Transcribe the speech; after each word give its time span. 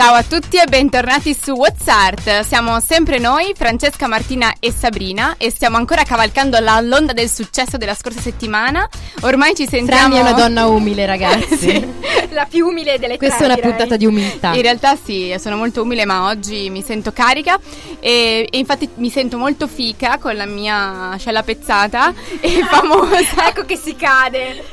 Ciao 0.00 0.14
a 0.14 0.22
tutti 0.22 0.56
e 0.56 0.64
bentornati 0.66 1.36
su 1.38 1.50
WhatsApp. 1.50 2.40
Siamo 2.40 2.80
sempre 2.80 3.18
noi, 3.18 3.52
Francesca, 3.54 4.06
Martina 4.06 4.54
e 4.58 4.72
Sabrina 4.72 5.34
e 5.36 5.50
stiamo 5.50 5.76
ancora 5.76 6.04
cavalcando 6.04 6.56
l'onda 6.58 7.12
del 7.12 7.28
successo 7.28 7.76
della 7.76 7.94
scorsa 7.94 8.18
settimana. 8.18 8.88
Ormai 9.20 9.54
ci 9.54 9.68
sentiamo 9.68 10.14
Frani 10.14 10.16
è 10.16 10.20
una 10.20 10.32
donna 10.32 10.68
umile, 10.68 11.04
ragazzi. 11.04 11.54
sì. 11.68 11.88
La 12.30 12.46
più 12.48 12.68
umile 12.68 12.98
delle 12.98 13.18
Questa 13.18 13.36
tre, 13.36 13.44
è 13.44 13.48
una 13.48 13.54
direi. 13.56 13.70
puntata 13.72 13.96
di 13.98 14.06
umiltà. 14.06 14.54
In 14.54 14.62
realtà 14.62 14.96
sì, 14.96 15.36
sono 15.38 15.56
molto 15.56 15.82
umile, 15.82 16.06
ma 16.06 16.28
oggi 16.28 16.70
mi 16.70 16.80
sento 16.80 17.12
carica 17.12 17.60
e, 18.00 18.48
e 18.50 18.56
infatti 18.58 18.88
mi 18.94 19.10
sento 19.10 19.36
molto 19.36 19.66
fica 19.66 20.16
con 20.16 20.34
la 20.34 20.46
mia 20.46 21.10
ascella 21.10 21.42
pezzata 21.42 22.14
e 22.40 22.64
famosa 22.64 23.48
Ecco 23.48 23.66
che 23.66 23.76
si 23.76 23.94
cade. 23.96 24.64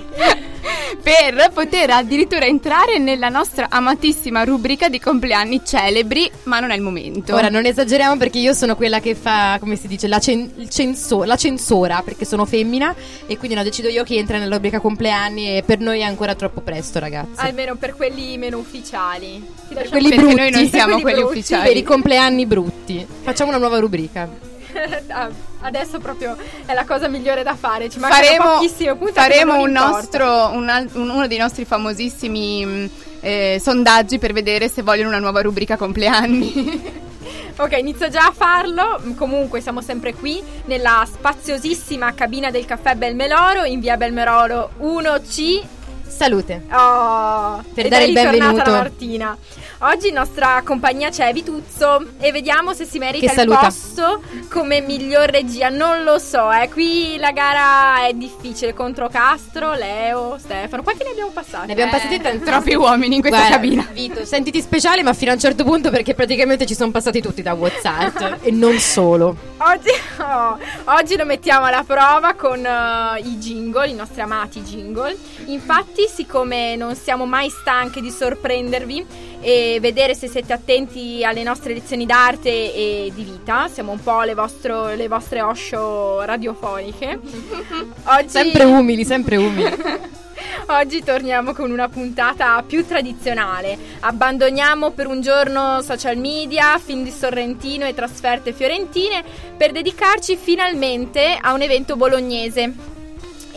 per 1.01 1.51
poter 1.53 1.89
addirittura 1.91 2.45
entrare 2.45 2.97
nella 2.97 3.29
nostra 3.29 3.67
amatissima 3.69 4.43
rubrica 4.43 4.89
di 4.89 4.99
compleanni 4.99 5.61
celebri, 5.65 6.29
ma 6.43 6.59
non 6.59 6.71
è 6.71 6.75
il 6.75 6.81
momento. 6.81 7.33
Ora 7.35 7.49
non 7.49 7.65
esageriamo 7.65 8.17
perché 8.17 8.39
io 8.39 8.53
sono 8.53 8.75
quella 8.75 8.99
che 8.99 9.15
fa, 9.15 9.57
come 9.59 9.75
si 9.75 9.87
dice, 9.87 10.07
la, 10.07 10.19
cen- 10.19 10.51
il 10.57 10.69
censo- 10.69 11.23
la 11.23 11.35
censora 11.35 12.01
perché 12.03 12.25
sono 12.25 12.45
femmina 12.45 12.93
e 13.25 13.37
quindi 13.37 13.55
no, 13.55 13.63
decido 13.63 13.87
io 13.87 14.03
chi 14.03 14.17
entra 14.17 14.37
nella 14.37 14.55
rubrica 14.55 14.79
compleanni 14.79 15.57
e 15.57 15.63
per 15.63 15.79
noi 15.79 15.99
è 15.99 16.03
ancora 16.03 16.35
troppo 16.35 16.61
presto 16.61 16.99
ragazzi. 16.99 17.31
Almeno 17.35 17.75
per 17.75 17.95
quelli 17.95 18.37
meno 18.37 18.57
ufficiali. 18.57 19.43
Ti 19.67 19.73
lasciamo- 19.73 19.89
quelli 19.99 20.15
brutti. 20.15 20.35
noi 20.35 20.51
non 20.51 20.67
siamo 20.69 20.85
Quelli 20.99 21.01
quelli 21.01 21.21
ufficiali. 21.21 21.67
per 21.67 21.77
i 21.77 21.83
compleanni 21.83 22.45
brutti. 22.45 23.05
Facciamo 23.23 23.49
una 23.49 23.59
nuova 23.59 23.79
rubrica. 23.79 24.55
Ah, 25.09 25.29
Adesso 25.61 25.99
proprio 25.99 26.35
è 26.65 26.73
la 26.73 26.85
cosa 26.85 27.07
migliore 27.07 27.43
da 27.43 27.55
fare. 27.55 27.89
Ci 27.89 27.99
faremo, 27.99 28.53
pochissime 28.55 28.95
puntate. 28.95 29.33
faremo 29.33 29.59
un 29.61 29.71
nostro, 29.71 30.49
un 30.53 30.69
al- 30.69 30.89
un- 30.93 31.09
uno 31.09 31.27
dei 31.27 31.37
nostri 31.39 31.65
famosissimi 31.65 32.89
eh, 33.21 33.59
sondaggi 33.61 34.19
per 34.19 34.33
vedere 34.33 34.69
se 34.69 34.83
vogliono 34.83 35.09
una 35.09 35.19
nuova 35.19 35.41
rubrica 35.41 35.77
compleanni. 35.77 37.05
Ok, 37.59 37.75
inizio 37.79 38.07
già 38.07 38.27
a 38.27 38.31
farlo. 38.31 39.01
Comunque 39.17 39.61
siamo 39.61 39.81
sempre 39.81 40.13
qui 40.13 40.41
nella 40.65 41.05
spaziosissima 41.11 42.13
cabina 42.13 42.51
del 42.51 42.65
caffè 42.65 42.93
Belmeloro 42.93 43.63
in 43.63 43.79
via 43.79 43.97
Belmeloro 43.97 44.69
1C. 44.79 45.61
Salute. 46.07 46.61
Oh, 46.71 47.63
Per 47.73 47.85
ed 47.85 47.91
dare 47.91 48.03
è 48.03 48.07
il 48.07 48.15
ritornata 48.15 48.37
benvenuto. 48.45 48.69
la 48.69 48.77
Martina. 48.77 49.37
Oggi 49.81 50.07
in 50.07 50.15
nostra 50.15 50.63
compagnia 50.65 51.11
c'è 51.11 51.31
Vituzzo 51.31 52.03
e 52.19 52.31
vediamo 52.31 52.73
se 52.73 52.83
si 52.85 52.97
merita 52.97 53.39
il 53.39 53.47
posto 53.47 54.23
come 54.49 54.81
miglior 54.81 55.29
regia. 55.29 55.69
Non 55.69 56.03
lo 56.03 56.17
so, 56.17 56.51
eh. 56.51 56.67
qui 56.67 57.15
la 57.19 57.31
gara 57.31 58.07
è 58.07 58.13
difficile 58.13 58.73
contro 58.73 59.07
Castro, 59.07 59.75
Leo, 59.75 60.37
Stefano. 60.39 60.81
Quanti 60.81 61.03
ne 61.03 61.11
abbiamo 61.11 61.29
passati? 61.29 61.67
Ne 61.67 61.73
abbiamo 61.73 61.91
Eh, 61.91 61.93
passati 61.95 62.19
tanti. 62.19 62.43
Troppi 62.43 62.73
uomini 62.73 63.15
in 63.15 63.21
questa 63.21 63.37
Guarda, 63.37 63.55
cabina. 63.55 63.87
Vito, 63.91 64.25
sentiti 64.25 64.61
speciale 64.61 65.03
ma 65.03 65.13
fino 65.13 65.29
a 65.29 65.35
un 65.35 65.39
certo 65.39 65.63
punto 65.63 65.91
perché 65.91 66.15
praticamente 66.15 66.65
ci 66.65 66.73
sono 66.73 66.89
passati 66.89 67.21
tutti 67.21 67.43
da 67.43 67.53
WhatsApp 67.53 68.43
e 68.43 68.49
non 68.49 68.79
solo. 68.79 69.35
Oggi, 69.57 69.91
oh, 70.21 70.57
oggi 70.85 71.15
lo 71.15 71.25
mettiamo 71.25 71.65
alla 71.67 71.83
prova 71.83 72.33
con 72.33 72.65
eh, 72.65 73.19
i 73.19 73.37
jingle, 73.37 73.89
i 73.89 73.93
nostri 73.93 74.21
amati 74.21 74.59
jingle. 74.61 75.15
Infatti, 75.45 76.07
siccome 76.11 76.75
non 76.75 76.95
siamo 76.95 77.27
mai 77.27 77.51
stanche 77.51 78.01
di 78.01 78.09
sorprendervi 78.09 79.05
e 79.39 79.65
vedere 79.79 80.15
se 80.15 80.27
siete 80.27 80.53
attenti 80.53 81.23
alle 81.23 81.43
nostre 81.43 81.73
lezioni 81.73 82.05
d'arte 82.05 82.49
e 82.49 83.11
di 83.13 83.23
vita, 83.23 83.67
siamo 83.67 83.91
un 83.91 84.01
po' 84.01 84.21
le, 84.21 84.33
vostro- 84.33 84.93
le 84.95 85.07
vostre 85.07 85.41
osho 85.41 86.21
radiofoniche. 86.23 87.19
Oggi, 88.03 88.29
Sempre 88.29 88.63
umili, 88.63 89.03
sempre 89.05 89.37
umili. 89.37 90.15
Oggi 90.69 91.03
torniamo 91.03 91.53
con 91.53 91.71
una 91.71 91.87
puntata 91.87 92.61
più 92.65 92.85
tradizionale. 92.85 93.77
Abbandoniamo 94.01 94.91
per 94.91 95.07
un 95.07 95.21
giorno 95.21 95.81
social 95.81 96.17
media, 96.17 96.77
film 96.77 97.03
di 97.03 97.11
Sorrentino 97.11 97.85
e 97.85 97.93
trasferte 97.93 98.53
fiorentine 98.53 99.23
per 99.55 99.71
dedicarci 99.71 100.35
finalmente 100.35 101.37
a 101.39 101.53
un 101.53 101.61
evento 101.61 101.95
bolognese. 101.95 102.96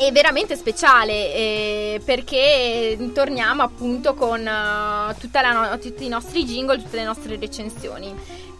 È 0.01 0.11
veramente 0.13 0.57
speciale 0.57 1.13
eh, 1.35 2.01
perché 2.03 2.97
torniamo 3.13 3.63
appunto 3.63 4.15
con 4.15 4.43
la 4.43 5.15
no- 5.53 5.79
tutti 5.79 6.07
i 6.07 6.09
nostri 6.09 6.47
jingle, 6.47 6.79
tutte 6.79 6.97
le 6.97 7.05
nostre 7.05 7.37
recensioni. 7.39 8.15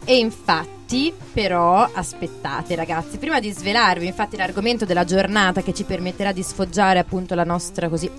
E 0.05 0.19
infatti, 0.19 1.11
però, 1.33 1.89
aspettate 1.95 2.75
ragazzi, 2.75 3.17
prima 3.17 3.41
di 3.41 3.51
svelarvi 3.53 4.05
infatti 4.05 4.37
l'argomento 4.37 4.85
della 4.85 5.05
giornata 5.05 5.63
che 5.63 5.73
ci 5.73 5.85
permetterà 5.85 6.33
di 6.33 6.43
sfoggiare 6.43 6.99
appunto 6.99 7.35
la 7.35 7.45
nostra 7.45 7.89
così 7.89 8.11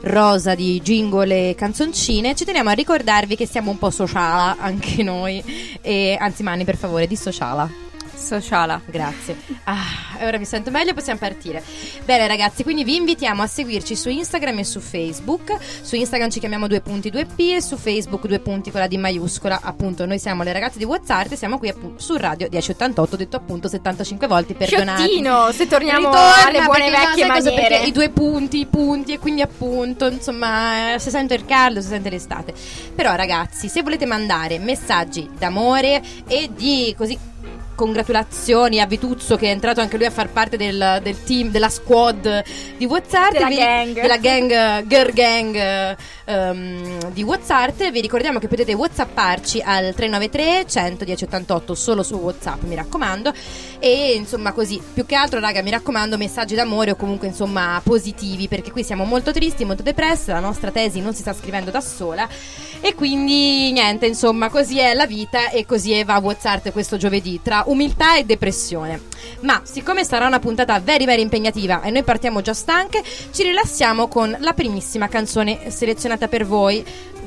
rosa 0.00 0.56
di 0.56 0.80
jingle 0.82 1.50
e 1.50 1.54
canzoncine, 1.54 2.34
ci 2.34 2.44
teniamo 2.44 2.70
a 2.70 2.72
ricordarvi 2.72 3.36
che 3.36 3.46
siamo 3.46 3.70
un 3.70 3.78
po' 3.78 3.90
sociala 3.90 4.56
anche 4.58 5.04
noi. 5.04 5.78
E 5.82 6.16
anzi, 6.18 6.42
Mani, 6.42 6.64
per 6.64 6.76
favore, 6.76 7.06
di 7.06 7.14
sociala. 7.14 7.85
Sociala. 8.16 8.80
Grazie. 8.86 9.36
Ah, 9.64 10.24
ora 10.24 10.38
mi 10.38 10.44
sento 10.44 10.70
meglio, 10.70 10.94
possiamo 10.94 11.18
partire. 11.18 11.62
Bene 12.04 12.26
ragazzi, 12.26 12.62
quindi 12.62 12.82
vi 12.82 12.96
invitiamo 12.96 13.42
a 13.42 13.46
seguirci 13.46 13.94
su 13.94 14.08
Instagram 14.08 14.58
e 14.58 14.64
su 14.64 14.80
Facebook. 14.80 15.56
Su 15.82 15.94
Instagram 15.96 16.30
ci 16.30 16.40
chiamiamo 16.40 16.66
due 16.66 16.80
punti 16.80 17.10
2P 17.10 17.54
e 17.54 17.60
su 17.60 17.76
Facebook 17.76 18.26
due 18.26 18.38
punti 18.38 18.70
con 18.70 18.80
la 18.80 18.86
D 18.86 18.94
maiuscola. 18.94 19.60
Appunto, 19.62 20.06
noi 20.06 20.18
siamo 20.18 20.42
le 20.42 20.52
ragazze 20.52 20.78
di 20.78 20.84
WhatsApp 20.84 21.32
e 21.32 21.36
siamo 21.36 21.58
qui 21.58 21.68
appunto 21.68 22.00
su 22.02 22.16
Radio 22.16 22.48
1088, 22.50 23.16
detto 23.16 23.36
appunto 23.36 23.68
75 23.68 24.26
volte, 24.26 24.54
perdonate. 24.54 25.02
Fiottino, 25.02 25.52
se 25.52 25.66
torniamo 25.66 26.08
Ritorna, 26.08 26.46
alle 26.46 26.62
buone 26.62 26.90
vecchie 26.90 27.26
sai 27.26 27.28
cosa? 27.28 27.50
maniere. 27.50 27.68
Perché 27.68 27.86
i 27.86 27.92
due 27.92 28.08
punti, 28.10 28.58
i 28.60 28.66
punti 28.66 29.12
e 29.12 29.18
quindi 29.18 29.42
appunto, 29.42 30.06
insomma, 30.08 30.94
eh, 30.94 30.98
si 30.98 31.10
sente 31.10 31.34
il 31.34 31.44
caldo, 31.44 31.80
si 31.80 31.88
sente 31.88 32.08
l'estate. 32.08 32.54
Però 32.94 33.14
ragazzi, 33.14 33.68
se 33.68 33.82
volete 33.82 34.06
mandare 34.06 34.58
messaggi 34.58 35.28
d'amore 35.36 36.02
e 36.26 36.50
di 36.54 36.94
così 36.96 37.34
congratulazioni 37.76 38.80
a 38.80 38.86
Vituzzo 38.86 39.36
che 39.36 39.46
è 39.46 39.50
entrato 39.50 39.80
anche 39.80 39.96
lui 39.96 40.06
a 40.06 40.10
far 40.10 40.30
parte 40.30 40.56
del, 40.56 40.98
del 41.02 41.22
team, 41.22 41.50
della 41.50 41.68
squad 41.68 42.42
di 42.76 42.84
WhatsApp 42.84 43.30
Della 43.30 43.48
gang. 43.48 44.00
della 44.00 44.16
gang, 44.16 44.86
girl 44.88 45.12
gang 45.12 45.96
ehm, 46.26 47.12
di 47.12 47.22
WhatsApp. 47.22 47.82
Vi 47.90 48.00
ricordiamo 48.00 48.38
che 48.38 48.48
potete 48.48 48.74
whatsapparci 48.74 49.62
al 49.64 49.94
393 49.94 50.66
110 50.66 51.24
88 51.24 51.74
solo 51.74 52.02
su 52.02 52.16
WhatsApp 52.16 52.62
mi 52.64 52.74
raccomando. 52.74 53.32
E 53.78 54.14
insomma 54.14 54.52
così 54.52 54.80
più 54.92 55.06
che 55.06 55.14
altro 55.14 55.40
raga 55.40 55.62
mi 55.62 55.70
raccomando 55.70 56.16
messaggi 56.16 56.54
d'amore 56.54 56.90
o 56.90 56.96
comunque 56.96 57.28
insomma 57.28 57.80
positivi 57.82 58.48
perché 58.48 58.70
qui 58.70 58.82
siamo 58.82 59.04
molto 59.04 59.32
tristi 59.32 59.64
molto 59.64 59.82
depresse 59.82 60.32
la 60.32 60.40
nostra 60.40 60.70
tesi 60.70 61.00
non 61.00 61.14
si 61.14 61.20
sta 61.20 61.32
scrivendo 61.32 61.70
da 61.70 61.80
sola. 61.80 62.28
E 62.80 62.94
quindi 62.94 63.72
niente 63.72 64.06
insomma 64.06 64.50
così 64.50 64.78
è 64.78 64.92
la 64.92 65.06
vita 65.06 65.50
e 65.50 65.64
così 65.64 65.92
è 65.92 66.04
va 66.04 66.18
WhatsApp 66.18 66.68
questo 66.70 66.96
giovedì 66.96 67.40
tra 67.42 67.64
umiltà 67.66 68.16
e 68.16 68.24
depressione. 68.24 69.00
Ma 69.40 69.60
siccome 69.64 70.04
sarà 70.04 70.26
una 70.26 70.38
puntata 70.38 70.78
very 70.80 71.04
very 71.04 71.22
impegnativa 71.22 71.80
e 71.82 71.90
noi 71.90 72.02
partiamo 72.02 72.40
già 72.40 72.54
stanche 72.54 73.02
ci 73.30 73.42
rilassiamo 73.42 74.08
con 74.08 74.36
la 74.40 74.52
primissima 74.52 75.08
canzone 75.08 75.70
selezionata 75.70 76.15
per 76.24 76.44
voi 76.44 76.84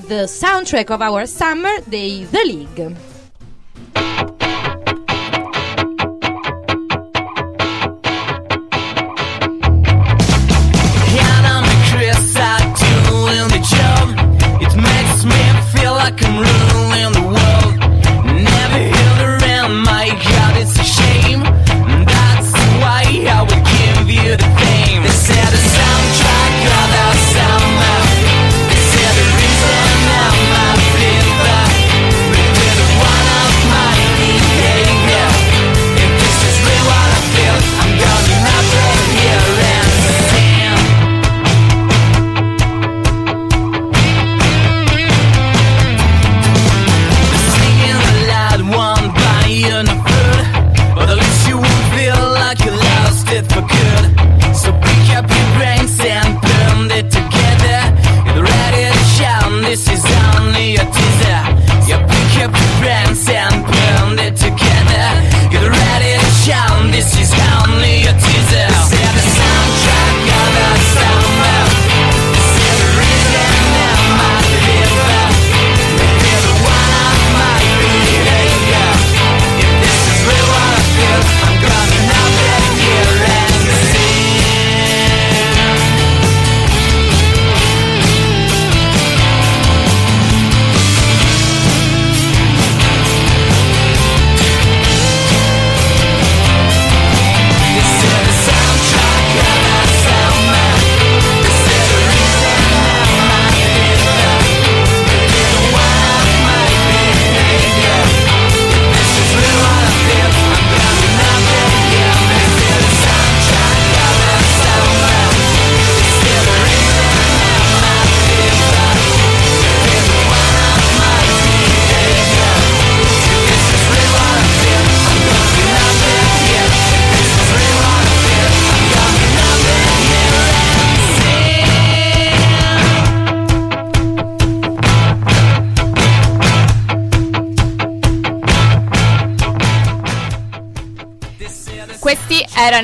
The 0.08 0.26
Soundtrack 0.28 0.90
of 0.90 1.02
Our 1.02 1.28
Summer 1.28 1.82
dei 1.86 2.26
The 2.30 2.42
League. 2.46 2.96
Chris 11.92 12.36
I 12.36 12.60
the 17.14 17.19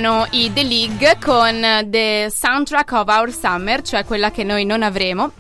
erano 0.06 0.28
i 0.31 0.54
The 0.54 0.62
League 0.62 1.18
con 1.19 1.90
The 1.90 2.31
Soundtrack 2.31 2.92
of 2.92 3.07
Our 3.07 3.31
Summer, 3.31 3.81
cioè 3.81 4.06
quella 4.06 4.30
che 4.30 4.44
noi 4.44 4.63
non 4.63 4.84
avremo. 4.84 5.31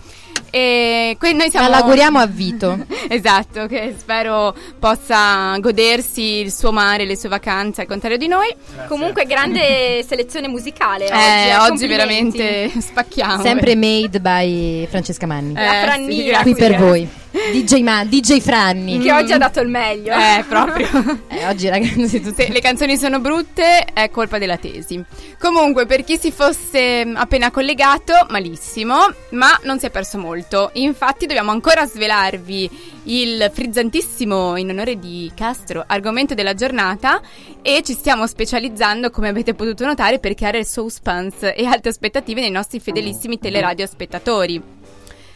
E 0.49 1.15
noi 1.19 1.49
siamo... 1.51 1.69
Ma 1.69 1.77
l'auguriamo 1.77 2.17
a 2.17 2.25
Vito. 2.25 2.85
esatto, 3.09 3.67
che 3.67 3.95
spero 3.97 4.55
possa 4.79 5.57
godersi 5.59 6.39
il 6.39 6.51
suo 6.51 6.71
mare, 6.71 7.05
le 7.05 7.15
sue 7.17 7.29
vacanze, 7.29 7.81
al 7.81 7.87
contrario 7.87 8.17
di 8.17 8.27
noi. 8.27 8.53
Comunque 8.87 9.25
grande 9.25 10.03
selezione 10.07 10.47
musicale 10.47 11.05
Eh, 11.07 11.11
oggi, 11.11 11.49
eh, 11.49 11.57
oggi 11.57 11.87
veramente 11.87 12.71
spacchiamo. 12.79 13.41
Sempre 13.43 13.75
made 13.75 14.19
by 14.19 14.87
Francesca 14.89 15.25
Manni. 15.25 15.53
La 15.53 15.81
Eh, 15.81 15.83
Frannina, 15.85 16.13
sì, 16.21 16.25
grazie. 16.25 16.51
Qui 16.51 16.61
per 16.61 16.69
grazie. 16.69 16.85
voi. 16.87 17.09
DJ 17.51 17.81
Man, 17.81 18.07
DJ 18.07 18.39
Franni. 18.39 18.97
Che 18.99 19.11
oggi 19.11 19.33
ha 19.33 19.37
dato 19.37 19.59
il 19.59 19.67
meglio. 19.67 20.13
Eh, 20.13 20.43
proprio. 20.47 20.87
Eh, 21.27 21.45
oggi 21.47 21.67
ragazzi 21.67 22.21
tutti 22.21 22.43
Se 22.43 22.49
le 22.49 22.61
canzoni 22.61 22.95
sono 22.95 23.19
brutte 23.19 23.83
è 23.93 24.09
colpa 24.09 24.37
della 24.37 24.55
tesi. 24.55 25.03
Comunque, 25.37 25.85
per 25.85 26.05
chi 26.05 26.17
si 26.17 26.31
fosse 26.31 27.05
mm, 27.05 27.15
appena 27.17 27.51
collegato, 27.51 28.13
malissimo, 28.29 28.95
ma 29.31 29.59
non 29.63 29.79
si 29.79 29.85
è 29.85 29.89
perso 29.89 30.17
molto. 30.17 30.69
Infatti, 30.73 31.25
dobbiamo 31.25 31.51
ancora 31.51 31.85
svelarvi 31.85 32.93
il 33.05 33.49
frizzantissimo 33.51 34.57
in 34.57 34.69
onore 34.69 34.97
di 34.97 35.31
Castro 35.35 35.83
argomento 35.85 36.33
della 36.33 36.53
giornata 36.53 37.21
e 37.61 37.81
ci 37.83 37.93
stiamo 37.93 38.27
specializzando, 38.27 39.09
come 39.09 39.29
avete 39.29 39.53
potuto 39.53 39.85
notare, 39.85 40.19
per 40.19 40.33
creare 40.33 40.63
suspense 40.63 41.55
e 41.55 41.65
alte 41.65 41.89
aspettative 41.89 42.41
nei 42.41 42.51
nostri 42.51 42.79
fedelissimi 42.79 43.39
teleradio 43.39 43.85
spettatori. 43.85 44.61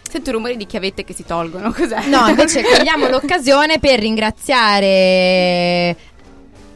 Sento 0.01 0.31
rumori 0.31 0.57
di 0.57 0.65
chiavette 0.65 1.03
che 1.03 1.13
si 1.13 1.23
tolgono, 1.23 1.71
cos'è? 1.71 2.07
No, 2.07 2.27
invece 2.27 2.63
cogliamo 2.77 3.09
l'occasione 3.09 3.77
per 3.79 3.99
ringraziare 3.99 5.95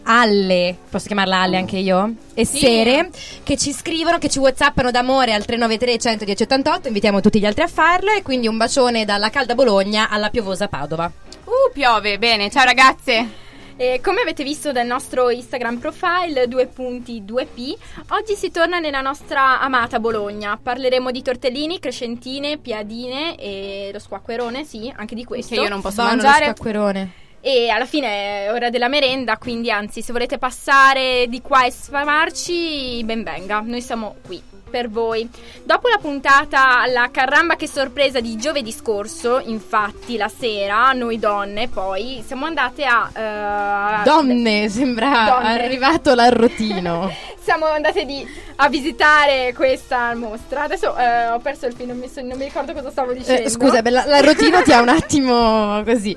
Alle, 0.04 0.76
posso 0.90 1.08
chiamarla 1.08 1.42
Alle 1.42 1.58
anche 1.58 1.78
io? 1.78 2.14
E 2.34 2.46
Sì. 2.46 2.60
Sere 2.60 3.10
che 3.44 3.58
ci 3.58 3.72
scrivono, 3.72 4.18
che 4.18 4.30
ci 4.30 4.40
whatsappano 4.40 4.92
d'amore 4.92 5.34
al 5.34 5.46
393 5.46 5.98
110 5.98 6.44
88, 6.44 6.88
invitiamo 6.88 7.22
tutti 7.22 7.40
gli 7.40 7.46
altri 7.46 7.64
a 7.64 7.68
farlo 7.68 8.12
e 8.12 8.22
quindi 8.22 8.48
un 8.48 8.58
bacione 8.58 9.06
dalla 9.06 9.30
calda 9.30 9.56
Bologna 9.56 10.10
alla 10.10 10.30
piovosa 10.30 10.68
Padova. 10.68 11.12
Uh, 11.46 11.72
piove, 11.72 12.18
bene, 12.18 12.50
ciao 12.50 12.66
ragazze! 12.66 13.42
E 13.76 14.02
come 14.04 14.22
avete 14.22 14.44
visto 14.44 14.72
dal 14.72 14.86
nostro 14.86 15.32
Instagram 15.32 15.78
profile 15.78 16.46
2.2p, 16.46 17.76
oggi 18.10 18.36
si 18.36 18.52
torna 18.52 18.78
nella 18.78 19.02
nostra 19.02 19.60
amata 19.60 20.00
Bologna. 20.00 20.60
Parleremo 20.62 21.10
di 21.10 21.24
tortellini, 21.24 21.80
crescentine, 21.80 22.58
piadine 22.58 23.36
e 23.36 23.90
lo 23.92 23.98
squacquerone, 23.98 24.64
sì, 24.64 24.94
anche 24.96 25.16
di 25.16 25.24
questo. 25.24 25.56
Che 25.56 25.62
io 25.62 25.70
non 25.70 25.82
posso 25.82 26.04
Buono 26.04 26.18
lo 26.18 26.22
mangiare. 26.22 26.44
squacquerone. 26.52 27.12
E 27.46 27.68
alla 27.70 27.86
fine 27.86 28.46
è 28.46 28.54
ora 28.54 28.70
della 28.70 28.88
merenda, 28.88 29.36
quindi 29.38 29.70
anzi, 29.70 30.02
se 30.02 30.14
volete 30.14 30.38
passare 30.38 31.26
di 31.28 31.42
qua 31.42 31.66
e 31.66 31.72
sfamarci, 31.72 33.04
ben 33.04 33.22
venga, 33.22 33.60
noi 33.60 33.82
siamo 33.82 34.16
qui 34.26 34.42
per 34.70 34.90
voi. 34.90 35.30
Dopo 35.64 35.90
la 35.90 35.98
puntata 35.98 36.80
alla 36.80 37.10
caramba 37.12 37.58
che 37.58 37.68
sorpresa 37.68 38.22
di 38.22 38.38
giovedì 38.38 38.72
scorso, 38.72 39.42
infatti 39.44 40.16
la 40.16 40.30
sera, 40.30 40.94
noi 40.94 41.20
donne 41.20 41.68
poi 41.68 42.24
siamo 42.26 42.46
andate 42.46 42.86
a... 42.86 43.10
eh, 43.14 44.04
Donne, 44.04 44.70
sembra 44.70 45.26
Donne. 45.38 45.64
arrivato 45.64 46.14
l'arrotino. 46.16 47.12
Siamo 47.44 47.66
andate 47.66 48.06
di- 48.06 48.26
a 48.56 48.70
visitare 48.70 49.52
questa 49.54 50.16
mostra. 50.16 50.64
Adesso 50.64 50.96
eh, 50.96 51.28
ho 51.28 51.40
perso 51.40 51.66
il 51.66 51.74
filo, 51.74 51.92
non 51.92 51.98
mi, 52.00 52.08
so- 52.08 52.22
non 52.22 52.38
mi 52.38 52.46
ricordo 52.46 52.72
cosa 52.72 52.90
stavo 52.90 53.12
dicendo. 53.12 53.42
Eh, 53.44 53.50
scusa, 53.50 53.82
bella- 53.82 54.06
l'arrotino 54.06 54.62
ti 54.64 54.72
ha 54.72 54.80
un 54.80 54.88
attimo 54.88 55.84
così. 55.84 56.16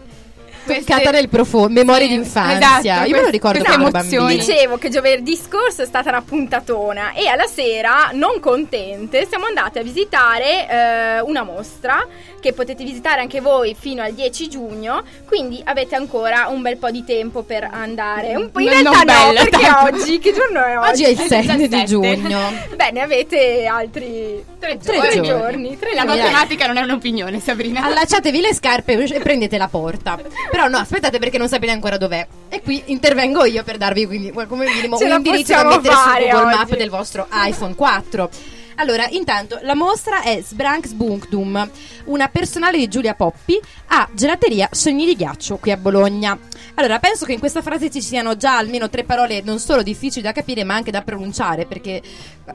Queste- 0.66 0.92
Toccata 0.92 1.11
nel 1.12 1.28
profondo, 1.28 1.73
memorie 1.73 2.08
Sì, 2.08 2.14
d'infanzia. 2.14 2.78
esatto, 2.78 3.08
Io 3.08 3.16
me 3.16 3.23
lo 3.23 3.28
ricordo 3.30 3.62
queste 3.62 3.80
emozioni. 3.80 4.37
Dicevo 4.37 4.76
che 4.78 4.88
giovedì 4.88 5.37
scorso 5.37 5.82
è 5.82 5.87
stata 5.87 6.08
una 6.11 6.23
puntatona 6.23 7.12
e 7.12 7.28
alla 7.28 7.46
sera, 7.46 8.11
non 8.12 8.40
contente, 8.40 9.26
siamo 9.28 9.46
andate 9.46 9.78
a 9.78 9.82
visitare 9.82 10.68
eh, 10.68 11.20
una 11.20 11.42
mostra 11.44 12.04
che 12.40 12.52
potete 12.52 12.85
visitare 12.85 13.20
anche 13.20 13.40
voi 13.40 13.75
fino 13.78 14.02
al 14.02 14.12
10 14.12 14.49
giugno, 14.49 15.02
quindi 15.26 15.61
avete 15.64 15.94
ancora 15.96 16.46
un 16.49 16.62
bel 16.62 16.76
po' 16.76 16.90
di 16.90 17.04
tempo 17.04 17.42
per 17.42 17.68
andare. 17.70 18.35
Un 18.37 18.50
po' 18.50 18.61
in 18.61 18.66
Non- 18.66 18.82
realtà 18.82 19.02
non 19.02 19.04
no, 19.04 19.26
bella, 19.32 19.40
perché 19.44 19.64
tanto. 19.66 19.96
oggi, 19.96 20.18
che 20.18 20.32
giorno 20.32 20.64
è 20.64 20.78
oggi? 20.78 20.90
Oggi 20.90 21.04
è 21.04 21.08
il 21.08 21.18
7 21.18 21.56
di 21.56 21.68
17. 21.68 21.85
giugno. 21.87 22.38
Bene, 22.76 23.00
avete 23.00 23.66
altri 23.66 24.44
Tre 24.58 24.78
Tre 24.78 24.99
tre 24.99 25.11
giorni. 25.12 25.28
giorni. 25.28 25.78
tre 25.78 25.94
La 25.94 26.04
giorni. 26.04 26.20
matematica 26.23 26.66
non 26.66 26.76
è 26.76 26.82
un'opinione, 26.82 27.38
Sabrina. 27.40 27.82
Allacciatevi 27.85 28.40
le 28.40 28.54
scarpe 28.54 28.94
e 28.94 29.20
prendete 29.20 29.58
la 29.58 29.68
porta. 29.68 30.18
Però 30.56 30.68
no, 30.68 30.78
aspettate 30.78 31.18
perché 31.18 31.36
non 31.36 31.48
sapete 31.48 31.70
ancora 31.70 31.98
dov'è. 31.98 32.26
E 32.48 32.62
qui 32.62 32.82
intervengo 32.86 33.44
io 33.44 33.62
per 33.62 33.76
darvi 33.76 34.06
quindi 34.06 34.32
come 34.32 34.64
minimo 34.64 34.96
Ce 34.96 35.04
un 35.04 35.10
indirizzo 35.10 35.52
da 35.52 35.64
mettere 35.64 35.94
su 35.94 36.10
Google 36.14 36.46
oggi. 36.46 36.56
Map 36.56 36.76
del 36.76 36.88
vostro 36.88 37.28
iPhone 37.30 37.75
4. 37.75 38.30
Allora, 38.78 39.09
intanto 39.09 39.59
la 39.62 39.75
mostra 39.75 40.21
è 40.23 40.40
Sbranksbunkdum, 40.42 41.71
una 42.04 42.28
personale 42.28 42.76
di 42.76 42.88
Giulia 42.88 43.14
Poppi 43.14 43.59
a 43.88 44.06
Gelateria 44.12 44.68
Sogni 44.71 45.06
di 45.06 45.16
Ghiaccio 45.16 45.56
qui 45.56 45.71
a 45.73 45.78
Bologna. 45.78 46.38
Allora, 46.75 46.99
penso 46.99 47.25
che 47.25 47.33
in 47.33 47.38
questa 47.38 47.62
frase 47.62 47.90
ci 47.90 48.02
siano 48.02 48.37
già 48.37 48.59
almeno 48.59 48.90
tre 48.90 49.04
parole 49.04 49.40
non 49.42 49.59
solo 49.61 49.83
difficili 49.83 50.21
da 50.21 50.33
capire, 50.33 50.62
ma 50.62 50.75
anche 50.75 50.90
da 50.90 51.00
pronunciare, 51.00 51.64
perché 51.64 52.02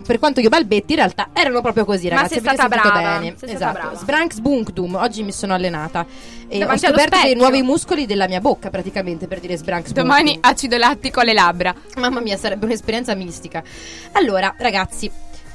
per 0.05 0.19
quanto 0.19 0.39
io 0.41 0.49
balbetti, 0.49 0.91
in 0.91 0.99
realtà 0.99 1.29
erano 1.33 1.59
proprio 1.61 1.85
così, 1.85 2.07
Ma 2.07 2.17
ragazzi. 2.17 2.35
sei 2.35 2.47
avete 2.47 2.55
stata 2.55 2.81
brava, 2.81 3.19
bene. 3.19 3.35
sei 3.39 3.53
esatto. 3.55 3.97
Sbranksbunkdum, 3.97 4.95
oggi 4.95 5.23
mi 5.23 5.31
sono 5.31 5.55
allenata 5.55 6.05
e 6.47 6.57
ho 6.57 6.59
Davanti 6.59 6.85
scoperto 6.85 7.19
dei 7.23 7.35
nuovi 7.35 7.63
muscoli 7.63 8.05
della 8.05 8.27
mia 8.27 8.39
bocca 8.39 8.69
praticamente 8.69 9.25
per 9.27 9.39
dire 9.39 9.57
Sbranksbunkdum. 9.57 10.03
Domani 10.03 10.37
acido 10.39 10.77
lattico 10.77 11.19
alle 11.19 11.33
labbra. 11.33 11.73
Mamma 11.95 12.19
mia, 12.19 12.37
sarebbe 12.37 12.65
un'esperienza 12.65 13.15
mistica. 13.15 13.63
Allora, 14.11 14.53
ragazzi, 14.59 15.09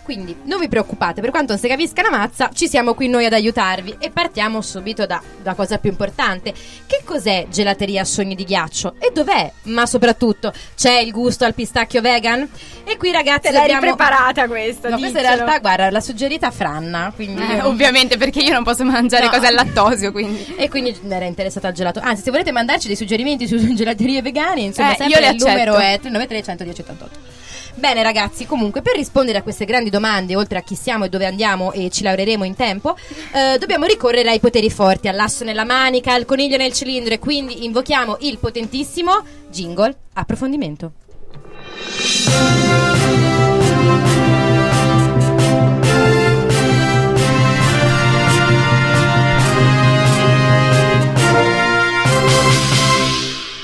quindi 0.07 0.37
non 0.45 0.61
vi 0.61 0.69
preoccupate, 0.69 1.21
per 1.21 1.31
quanto 1.31 1.51
non 1.53 1.61
si 1.61 1.67
capisca 1.67 2.01
la 2.01 2.11
mazza, 2.11 2.49
ci 2.55 2.69
siamo 2.69 2.95
qui 2.95 3.09
noi 3.09 3.25
ad 3.27 3.33
aiutarvi 3.33 3.97
e 3.99 4.11
partiamo 4.11 4.61
subito 4.63 5.05
da, 5.05 5.21
da 5.43 5.55
cosa 5.55 5.79
più 5.79 5.91
importante. 5.91 6.55
Che 6.87 7.01
cos'è 7.05 7.47
gelateria 7.51 8.05
sogni 8.05 8.37
di 8.37 8.45
ghiaccio? 8.45 8.95
E 9.01 9.11
dov'è? 9.13 9.51
Ma 9.65 9.85
soprattutto, 9.85 10.53
c'è 10.77 11.01
il 11.01 11.11
gusto 11.11 11.45
al 11.45 11.55
pistacchio 11.55 12.01
vegan? 12.01 12.49
E 12.85 12.97
qui 12.97 13.11
ragazzi 13.11 13.49
Te 13.49 13.51
l'hai 13.51 13.63
dobbiamo... 13.63 13.81
preparata 13.97 14.47
questa? 14.47 14.91
No, 14.91 14.99
questa 14.99 15.19
in 15.19 15.25
realtà, 15.27 15.59
guarda, 15.59 15.91
l'ha 15.91 16.01
suggerita 16.01 16.53
Franna, 16.53 17.13
quindi... 17.13 17.43
Eh, 17.43 17.63
ovviamente, 17.63 18.17
perché 18.17 18.39
io 18.39 18.53
non 18.53 18.63
posso 18.63 18.85
mangiare 18.85 19.25
No. 19.25 19.31
cose 19.33 19.49
al 19.49 19.55
lattosio, 19.55 20.13
quindi. 20.13 20.55
E 20.57 20.69
quindi 20.69 20.97
era 21.09 21.25
interessata 21.25 21.67
al 21.67 21.75
gelato. 21.75 21.99
Anzi, 22.01 22.23
se 22.23 22.31
volete 22.31 22.53
mandarci 22.53 22.87
dei 22.87 22.95
suggerimenti 22.97 23.49
su 23.49 23.57
gelaterie 23.75 24.23
vegane, 24.23 24.61
insomma, 24.61 24.93
Eh, 24.93 24.97
sempre 24.97 25.21
io 25.21 25.31
il 25.31 25.37
numero 25.37 25.73
accetto. 25.75 25.95
è 25.95 25.99
393 25.99 26.43
110 26.45 26.81
88. 26.83 27.19
Bene 27.79 28.03
ragazzi, 28.03 28.47
comunque 28.47 28.81
per 28.81 28.97
rispondere 28.97 29.37
a 29.37 29.43
queste 29.43 29.67
grandi 29.67 29.91
domande, 29.91 30.35
oltre 30.35 30.59
a 30.59 30.63
chi 30.63 30.75
siamo 30.75 31.05
e 31.05 31.09
dove 31.11 31.27
andiamo 31.27 31.73
e 31.73 31.91
ci 31.91 32.03
lavoreremo 32.03 32.43
in 32.43 32.57
tempo, 32.57 32.97
eh, 33.33 33.59
dobbiamo 33.59 33.85
ricorrere 33.85 34.31
ai 34.31 34.41
poteri 34.41 34.71
forti, 34.71 35.09
all'asso 35.09 35.45
nella 35.45 35.65
manica, 35.65 36.15
al 36.15 36.25
coniglio 36.25 36.57
nel 36.57 36.73
cilindro 36.73 37.13
e 37.13 37.19
quindi 37.19 37.65
invochiamo 37.67 38.17
il 38.21 38.39
potentissimo 38.39 39.23
jingle 39.51 39.95
approfondimento. 40.15 40.93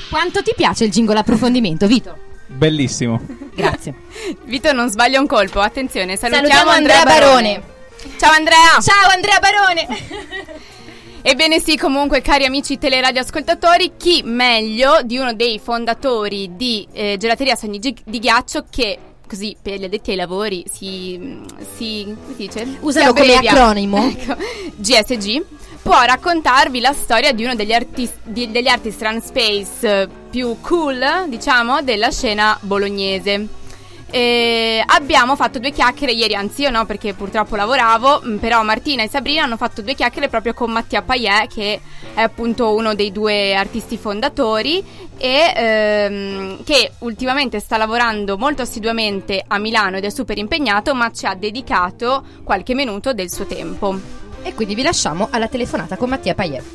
Quanto 0.07 0.43
ti 0.43 0.53
piace 0.55 0.83
il 0.85 0.91
jingle 0.91 1.17
approfondimento, 1.17 1.87
Vito? 1.87 2.15
Bellissimo. 2.45 3.42
Grazie. 3.55 3.93
Vito 4.45 4.71
non 4.71 4.89
sbaglia 4.89 5.19
un 5.19 5.27
colpo, 5.27 5.59
attenzione, 5.59 6.17
salutiamo, 6.17 6.47
Salutiamo 6.47 6.71
Andrea, 6.71 6.99
Andrea 6.99 7.19
Barone. 7.19 7.59
Barone. 7.59 8.17
Ciao 8.17 8.31
Andrea! 8.31 8.79
Ciao 8.81 9.09
Andrea 9.09 9.39
Barone! 9.39 10.61
Ebbene 11.25 11.61
sì, 11.61 11.77
comunque, 11.77 12.21
cari 12.21 12.43
amici 12.43 12.77
teleradioascoltatori, 12.77 13.93
chi 13.95 14.23
meglio 14.25 14.99
di 15.05 15.17
uno 15.17 15.33
dei 15.33 15.57
fondatori 15.57 16.57
di 16.57 16.85
eh, 16.91 17.15
Gelateria 17.17 17.55
Sogni 17.55 17.79
di 17.79 18.19
Ghiaccio 18.19 18.65
che, 18.69 18.99
così, 19.25 19.55
per 19.61 19.79
gli 19.79 19.85
addetti 19.85 20.11
ai 20.11 20.17
lavori, 20.17 20.65
si... 20.69 21.39
si 21.77 22.03
come 22.03 22.35
si 22.35 22.35
dice? 22.35 22.65
Si 22.65 23.13
come 23.13 23.35
acronimo. 23.35 24.03
Ecco, 24.17 24.35
GSG, 24.75 25.45
può 25.83 26.01
raccontarvi 26.01 26.79
la 26.79 26.93
storia 26.93 27.33
di 27.33 27.43
uno 27.43 27.55
degli, 27.55 27.73
artis- 27.73 28.17
di- 28.23 28.49
degli 28.49 28.69
artist 28.69 29.17
space 29.19 30.01
eh, 30.01 30.07
più 30.29 30.57
cool, 30.61 31.25
diciamo, 31.27 31.81
della 31.83 32.09
scena 32.09 32.57
bolognese. 32.61 33.61
E 34.09 34.81
abbiamo 34.85 35.35
fatto 35.35 35.57
due 35.57 35.71
chiacchiere 35.71 36.13
ieri, 36.13 36.35
anzi 36.35 36.61
io 36.61 36.69
no 36.69 36.85
perché 36.85 37.15
purtroppo 37.15 37.55
lavoravo, 37.55 38.21
mh, 38.21 38.37
però 38.37 38.61
Martina 38.61 39.01
e 39.01 39.09
Sabrina 39.09 39.43
hanno 39.43 39.57
fatto 39.57 39.81
due 39.81 39.95
chiacchiere 39.95 40.29
proprio 40.29 40.53
con 40.53 40.71
Mattia 40.71 41.01
Paiet 41.01 41.51
che 41.51 41.81
è 42.13 42.21
appunto 42.21 42.75
uno 42.75 42.93
dei 42.93 43.11
due 43.11 43.55
artisti 43.55 43.97
fondatori 43.97 44.83
e 45.17 45.53
ehm, 45.55 46.63
che 46.63 46.91
ultimamente 46.99 47.59
sta 47.59 47.75
lavorando 47.75 48.37
molto 48.37 48.61
assiduamente 48.61 49.43
a 49.45 49.57
Milano 49.57 49.97
ed 49.97 50.05
è 50.05 50.11
super 50.11 50.37
impegnato 50.37 50.93
ma 50.93 51.11
ci 51.11 51.25
ha 51.25 51.33
dedicato 51.33 52.23
qualche 52.43 52.75
minuto 52.75 53.13
del 53.13 53.31
suo 53.31 53.45
tempo. 53.47 54.22
E 54.43 54.53
quindi 54.55 54.75
vi 54.75 54.83
lasciamo 54.83 55.29
alla 55.31 55.47
telefonata 55.47 55.95
con 55.95 56.09
Mattia 56.09 56.35
Paiet. 56.35 56.67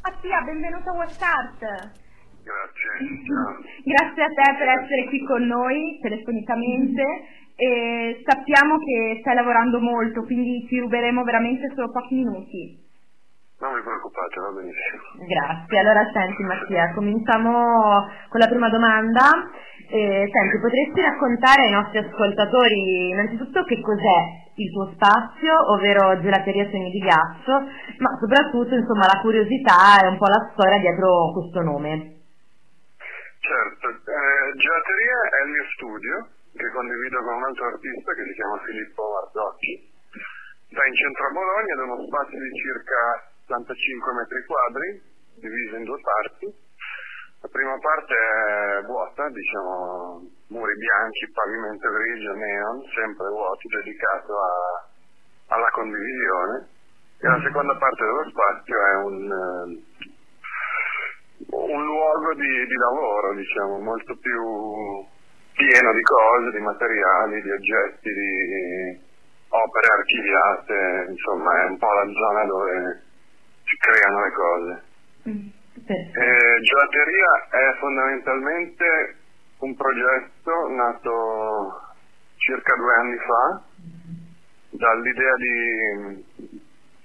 Mattia, 0.00 0.40
benvenuto 0.40 0.88
a 0.88 0.94
WhatsApp. 0.94 1.60
Grazie. 1.60 2.92
Ciao. 3.28 3.60
Grazie 3.84 4.22
a 4.24 4.32
te 4.32 4.56
per 4.56 4.68
essere 4.80 5.04
qui 5.08 5.20
con 5.26 5.44
noi 5.44 5.98
telefonicamente 6.00 7.04
e 7.56 8.22
sappiamo 8.24 8.78
che 8.78 9.18
stai 9.20 9.34
lavorando 9.34 9.80
molto, 9.80 10.24
quindi 10.24 10.64
ti 10.66 10.80
ruberemo 10.80 11.24
veramente 11.24 11.70
solo 11.74 11.90
pochi 11.90 12.14
minuti. 12.14 12.84
Non 13.60 13.74
vi 13.74 13.82
preoccupate, 13.82 14.40
va 14.40 14.50
benissimo. 14.56 15.28
Grazie, 15.28 15.78
allora 15.78 16.08
senti 16.10 16.42
Mattia, 16.42 16.92
cominciamo 16.94 18.08
con 18.28 18.40
la 18.40 18.48
prima 18.48 18.70
domanda. 18.70 19.28
Eh, 19.92 20.24
senti, 20.32 20.58
potresti 20.60 21.00
raccontare 21.02 21.64
ai 21.64 21.72
nostri 21.72 21.98
ascoltatori 21.98 23.10
innanzitutto 23.10 23.62
che 23.64 23.80
cos'è 23.82 24.45
il 24.56 24.72
tuo 24.72 24.90
spazio, 24.94 25.52
ovvero 25.72 26.20
Gelateria 26.20 26.68
Sogni 26.70 26.90
di 26.90 27.00
Ghiaccio, 27.00 27.52
ma 27.98 28.16
soprattutto 28.18 28.74
insomma 28.74 29.06
la 29.06 29.20
curiosità 29.20 30.00
e 30.02 30.08
un 30.08 30.18
po' 30.18 30.28
la 30.28 30.50
storia 30.52 30.78
dietro 30.78 31.32
questo 31.32 31.60
nome. 31.60 32.16
Certo, 33.40 33.86
eh, 33.88 34.56
Gelateria 34.56 35.18
è 35.28 35.44
il 35.44 35.50
mio 35.50 35.66
studio 35.76 36.14
che 36.56 36.70
condivido 36.72 37.20
con 37.20 37.34
un 37.36 37.44
altro 37.44 37.66
artista 37.66 38.12
che 38.14 38.24
si 38.24 38.32
chiama 38.32 38.58
Filippo 38.64 39.02
Marzocchi. 39.12 39.92
Sta 40.72 40.82
in 40.84 40.94
centro 40.94 41.26
a 41.26 41.30
Bologna 41.30 41.72
ed 41.72 41.78
è 41.78 41.82
uno 41.84 42.00
spazio 42.08 42.38
di 42.40 42.52
circa 42.56 43.00
75 43.46 44.12
metri 44.16 44.44
quadri, 44.48 44.88
diviso 45.36 45.76
in 45.76 45.84
due 45.84 46.00
parti. 46.00 46.65
La 47.42 47.48
prima 47.48 47.78
parte 47.78 48.14
è 48.14 48.82
vuota, 48.86 49.28
diciamo 49.28 50.20
muri 50.48 50.74
bianchi, 50.76 51.30
pavimento 51.32 51.88
grigio, 51.90 52.32
neon, 52.32 52.82
sempre 52.94 53.28
vuoti, 53.28 53.68
dedicato 53.68 54.32
a- 54.40 54.88
alla 55.54 55.68
condivisione. 55.70 56.68
E 57.20 57.28
la 57.28 57.40
seconda 57.42 57.74
parte 57.76 58.04
dello 58.04 58.24
spazio 58.28 58.76
è 58.76 58.94
un, 59.04 59.32
eh, 59.32 59.84
un 61.50 61.84
luogo 61.84 62.34
di, 62.34 62.66
di 62.66 62.74
lavoro, 62.76 63.34
diciamo, 63.34 63.78
molto 63.78 64.16
più 64.16 64.42
pieno 65.54 65.92
di 65.92 66.02
cose, 66.02 66.50
di 66.50 66.60
materiali, 66.60 67.42
di 67.42 67.50
oggetti, 67.50 68.10
di 68.12 69.00
opere 69.48 69.86
archiviate, 69.92 71.06
insomma 71.10 71.62
è 71.62 71.64
un 71.68 71.78
po' 71.78 71.92
la 71.92 72.06
zona 72.12 72.44
dove 72.44 73.02
si 73.64 73.76
creano 73.76 74.20
le 74.24 74.32
cose. 74.32 74.82
Perfetto. 75.22 75.55
Eh, 75.84 76.60
gelateria 76.62 77.48
è 77.50 77.78
fondamentalmente 77.78 79.16
un 79.58 79.76
progetto 79.76 80.68
nato 80.70 81.94
circa 82.36 82.74
due 82.76 82.94
anni 82.94 83.16
fa 83.18 83.62
dall'idea 84.70 85.34
di 85.36 86.24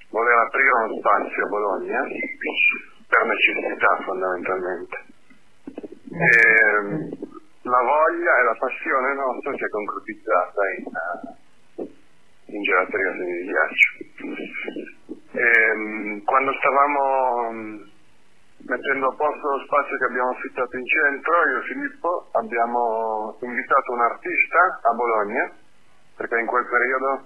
voler 0.10 0.38
aprire 0.38 0.72
uno 0.72 0.98
spazio 1.00 1.46
a 1.46 1.50
Bologna 1.50 2.02
per 3.08 3.26
necessità 3.26 3.98
fondamentalmente. 4.04 4.98
E, 6.12 7.30
la 7.64 7.82
voglia 7.84 8.38
e 8.40 8.44
la 8.44 8.56
passione 8.58 9.14
nostra 9.14 9.54
si 9.54 9.64
è 9.64 9.70
concretizzata 9.70 10.62
in, 10.78 10.86
eh, 11.76 12.54
in 12.56 12.62
gelateria 12.64 13.12
di 13.12 13.46
ghiaccio. 13.46 13.90
Ehm, 15.34 16.24
quando 16.24 16.52
stavamo 16.54 17.91
mettendo 18.66 19.08
a 19.08 19.16
posto 19.16 19.50
lo 19.50 19.60
spazio 19.66 19.98
che 19.98 20.06
abbiamo 20.06 20.30
affittato 20.32 20.78
in 20.78 20.86
centro, 20.86 21.34
io 21.48 21.60
e 21.60 21.66
Filippo 21.66 22.30
abbiamo 22.34 23.38
invitato 23.42 23.92
un 23.92 24.02
artista 24.02 24.80
a 24.82 24.94
Bologna, 24.94 25.52
perché 26.18 26.40
in 26.40 26.46
quel 26.46 26.66
periodo 26.68 27.26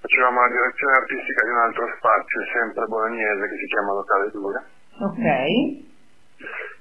facevamo 0.00 0.40
la 0.40 0.48
direzione 0.48 0.96
artistica 0.96 1.44
di 1.44 1.50
un 1.50 1.58
altro 1.58 1.86
spazio, 1.96 2.40
sempre 2.52 2.86
bolognese, 2.86 3.48
che 3.48 3.56
si 3.56 3.66
chiama 3.66 3.92
Locale 3.92 4.30
2. 4.30 4.64
Ok. 5.00 5.26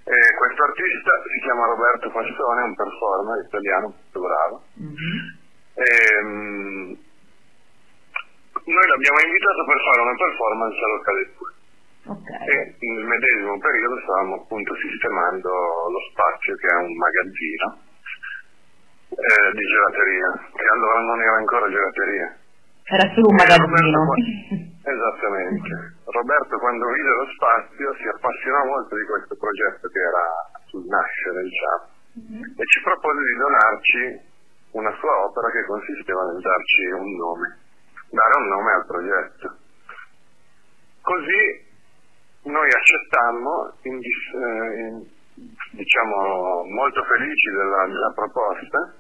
E 0.09 0.17
questo 0.39 0.63
artista 0.63 1.11
si 1.27 1.39
chiama 1.43 1.65
Roberto 1.67 2.09
Fassone, 2.09 2.63
un 2.63 2.75
performer 2.75 3.45
italiano 3.45 3.93
molto 3.93 4.19
bravo. 4.19 4.63
Ehm, 5.79 6.97
noi 8.65 8.87
l'abbiamo 8.87 9.19
invitato 9.19 9.65
per 9.65 9.77
fare 9.83 10.01
una 10.01 10.15
performance 10.15 10.77
a 10.79 10.87
Locale 10.87 11.33
2 11.37 11.58
Ok. 12.09 12.29
e 12.49 12.75
nel 12.79 13.05
medesimo 13.05 13.57
periodo 13.59 14.01
stavamo 14.01 14.35
appunto 14.41 14.73
sistemando 14.75 15.49
lo 15.49 16.01
spazio 16.09 16.55
che 16.55 16.67
è 16.67 16.77
un 16.81 16.93
magazzino 16.97 17.67
eh, 19.09 19.51
di 19.53 19.65
gelateria, 19.65 20.29
che 20.53 20.67
allora 20.73 20.99
non 21.01 21.21
era 21.21 21.35
ancora 21.37 21.69
gelateria. 21.69 22.27
Era 22.89 23.05
solo 23.13 23.27
un 23.29 23.35
magazzino. 23.35 23.65
Roberto 23.65 24.69
Esattamente. 24.89 25.69
Roberto 26.09 26.57
quando 26.57 26.85
vide 26.89 27.09
lo 27.09 27.27
spazio 27.37 27.93
si 27.93 28.07
appassionò 28.07 28.65
molto 28.65 28.95
di 28.95 29.05
questo 29.05 29.35
progetto 29.37 29.87
che 29.89 29.99
era 30.01 30.25
sul 30.65 30.85
nascere, 30.89 31.43
diciamo, 31.45 31.83
e 32.57 32.63
ci 32.65 32.81
propose 32.81 33.21
di 33.21 33.35
donarci 33.37 34.01
una 34.71 34.93
sua 34.97 35.13
opera 35.25 35.49
che 35.51 35.65
consisteva 35.65 36.25
nel 36.25 36.41
darci 36.41 36.83
un 36.89 37.11
nome, 37.17 37.57
dare 38.09 38.33
un 38.37 38.47
nome 38.47 38.71
al 38.73 38.85
progetto. 38.85 39.47
Così 41.01 41.68
noi 42.43 42.67
accettammo, 42.69 43.73
in 43.83 43.99
dis- 43.99 44.33
eh, 44.33 44.79
in- 44.79 45.07
diciamo 45.71 46.63
molto 46.73 47.03
felici 47.03 47.49
della, 47.51 47.85
della 47.87 48.11
proposta. 48.13 48.93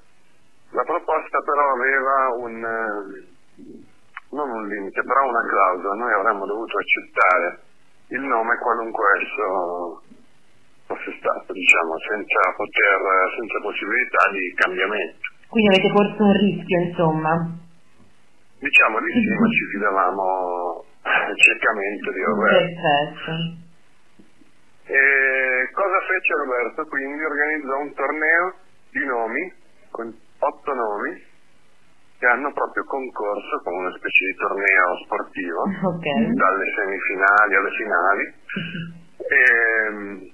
La 0.71 0.83
proposta 0.83 1.39
però 1.41 1.71
aveva 1.73 2.15
un, 2.37 2.55
eh, 2.63 3.83
non 4.31 4.49
un 4.49 4.67
limite, 4.67 5.01
però 5.03 5.27
una 5.27 5.45
clausola. 5.47 5.93
Noi 5.95 6.13
avremmo 6.13 6.45
dovuto 6.45 6.77
accettare 6.77 7.59
il 8.09 8.21
nome 8.21 8.57
qualunque 8.57 9.05
esso 9.19 10.01
fosse 10.85 11.13
stato, 11.19 11.53
diciamo, 11.53 11.97
senza 12.09 12.39
poter, 12.55 12.99
senza 13.37 13.59
possibilità 13.61 14.23
di 14.31 14.53
cambiamento. 14.55 15.19
Quindi 15.49 15.75
avete 15.75 15.91
corso 15.93 16.23
un 16.23 16.33
rischio, 16.33 16.79
insomma. 16.81 17.33
Diciamo 18.59 18.99
di 18.99 19.11
sì, 19.11 19.29
ma 19.39 19.47
ci 19.49 19.65
fidavamo 19.71 20.85
ciecamente 21.35 22.11
di 22.11 22.23
Roberto. 22.23 22.81
Perfetto. 22.81 23.67
E 24.89 25.69
cosa 25.73 25.99
fece 26.07 26.33
Roberto? 26.33 26.85
Quindi 26.89 27.23
organizzò 27.23 27.77
un 27.79 27.93
torneo 27.93 28.53
di 28.91 29.05
nomi, 29.05 29.53
con 29.91 30.07
otto 30.39 30.73
nomi, 30.73 31.27
che 32.17 32.25
hanno 32.25 32.51
proprio 32.51 32.83
concorso 32.83 33.61
con 33.63 33.73
una 33.75 33.91
specie 33.95 34.25
di 34.25 34.35
torneo 34.35 34.87
sportivo, 35.05 35.61
Ok. 35.93 36.05
dalle 36.33 36.65
semifinali 36.75 37.55
alle 37.55 37.71
finali. 37.77 38.23
E, 39.29 40.31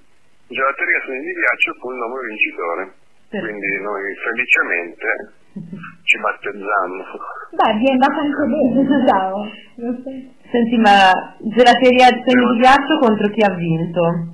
Gelateria 0.48 1.02
Sogni 1.04 1.20
di 1.20 1.34
Ghiaccio 1.34 1.74
fu 1.82 1.92
il 1.92 1.98
nome 1.98 2.20
vincitore. 2.30 2.94
Quindi 3.30 3.82
noi 3.82 4.16
felicemente 4.24 5.08
ci 6.06 6.20
battezzammo. 6.20 7.04
Beh, 7.50 7.74
vi 7.80 7.88
è 7.88 7.92
andata 7.92 8.22
anche 8.22 8.46
bene, 8.46 9.04
ciao. 9.10 10.35
Senti, 10.52 10.78
ma 10.78 11.12
gelateria 11.40 12.10
di 12.12 12.34
ghiaccio 12.60 13.00
contro 13.00 13.28
chi 13.30 13.42
ha 13.44 13.54
vinto? 13.56 14.34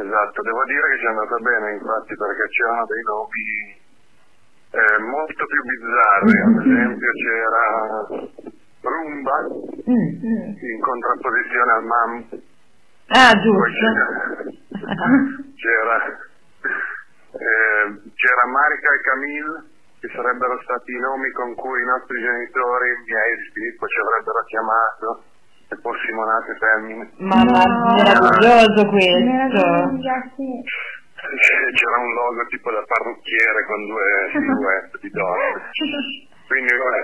Esatto, 0.00 0.42
devo 0.42 0.64
dire 0.64 0.80
che 0.90 0.98
ci 0.98 1.04
è 1.04 1.08
andata 1.08 1.36
bene 1.44 1.72
infatti 1.76 2.14
perché 2.16 2.44
c'erano 2.48 2.84
dei 2.86 3.02
nomi 3.04 3.78
eh, 4.70 4.98
molto 5.02 5.44
più 5.44 5.60
bizzarri, 5.66 6.40
ad 6.40 6.56
esempio 6.64 7.10
c'era 7.20 7.64
Rumba 8.80 9.36
Mm. 9.90 10.22
in 10.56 10.80
contrapposizione 10.80 11.72
al 11.72 11.84
Mam, 11.84 12.12
Ah, 13.12 13.32
poi 13.32 13.42
giusto. 13.42 13.86
c'era, 13.90 15.10
c'era, 15.58 15.96
eh, 17.34 17.84
c'era 18.14 18.44
Marica 18.46 18.88
e 18.94 19.00
Camille 19.02 19.64
che 20.00 20.08
sarebbero 20.16 20.58
stati 20.64 20.92
i 20.92 20.98
nomi 20.98 21.30
con 21.32 21.54
cui 21.54 21.82
i 21.82 21.84
nostri 21.84 22.18
genitori, 22.20 22.88
i 22.88 23.04
miei 23.04 23.36
Filippo 23.52 23.86
ci 23.86 24.00
avrebbero 24.00 24.40
chiamato 24.48 25.08
se 25.68 25.76
fossimo 25.76 26.24
nate 26.24 26.56
femmine. 26.56 27.04
Mamma, 27.20 27.62
meraviglioso 27.94 28.80
questo. 28.88 29.60
C'era 31.20 31.98
un 32.00 32.12
logo 32.16 32.48
tipo 32.48 32.72
da 32.72 32.82
parrucchiere 32.82 33.64
con 33.68 33.86
due 33.86 34.08
silhouette 34.32 34.98
di 35.04 35.10
donne. 35.10 35.68
Quindi 36.48 36.72
vabbè. 36.74 37.02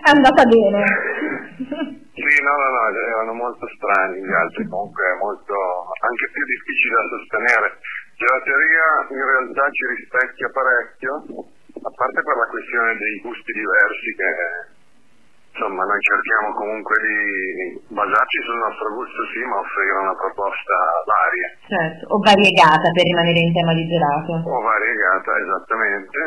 È 0.00 0.10
andata 0.14 0.46
bene. 0.46 0.80
Sì, 1.58 2.34
no, 2.40 2.54
no, 2.56 2.68
no, 2.70 2.88
erano 2.96 3.34
molto 3.34 3.66
strani 3.76 4.22
gli 4.24 4.32
altri, 4.32 4.64
comunque 4.68 5.04
molto 5.20 5.52
anche 6.00 6.30
più 6.32 6.44
difficili 6.46 6.94
da 6.94 7.04
sostenere. 7.12 7.76
Gelateria 8.16 9.04
in 9.10 9.20
realtà 9.20 9.68
ci 9.68 9.84
rispecchia 9.92 10.48
parecchio, 10.48 11.20
a 11.86 11.90
parte 11.94 12.18
per 12.18 12.34
la 12.34 12.50
questione 12.50 12.98
dei 12.98 13.16
gusti 13.22 13.52
diversi 13.54 14.08
che 14.18 14.30
insomma 15.54 15.82
noi 15.86 16.00
cerchiamo 16.02 16.52
comunque 16.52 16.96
di 16.98 17.20
basarci 17.94 18.38
sul 18.42 18.58
nostro 18.58 18.88
gusto 18.92 19.20
sì, 19.30 19.40
ma 19.46 19.56
offrire 19.62 19.98
una 20.02 20.18
proposta 20.18 20.74
varia. 21.06 21.48
Certo, 21.64 22.02
o 22.10 22.18
variegata 22.18 22.90
per 22.90 23.04
rimanere 23.06 23.38
in 23.38 23.54
tema 23.54 23.72
di 23.72 23.86
gelato. 23.86 24.32
o 24.34 24.60
variegata 24.60 25.30
esattamente 25.38 26.18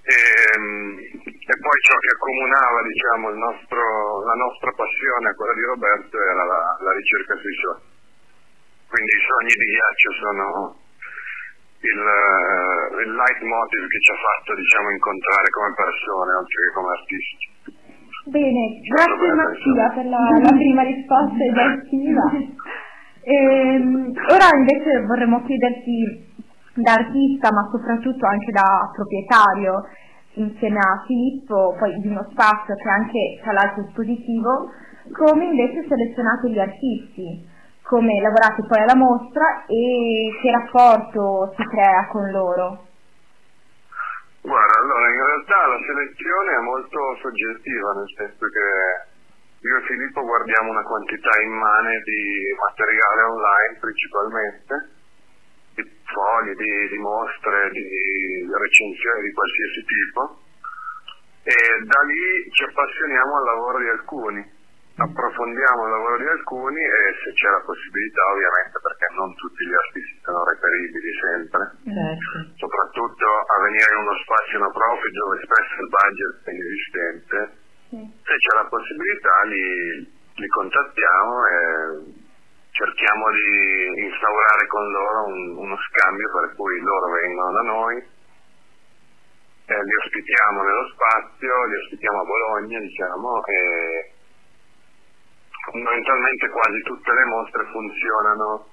e, 0.00 0.18
mm, 0.58 0.98
e 0.98 1.54
poi 1.54 1.78
ciò 1.86 1.94
che 1.94 2.10
accomunava 2.10 2.82
diciamo, 2.82 3.24
il 3.30 3.38
nostro- 3.38 4.24
la 4.26 4.36
nostra 4.42 4.70
passione 4.74 5.28
a 5.30 5.34
quella 5.38 5.54
di 5.54 5.64
Roberto 5.70 6.16
era 6.18 6.44
la, 6.44 6.60
la 6.82 6.92
ricerca 6.92 7.36
sui 7.38 7.54
suoni 7.62 7.98
quindi 8.90 9.12
i 9.14 9.22
sogni 9.22 9.54
di 9.54 9.66
ghiaccio 9.70 10.10
sono 10.18 10.44
il, 11.80 12.00
eh, 12.00 13.02
il 13.04 13.12
leitmotiv 13.16 13.82
che 13.88 14.00
ci 14.00 14.10
ha 14.12 14.18
fatto 14.20 14.54
diciamo, 14.54 14.90
incontrare 14.90 15.48
come 15.48 15.72
persone 15.72 16.30
oltre 16.36 16.56
che 16.60 16.72
come 16.76 16.90
artisti. 16.92 17.44
Bene, 18.30 18.62
grazie 18.84 19.32
Mattia 19.32 19.88
per 19.96 20.06
la, 20.06 20.20
la 20.44 20.52
prima 20.52 20.82
risposta 20.82 21.40
esaustiva. 21.40 22.24
Ehm, 23.22 24.12
ora 24.28 24.48
invece 24.56 25.04
vorremmo 25.06 25.42
chiederti 25.44 26.28
da 26.74 26.92
artista, 26.92 27.52
ma 27.52 27.68
soprattutto 27.70 28.26
anche 28.26 28.52
da 28.52 28.90
proprietario, 28.92 29.84
insieme 30.34 30.78
a 30.78 31.02
Filippo, 31.06 31.74
poi 31.78 31.98
di 32.00 32.08
uno 32.08 32.26
spazio 32.30 32.74
che 32.74 32.88
è 32.88 32.92
anche 32.92 33.40
tra 33.42 33.52
l'altro 33.52 33.84
espositivo, 33.84 34.70
come 35.12 35.44
invece 35.44 35.84
selezionate 35.88 36.50
gli 36.50 36.58
artisti, 36.58 37.44
come 37.90 38.22
lavorate 38.22 38.62
poi 38.70 38.78
alla 38.78 38.94
mostra 38.94 39.66
e 39.66 40.30
che 40.40 40.50
rapporto 40.54 41.50
si 41.58 41.64
crea 41.66 42.06
con 42.06 42.30
loro. 42.30 42.86
Guarda, 44.42 44.78
allora 44.78 45.10
in 45.10 45.18
realtà 45.26 45.66
la 45.66 45.80
selezione 45.84 46.54
è 46.54 46.60
molto 46.62 46.98
soggettiva, 47.20 47.92
nel 47.98 48.10
senso 48.14 48.46
che 48.46 48.66
io 49.58 49.76
e 49.76 49.86
Filippo 49.90 50.22
guardiamo 50.22 50.70
una 50.70 50.86
quantità 50.86 51.34
immane 51.42 51.98
di 52.06 52.54
materiale 52.62 53.22
online 53.26 53.78
principalmente, 53.80 54.74
di 55.74 55.82
fogli, 56.06 56.54
di, 56.54 56.88
di 56.94 56.98
mostre, 57.02 57.70
di 57.74 58.46
recensioni 58.54 59.22
di 59.26 59.32
qualsiasi 59.34 59.84
tipo, 59.84 60.38
e 61.42 61.58
da 61.90 62.00
lì 62.06 62.50
ci 62.54 62.64
appassioniamo 62.70 63.36
al 63.36 63.44
lavoro 63.44 63.78
di 63.82 63.88
alcuni, 63.88 64.59
approfondiamo 65.00 65.84
il 65.84 65.90
lavoro 65.96 66.16
di 66.18 66.28
alcuni 66.28 66.80
e 66.84 66.98
se 67.24 67.32
c'è 67.32 67.48
la 67.48 67.62
possibilità 67.64 68.22
ovviamente 68.36 68.76
perché 68.84 69.06
non 69.16 69.28
tutti 69.34 69.62
gli 69.64 69.72
artisti 69.74 70.20
sono 70.20 70.44
reperibili 70.44 71.10
sempre, 71.16 71.62
Certo. 71.88 72.36
soprattutto 72.60 73.24
a 73.24 73.56
venire 73.64 73.88
in 73.96 74.00
uno 74.04 74.14
spazio 74.20 74.58
no 74.60 74.70
profit 74.70 75.14
dove 75.16 75.36
spesso 75.40 75.74
il 75.80 75.88
budget 75.88 76.34
è 76.44 76.50
inesistente, 76.52 77.38
se 77.90 78.34
c'è 78.36 78.52
la 78.60 78.68
possibilità 78.68 79.34
li, 79.48 79.66
li 80.36 80.48
contattiamo 80.48 81.34
e 81.48 81.58
cerchiamo 82.70 83.24
di 83.32 84.04
instaurare 84.04 84.64
con 84.68 84.84
loro 84.90 85.18
un- 85.32 85.56
uno 85.64 85.76
scambio 85.90 86.28
per 86.30 86.54
cui 86.56 86.76
loro 86.80 87.06
vengono 87.12 87.50
da 87.52 87.62
noi, 87.62 87.96
eh, 89.64 89.82
li 89.82 89.94
ospitiamo 90.04 90.62
nello 90.62 90.86
spazio, 90.92 91.64
li 91.66 91.76
ospitiamo 91.88 92.20
a 92.20 92.24
Bologna 92.24 92.78
diciamo 92.80 93.44
e 93.46 94.12
fondamentalmente 95.68 96.48
quasi 96.48 96.80
tutte 96.82 97.12
le 97.12 97.24
mostre 97.26 97.64
funzionano 97.70 98.66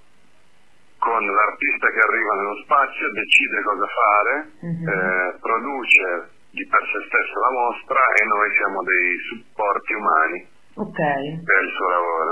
con 0.98 1.22
l'artista 1.26 1.88
che 1.92 2.00
arriva 2.02 2.34
nello 2.36 2.58
spazio, 2.64 3.12
decide 3.12 3.62
cosa 3.62 3.88
fare, 3.88 4.34
eh, 4.66 5.38
produce 5.40 6.04
di 6.50 6.66
per 6.66 6.82
sé 6.90 7.00
stesso 7.06 7.38
la 7.38 7.52
mostra 7.54 8.00
e 8.18 8.22
noi 8.26 8.50
siamo 8.58 8.82
dei 8.82 9.10
supporti 9.30 9.94
umani 9.94 10.40
Ok. 10.78 11.00
per 11.46 11.58
il 11.62 11.72
suo 11.76 11.90
lavoro. 11.90 12.32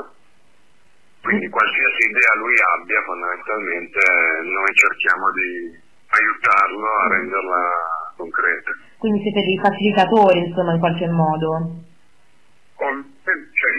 Quindi 1.21 1.49
qualsiasi 1.49 2.01
idea 2.09 2.31
lui 2.37 2.53
abbia, 2.77 3.01
fondamentalmente 3.01 4.01
noi 4.45 4.71
cerchiamo 4.73 5.25
di 5.33 5.51
aiutarlo 6.05 6.85
a 6.85 7.07
renderla 7.09 7.61
concreta. 8.17 8.71
Quindi 8.97 9.21
siete 9.21 9.41
dei 9.41 9.59
facilitatori, 9.61 10.39
insomma, 10.45 10.73
in 10.73 10.79
qualche 10.79 11.07
modo. 11.09 11.49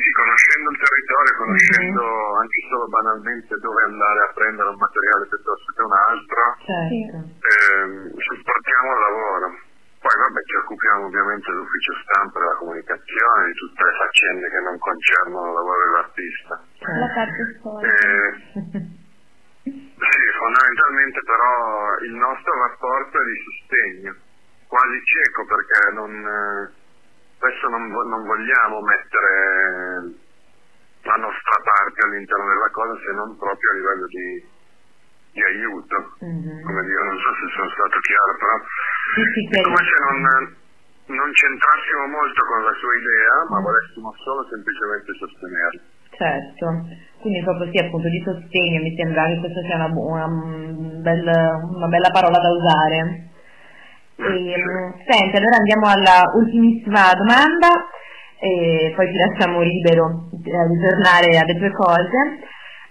Sì, 0.00 0.10
conoscendo 0.16 0.66
il 0.70 0.78
territorio, 0.82 1.32
conoscendo 1.36 2.02
anche 2.40 2.58
solo 2.70 2.86
banalmente 2.88 3.52
dove 3.56 3.82
andare 3.82 4.18
a 4.20 4.32
prendere 4.34 4.68
un 4.68 4.78
materiale 4.78 5.24
piuttosto 5.28 5.68
che 5.72 5.82
un 5.82 5.94
altro, 5.94 6.42
Certo. 6.66 7.16
ehm, 7.46 7.92
supportiamo 8.16 8.88
il 8.92 9.00
lavoro. 9.06 9.46
Poi 9.96 10.14
vabbè 10.22 10.40
ci 10.46 10.56
occupiamo 10.62 11.06
ovviamente 11.06 11.50
dell'ufficio 11.50 11.92
stampa, 12.06 12.38
della 12.38 12.54
comunicazione, 12.62 13.46
di 13.46 13.54
tutte 13.58 13.82
le 13.82 13.94
faccende 13.98 14.46
che 14.50 14.60
non 14.60 14.78
concernono 14.78 15.46
il 15.50 15.54
lavoro 15.56 15.78
dell'artista. 15.82 16.54
La 16.86 17.10
parte. 17.10 17.42
Eh, 17.90 18.28
sì, 19.66 20.22
fondamentalmente 20.38 21.20
però 21.26 21.98
il 22.06 22.14
nostro 22.14 22.52
rapporto 22.54 23.18
è 23.18 23.24
di 23.24 23.38
sostegno, 23.42 24.14
quasi 24.68 24.96
cieco 25.02 25.44
perché 25.46 25.78
non, 25.94 26.12
eh, 26.14 26.70
spesso 27.46 27.68
non, 27.70 27.86
non 27.86 28.26
vogliamo 28.26 28.82
mettere 28.82 30.18
la 31.06 31.18
nostra 31.22 31.56
parte 31.62 31.98
all'interno 32.02 32.46
della 32.50 32.70
cosa 32.74 32.98
se 32.98 33.12
non 33.14 33.38
proprio 33.38 33.70
a 33.70 33.74
livello 33.74 34.06
di, 34.10 34.28
di 35.30 35.42
aiuto. 35.54 35.96
Mhm. 36.26 36.66
Come 36.66 36.82
dire, 36.82 37.02
non 37.06 37.18
so 37.22 37.30
se 37.38 37.46
sono 37.54 37.70
stato 37.70 37.98
chiaro, 38.02 38.32
però 38.34 38.54
Sì, 39.14 39.22
sì, 39.30 39.54
è 39.54 39.62
come 39.62 39.82
se 39.86 39.96
non, 40.02 40.18
non 41.14 41.28
c'entrassimo 41.30 42.02
molto 42.10 42.40
con 42.42 42.60
la 42.66 42.74
sua 42.74 42.94
idea, 42.98 43.34
ma 43.54 43.58
volessimo 43.62 44.10
solo 44.26 44.42
semplicemente 44.50 45.14
sostenerla. 45.14 45.82
Certo, 46.16 46.66
quindi 47.20 47.44
proprio 47.44 47.70
sì, 47.70 47.78
appunto 47.78 48.08
di 48.08 48.22
sostegno, 48.24 48.82
mi 48.82 48.94
sembra 48.96 49.26
che 49.30 49.38
questa 49.38 49.60
sia 49.62 49.76
una, 49.76 49.90
una, 49.94 50.26
mm, 50.26 51.02
bella, 51.02 51.54
una 51.62 51.86
bella 51.86 52.10
parola 52.10 52.38
da 52.42 52.50
usare. 52.50 53.30
E, 54.16 54.24
mm, 54.24 55.04
senti, 55.04 55.36
allora 55.36 55.56
andiamo 55.56 55.86
alla 55.88 56.24
ultimissima 56.34 57.12
domanda 57.12 57.68
e 58.40 58.92
poi 58.96 59.10
ti 59.12 59.16
lasciamo 59.16 59.60
libero 59.60 60.28
eh, 60.32 60.66
di 60.72 60.80
tornare 60.80 61.36
alle 61.36 61.56
tue 61.58 61.70
cose. 61.72 62.16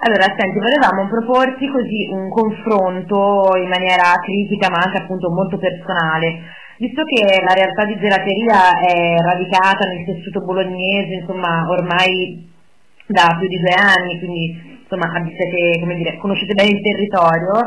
Allora, 0.05 0.29
senti, 0.38 0.59
volevamo 0.59 1.07
proporti 1.09 1.67
così 1.67 2.09
un 2.11 2.29
confronto 2.29 3.57
in 3.57 3.69
maniera 3.69 4.13
critica 4.21 4.69
ma 4.69 4.77
anche 4.85 5.01
appunto 5.01 5.31
molto 5.31 5.57
personale. 5.57 6.45
Visto 6.77 7.01
che 7.03 7.41
la 7.41 7.53
realtà 7.53 7.85
di 7.85 7.97
gelateria 7.97 8.77
è 8.85 9.15
radicata 9.17 9.88
nel 9.88 10.05
tessuto 10.05 10.43
bolognese, 10.43 11.23
insomma, 11.23 11.65
ormai 11.69 12.53
da 13.07 13.35
più 13.39 13.47
di 13.47 13.57
due 13.57 13.73
anni, 13.73 14.19
quindi 14.19 14.77
insomma 14.81 15.09
siete, 15.25 15.95
dire, 15.95 16.17
conoscete 16.17 16.53
bene 16.53 16.69
il 16.69 16.81
territorio. 16.81 17.65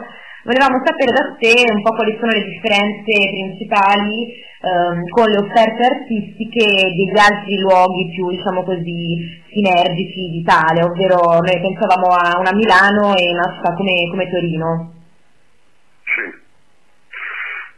Volevamo 0.48 0.80
sapere 0.82 1.12
da 1.12 1.36
te 1.36 1.70
un 1.70 1.82
po' 1.82 1.92
quali 1.92 2.16
sono 2.18 2.32
le 2.32 2.48
differenze 2.48 3.04
principali 3.04 4.32
ehm, 4.62 5.06
con 5.10 5.28
le 5.28 5.36
offerte 5.44 5.84
artistiche 5.84 6.64
degli 6.64 7.18
altri 7.18 7.58
luoghi 7.58 8.08
più, 8.14 8.30
diciamo 8.30 8.64
così, 8.64 9.28
sinergici 9.52 10.30
d'Italia, 10.30 10.86
ovvero 10.86 11.40
noi 11.44 11.60
pensavamo 11.60 12.14
a 12.16 12.38
una 12.38 12.54
Milano 12.54 13.14
e 13.14 13.28
una 13.28 13.52
città 13.56 13.74
come, 13.74 14.08
come 14.08 14.30
Torino. 14.30 14.92
Sì. 16.04 16.32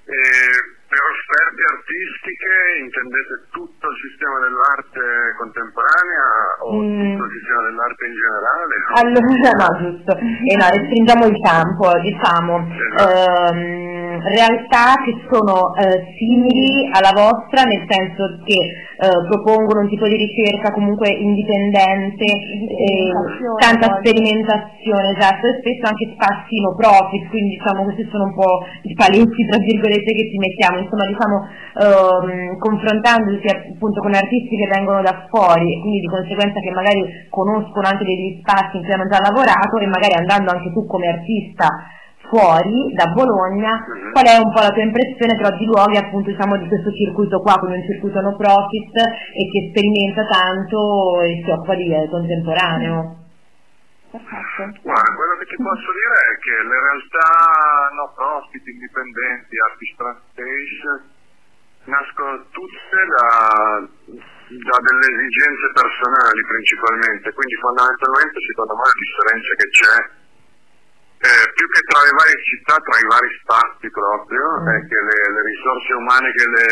E 0.07 0.70
per 0.91 0.99
offerte 1.07 1.63
artistiche 1.71 2.51
intendete 2.83 3.35
tutto 3.55 3.85
il 3.87 3.99
sistema 4.11 4.37
dell'arte 4.43 5.03
contemporanea 5.39 6.27
o 6.67 6.83
Mm. 6.83 6.99
tutto 6.99 7.25
il 7.31 7.35
sistema 7.39 7.63
dell'arte 7.71 8.03
in 8.11 8.15
generale? 8.19 8.75
Allora, 8.99 9.51
no, 9.55 9.69
giusto. 9.79 10.13
E 10.19 10.53
no, 10.59 10.67
restringiamo 10.67 11.25
il 11.31 11.39
campo, 11.47 11.87
diciamo, 12.03 12.55
ehm, 13.07 14.19
realtà 14.35 14.99
che 15.07 15.15
sono 15.31 15.75
eh, 15.79 16.11
simili 16.19 16.91
alla 16.93 17.15
vostra, 17.15 17.63
nel 17.65 17.87
senso 17.89 18.43
che 18.45 18.59
eh, 18.59 19.09
propongono 19.31 19.81
un 19.81 19.89
tipo 19.89 20.07
di 20.07 20.17
ricerca 20.17 20.73
comunque 20.73 21.09
indipendente, 21.09 22.27
e 22.27 23.13
tanta 23.59 23.97
sperimentazione, 24.03 25.17
esatto, 25.17 25.47
e 25.47 25.57
spesso 25.63 25.85
anche 25.89 26.13
spazi 26.13 26.61
no 26.61 26.75
profit, 26.77 27.29
quindi 27.31 27.57
diciamo 27.57 27.85
questi 27.85 28.09
sono 28.11 28.25
un 28.25 28.35
po' 28.35 28.61
i 28.83 28.95
paletti 28.95 29.47
tra 29.49 29.59
virgolette 29.59 30.13
che 30.13 30.29
ci 30.29 30.37
mettiamo, 30.37 30.80
insomma 30.81 31.07
diciamo 31.07 31.37
ehm, 31.81 32.59
confrontandosi 32.59 33.47
appunto 33.47 34.01
con 34.01 34.15
artisti 34.15 34.57
che 34.57 34.69
vengono 34.73 35.03
da 35.03 35.27
fuori 35.29 35.73
e 35.73 35.81
quindi 35.81 36.01
di 36.01 36.09
conseguenza 36.09 36.59
che 36.61 36.71
magari 36.71 37.05
conoscono 37.29 37.87
anche 37.87 38.05
degli 38.05 38.41
spazi 38.41 38.77
in 38.77 38.83
cui 38.85 38.93
hanno 38.93 39.09
già 39.09 39.21
lavorato 39.21 39.77
e 39.79 39.87
magari 39.87 40.15
andando 40.17 40.51
anche 40.51 40.73
tu 40.73 40.87
come 40.87 41.09
artista 41.09 41.69
fuori 42.31 42.93
da 42.95 43.11
Bologna, 43.11 43.75
Mhm. 43.75 44.13
qual 44.15 44.27
è 44.27 44.37
un 44.39 44.53
po' 44.55 44.63
la 44.63 44.71
tua 44.71 44.83
impressione 44.87 45.35
però 45.35 45.51
di 45.57 45.67
luoghi 45.67 45.99
appunto 45.99 46.31
diciamo 46.31 46.57
di 46.59 46.69
questo 46.69 46.93
circuito 46.93 47.41
qua, 47.41 47.55
quindi 47.59 47.79
un 47.79 47.85
circuito 47.91 48.21
no 48.21 48.37
profit 48.37 48.95
e 49.35 49.43
che 49.51 49.69
sperimenta 49.75 50.23
tanto 50.31 51.23
e 51.23 51.43
si 51.43 51.51
occupa 51.51 51.75
di 51.75 51.91
eh, 51.93 52.09
contemporaneo? 52.09 53.20
Perfetto. 54.11 54.81
Guarda, 54.83 55.15
quello 55.15 55.37
che 55.39 55.47
ti 55.47 55.57
posso 55.63 55.91
dire 55.95 56.17
è 56.19 56.35
che 56.43 56.57
le 56.67 56.79
realtà 56.83 57.31
no 57.95 58.13
profit, 58.15 58.67
indipendenti, 58.67 59.55
artist 59.71 60.01
space 60.35 61.19
nascono 61.85 62.45
tutte 62.51 62.99
da, 63.07 63.87
da 63.87 64.77
delle 64.83 65.07
esigenze 65.15 65.67
personali 65.79 66.43
principalmente, 66.43 67.33
quindi 67.33 67.55
fondamentalmente 67.63 68.39
secondo 68.51 68.75
me 68.75 68.83
la 68.83 68.99
differenza 68.99 69.51
che 69.55 69.69
c'è 69.71 69.97
eh, 71.21 71.45
più 71.53 71.67
che 71.69 71.83
tra 71.85 72.01
le 72.03 72.15
varie 72.17 72.39
città, 72.49 72.75
tra 72.81 72.97
i 72.99 73.07
vari 73.07 73.31
spazi 73.45 73.87
proprio, 73.95 74.43
è 74.75 74.79
che 74.89 74.99
le, 75.07 75.19
le 75.39 75.43
risorse 75.55 75.93
umane 75.93 76.33
che 76.33 76.47
le, 76.49 76.67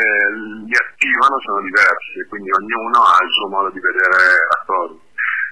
li 0.66 0.74
attivano 0.74 1.36
sono 1.44 1.60
diverse, 1.62 2.26
quindi 2.26 2.50
ognuno 2.50 2.98
ha 2.98 3.22
il 3.22 3.30
suo 3.30 3.48
modo 3.48 3.70
di 3.70 3.78
vedere 3.78 4.42
la 4.42 4.60
cosa. 4.64 4.96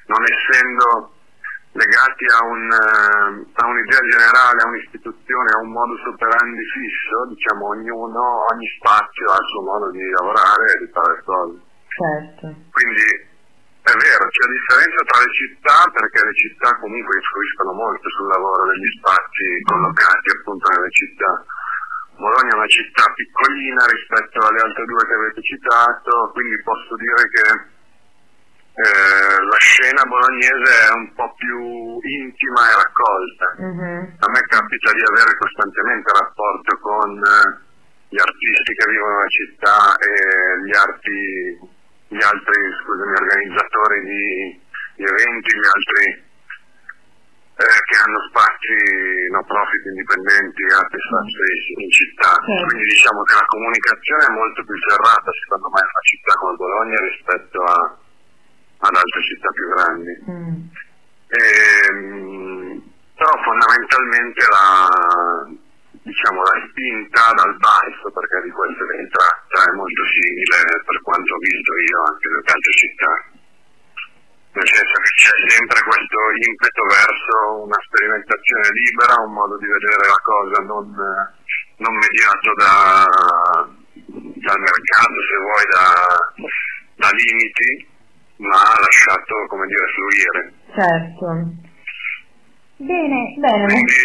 Non 0.06 0.22
essendo 0.24 1.15
legati 1.76 2.24
a, 2.32 2.40
un, 2.44 2.64
eh, 2.72 3.46
a 3.52 3.64
un'idea 3.68 4.02
generale, 4.08 4.62
a 4.64 4.68
un'istituzione, 4.68 5.48
a 5.52 5.60
un 5.60 5.70
modus 5.70 6.02
operandi 6.08 6.64
fisso, 6.72 7.16
diciamo 7.28 7.68
ognuno, 7.68 8.20
ogni 8.52 8.68
spazio 8.80 9.30
ha 9.30 9.38
il 9.38 9.48
suo 9.52 9.62
modo 9.62 9.90
di 9.92 10.04
lavorare 10.10 10.64
e 10.72 10.78
di 10.84 10.90
fare 10.90 11.12
le 11.14 11.22
cose. 11.22 11.56
Certo. 11.86 12.44
Quindi 12.72 13.06
è 13.86 13.94
vero, 13.94 14.24
c'è 14.26 14.44
differenza 14.50 15.00
tra 15.06 15.22
le 15.22 15.30
città 15.30 15.78
perché 15.94 16.18
le 16.24 16.34
città 16.34 16.68
comunque 16.80 17.14
influiscono 17.22 17.72
molto 17.72 18.08
sul 18.10 18.26
lavoro 18.26 18.66
degli 18.72 18.90
spazi 18.98 19.46
collocati 19.62 20.28
appunto 20.34 20.66
nelle 20.74 20.90
città. 20.90 21.32
Bologna 22.16 22.50
è 22.50 22.58
una 22.64 22.72
città 22.72 23.04
piccolina 23.12 23.84
rispetto 23.86 24.40
alle 24.40 24.60
altre 24.64 24.84
due 24.88 25.04
che 25.06 25.14
avete 25.14 25.40
citato, 25.44 26.32
quindi 26.32 26.56
posso 26.64 26.96
dire 26.96 27.22
che 27.28 27.75
eh, 28.76 29.40
la 29.40 29.56
scena 29.56 30.04
bolognese 30.04 30.68
è 30.84 30.92
un 30.92 31.08
po' 31.14 31.32
più 31.32 31.96
intima 31.96 32.60
e 32.68 32.74
raccolta. 32.76 33.46
Mhm. 33.56 34.16
A 34.20 34.28
me 34.28 34.40
capita 34.52 34.92
di 34.92 35.00
avere 35.00 35.32
costantemente 35.38 36.12
rapporto 36.12 36.76
con 36.84 37.16
eh, 37.16 37.48
gli 38.12 38.20
artisti 38.20 38.72
che 38.76 38.90
vivono 38.90 39.16
nella 39.16 39.32
città 39.32 39.96
e 39.96 40.12
gli, 40.60 40.76
arti, 40.76 41.18
gli 42.12 42.22
altri 42.22 42.56
scusami, 42.84 43.16
organizzatori 43.16 43.98
di, 44.04 44.60
di 45.00 45.04
eventi, 45.08 45.56
gli 45.56 45.68
altri 45.72 46.04
eh, 47.56 47.80
che 47.80 47.96
hanno 47.96 48.20
spazi 48.28 48.76
no 49.32 49.40
profit 49.40 49.84
indipendenti, 49.88 50.60
altri 50.68 51.00
spazi 51.00 51.80
in 51.80 51.90
città. 51.96 52.28
Certo. 52.44 52.60
Quindi 52.68 52.92
diciamo 52.92 53.24
che 53.24 53.40
la 53.40 53.48
comunicazione 53.48 54.20
è 54.28 54.36
molto 54.36 54.60
più 54.68 54.76
serrata 54.84 55.32
secondo 55.32 55.72
me 55.72 55.80
in 55.80 55.88
una 55.88 56.04
città 56.04 56.32
come 56.36 56.60
Bologna 56.60 56.98
rispetto 57.08 57.58
a, 57.64 58.04
ad 58.86 58.96
altre 58.96 59.22
città 59.22 59.48
più 59.50 59.66
grandi. 59.68 60.12
Mm. 60.30 60.56
Ehm, 61.26 62.82
però 63.16 63.32
fondamentalmente 63.42 64.44
la, 64.46 65.48
diciamo, 66.06 66.42
la 66.42 66.58
spinta 66.68 67.32
dal 67.34 67.56
basso, 67.58 68.06
perché 68.12 68.46
di 68.46 68.52
questo 68.52 68.82
si 68.92 69.08
tratta, 69.10 69.70
è 69.70 69.74
molto 69.74 70.02
simile 70.06 70.84
per 70.84 71.00
quanto 71.02 71.34
ho 71.34 71.38
visto 71.38 71.72
io 71.74 71.98
anche 72.06 72.28
nelle 72.28 72.52
altre 72.52 72.74
città. 72.76 73.12
Nel 74.56 74.68
senso 74.72 74.96
che 75.00 75.12
c'è 75.20 75.34
sempre 75.52 75.80
questo 75.84 76.18
impeto 76.32 76.82
verso 76.88 77.34
una 77.68 77.76
sperimentazione 77.76 78.68
libera, 78.72 79.20
un 79.20 79.32
modo 79.32 79.58
di 79.58 79.66
vedere 79.68 80.08
la 80.08 80.20
cosa 80.22 80.58
non, 80.64 80.86
non 81.76 81.94
mediato 81.96 82.48
da, 82.56 83.04
dal 84.06 84.60
mercato, 84.60 85.16
se 85.28 85.36
vuoi, 85.44 85.66
da, 85.68 85.88
da 86.96 87.10
limiti, 87.12 87.95
ma 88.38 88.60
lasciato, 88.80 89.34
come 89.48 89.66
dire, 89.66 89.86
fluire. 89.94 90.52
Certo. 90.74 91.64
Bene, 92.78 93.32
Bene. 93.38 93.64
Quindi, 93.72 93.96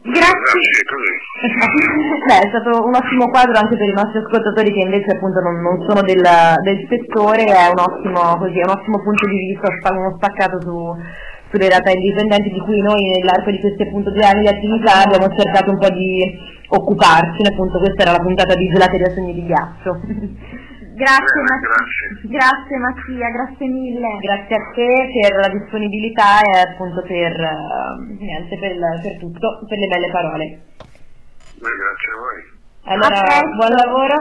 grazie. 0.16 0.64
Beh, 2.24 2.40
è 2.40 2.48
stato 2.48 2.86
un 2.86 2.94
ottimo 2.94 3.28
quadro 3.28 3.52
anche 3.58 3.76
per 3.76 3.88
i 3.88 3.92
nostri 3.92 4.18
ascoltatori 4.18 4.72
che 4.72 4.80
invece 4.80 5.14
appunto 5.14 5.40
non, 5.40 5.60
non 5.60 5.84
sono 5.86 6.00
del, 6.00 6.24
del 6.62 6.86
settore, 6.88 7.44
è 7.44 7.68
un 7.68 7.78
ottimo, 7.78 8.38
così, 8.38 8.58
è 8.58 8.64
un 8.64 8.72
ottimo 8.72 9.02
punto 9.02 9.26
di 9.28 9.36
vista, 9.36 9.92
uno 9.92 10.16
spaccato 10.16 10.58
su, 10.62 10.96
sulle 11.52 11.68
realtà 11.68 11.90
indipendenti 11.90 12.50
di 12.50 12.60
cui 12.60 12.80
noi 12.80 13.12
nell'arco 13.12 13.50
di 13.50 13.60
questi 13.60 13.82
appunto 13.82 14.10
due 14.10 14.24
anni 14.24 14.40
di 14.40 14.48
attività 14.48 15.04
abbiamo 15.04 15.28
cercato 15.36 15.70
un 15.70 15.78
po' 15.78 15.90
di 15.90 16.32
occuparcene, 16.68 17.52
appunto 17.52 17.78
questa 17.78 18.02
era 18.02 18.12
la 18.12 18.24
puntata 18.24 18.54
di 18.54 18.68
Gelateria 18.72 19.10
Sogni 19.10 19.34
di 19.34 19.44
Ghiaccio. 19.44 20.00
Grazie, 20.96 21.42
Bene, 21.42 21.48
Mattia. 21.50 21.68
grazie. 21.68 22.06
Grazie 22.36 22.76
Mattia, 22.78 23.28
grazie 23.30 23.66
mille. 23.68 24.18
Grazie 24.20 24.56
a 24.56 24.70
te 24.72 24.90
per 25.20 25.32
la 25.40 25.48
disponibilità 25.48 26.40
e 26.40 26.60
appunto 26.72 27.02
per, 27.02 27.32
eh, 27.38 28.16
niente, 28.18 28.58
per, 28.58 28.72
per 29.02 29.18
tutto, 29.18 29.60
per 29.68 29.78
le 29.78 29.86
belle 29.88 30.10
parole. 30.10 30.44
Beh, 31.60 31.76
grazie 31.76 32.10
a 32.12 32.16
voi. 32.16 32.38
Allora, 32.88 33.20
A 33.20 33.42
buon 33.56 33.72
lavoro, 33.74 34.14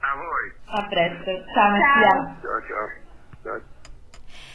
A 0.00 0.14
voi. 0.16 0.52
a 0.80 0.86
presto. 0.88 1.30
Ciao 1.52 1.70
Mattia. 1.70 2.10
Ciao, 2.10 2.40
ciao. 2.40 2.60
ciao. 2.68 2.99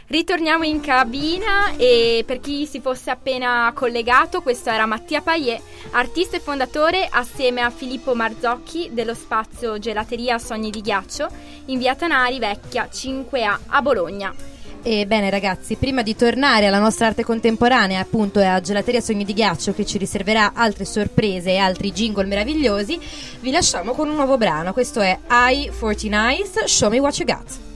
Ritorniamo 0.07 0.63
in 0.63 0.81
cabina 0.81 1.75
e 1.77 2.23
per 2.27 2.39
chi 2.39 2.67
si 2.67 2.79
fosse 2.79 3.09
appena 3.09 3.71
collegato, 3.73 4.43
questo 4.43 4.69
era 4.69 4.85
Mattia 4.85 5.21
Paier, 5.21 5.59
artista 5.91 6.37
e 6.37 6.39
fondatore 6.39 7.07
assieme 7.09 7.61
a 7.61 7.71
Filippo 7.71 8.13
Marzocchi 8.13 8.89
dello 8.91 9.15
spazio 9.15 9.79
Gelateria 9.79 10.37
Sogni 10.37 10.69
di 10.69 10.81
Ghiaccio 10.81 11.27
in 11.65 11.79
via 11.79 11.95
Tanari 11.95 12.37
Vecchia 12.37 12.87
5A 12.91 13.57
a 13.65 13.81
Bologna. 13.81 14.31
Ebbene 14.83 15.31
ragazzi, 15.31 15.75
prima 15.75 16.03
di 16.03 16.15
tornare 16.15 16.67
alla 16.67 16.77
nostra 16.77 17.07
arte 17.07 17.23
contemporanea, 17.23 17.99
appunto 17.99 18.39
a 18.39 18.61
Gelateria 18.61 19.01
Sogni 19.01 19.25
di 19.25 19.33
Ghiaccio 19.33 19.73
che 19.73 19.87
ci 19.87 19.97
riserverà 19.97 20.51
altre 20.53 20.85
sorprese 20.85 21.49
e 21.49 21.57
altri 21.57 21.91
jingle 21.91 22.25
meravigliosi, 22.25 22.99
vi 23.39 23.49
lasciamo 23.49 23.93
con 23.93 24.07
un 24.07 24.13
nuovo 24.13 24.37
brano. 24.37 24.71
Questo 24.71 25.01
è 25.01 25.17
I 25.27 25.71
49 25.75 26.67
Show 26.67 26.91
Me 26.91 26.99
What 26.99 27.17
You 27.17 27.27
Got. 27.27 27.73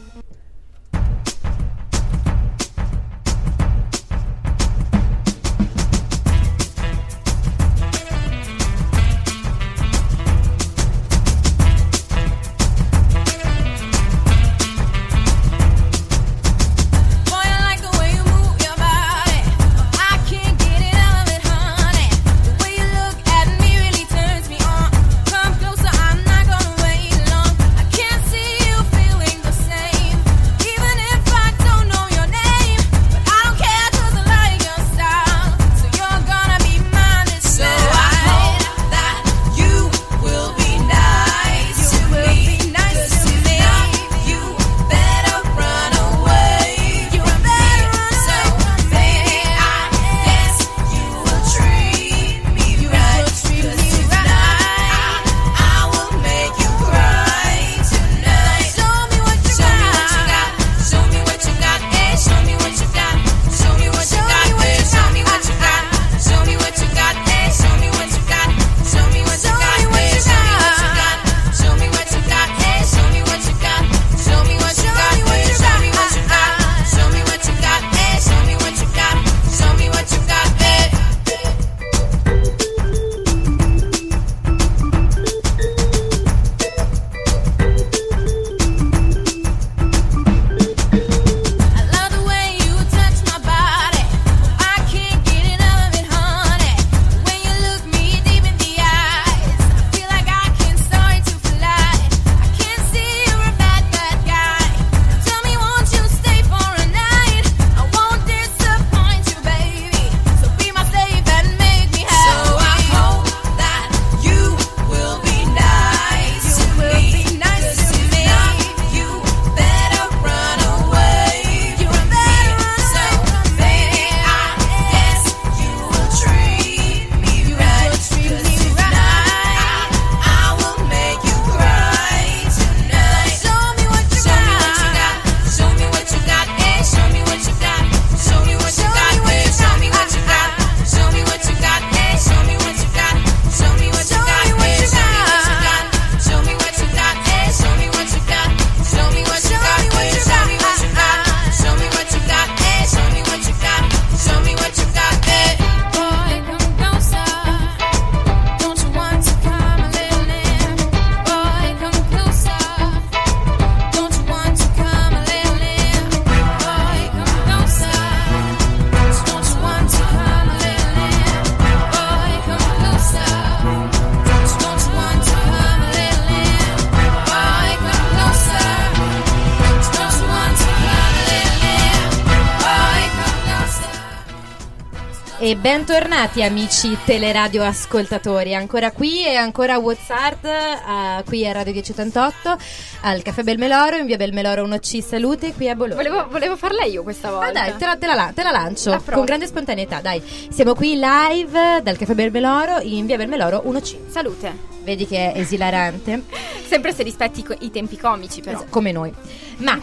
E 185.50 185.56
bentornati 185.56 186.44
amici 186.44 186.96
teleradio 187.06 187.64
ascoltatori, 187.64 188.54
ancora 188.54 188.92
qui 188.92 189.26
e 189.26 189.34
ancora 189.34 189.80
Whatsapp, 189.80 190.46
eh, 190.46 191.24
qui 191.26 191.44
a 191.48 191.52
Radio 191.52 191.72
1088, 191.74 192.56
al 193.02 193.24
Caffè 193.24 193.42
Belmeloro, 193.42 193.96
in 193.96 194.06
via 194.06 194.16
Belmeloro 194.16 194.68
1C 194.68 195.02
Salute, 195.02 195.56
qui 195.56 195.68
a 195.68 195.74
Bologna. 195.74 196.04
Volevo, 196.04 196.28
volevo 196.30 196.56
farla 196.56 196.84
io 196.84 197.02
questa 197.02 197.32
volta. 197.32 197.48
Ah 197.48 197.52
dai, 197.52 197.76
te 197.78 197.86
la, 197.88 197.98
te 197.98 198.06
la- 198.06 198.32
te 198.32 198.44
la 198.44 198.52
lancio 198.52 198.92
La 198.92 199.02
con 199.04 199.26
grande 199.26 199.48
spontaneità, 199.48 200.02
dai. 200.02 200.22
Siamo 200.52 200.76
qui 200.76 201.00
live 201.02 201.82
dal 201.82 201.98
Caffè 201.98 202.14
Belmeloro 202.14 202.82
in 202.82 203.08
via 203.08 203.18
Belmeloro 203.18 203.64
1C. 203.66 204.08
Salute. 204.08 204.56
Vedi 204.84 205.08
che 205.08 205.34
è 205.34 205.40
esilarante? 205.40 206.26
Sempre 206.68 206.94
se 206.94 207.02
rispetti 207.02 207.44
i 207.62 207.72
tempi 207.72 207.98
comici, 207.98 208.42
però. 208.42 208.66
Come 208.70 208.92
noi. 208.92 209.12
Ma 209.60 209.78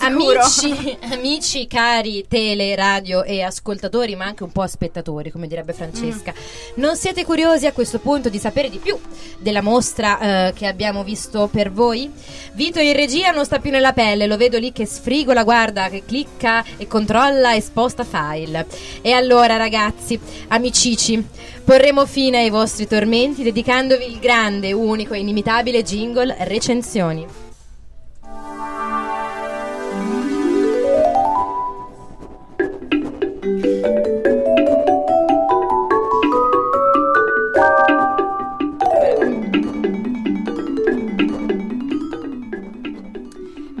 amici, 0.00 0.98
amici 1.10 1.66
cari 1.66 2.26
tele, 2.28 2.74
radio 2.76 3.24
e 3.24 3.42
ascoltatori, 3.42 4.14
ma 4.14 4.26
anche 4.26 4.42
un 4.42 4.52
po' 4.52 4.60
aspettatori, 4.60 5.30
come 5.30 5.46
direbbe 5.46 5.72
Francesca, 5.72 6.34
non 6.74 6.96
siete 6.96 7.24
curiosi 7.24 7.64
a 7.64 7.72
questo 7.72 7.98
punto 7.98 8.28
di 8.28 8.38
sapere 8.38 8.68
di 8.68 8.76
più 8.76 8.98
della 9.38 9.62
mostra 9.62 10.48
eh, 10.48 10.52
che 10.52 10.66
abbiamo 10.66 11.02
visto 11.02 11.48
per 11.50 11.72
voi? 11.72 12.10
Vito 12.52 12.78
in 12.78 12.92
regia 12.92 13.30
non 13.30 13.46
sta 13.46 13.58
più 13.58 13.70
nella 13.70 13.94
pelle, 13.94 14.26
lo 14.26 14.36
vedo 14.36 14.58
lì 14.58 14.70
che 14.70 14.84
sfrigola, 14.84 15.44
guarda, 15.44 15.88
che 15.88 16.02
clicca 16.04 16.62
e 16.76 16.86
controlla 16.86 17.54
e 17.54 17.62
sposta 17.62 18.04
file. 18.04 18.66
E 19.00 19.12
allora 19.12 19.56
ragazzi, 19.56 20.20
amicici, 20.48 21.26
porremo 21.64 22.04
fine 22.04 22.38
ai 22.38 22.50
vostri 22.50 22.86
tormenti 22.86 23.42
dedicandovi 23.42 24.04
il 24.04 24.18
grande, 24.18 24.72
unico 24.72 25.14
e 25.14 25.20
inimitabile 25.20 25.82
jingle 25.82 26.36
recensioni. 26.40 27.51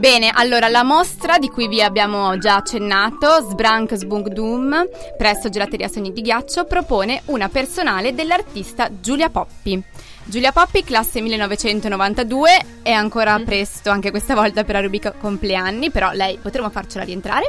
Bene, 0.02 0.32
allora 0.34 0.66
la 0.66 0.82
mostra 0.82 1.38
di 1.38 1.46
cui 1.48 1.68
vi 1.68 1.80
abbiamo 1.80 2.36
già 2.36 2.56
accennato, 2.56 3.46
Sbrank 3.48 3.94
Sbunk 3.94 4.30
Doom, 4.30 4.88
presso 5.16 5.48
Gelateria 5.48 5.86
Sogni 5.86 6.12
di 6.12 6.22
Ghiaccio, 6.22 6.64
propone 6.64 7.22
una 7.26 7.48
personale 7.48 8.12
dell'artista 8.12 8.90
Giulia 9.00 9.30
Poppi. 9.30 9.80
Giulia 10.24 10.50
Poppi, 10.50 10.82
classe 10.82 11.20
1992, 11.20 12.50
è 12.82 12.90
ancora 12.90 13.38
presto 13.44 13.90
anche 13.90 14.10
questa 14.10 14.34
volta 14.34 14.64
per 14.64 14.74
la 14.74 14.80
rubrica 14.80 15.12
compleanni, 15.12 15.92
però 15.92 16.10
lei 16.10 16.36
potremo 16.42 16.68
farcela 16.68 17.04
rientrare. 17.04 17.48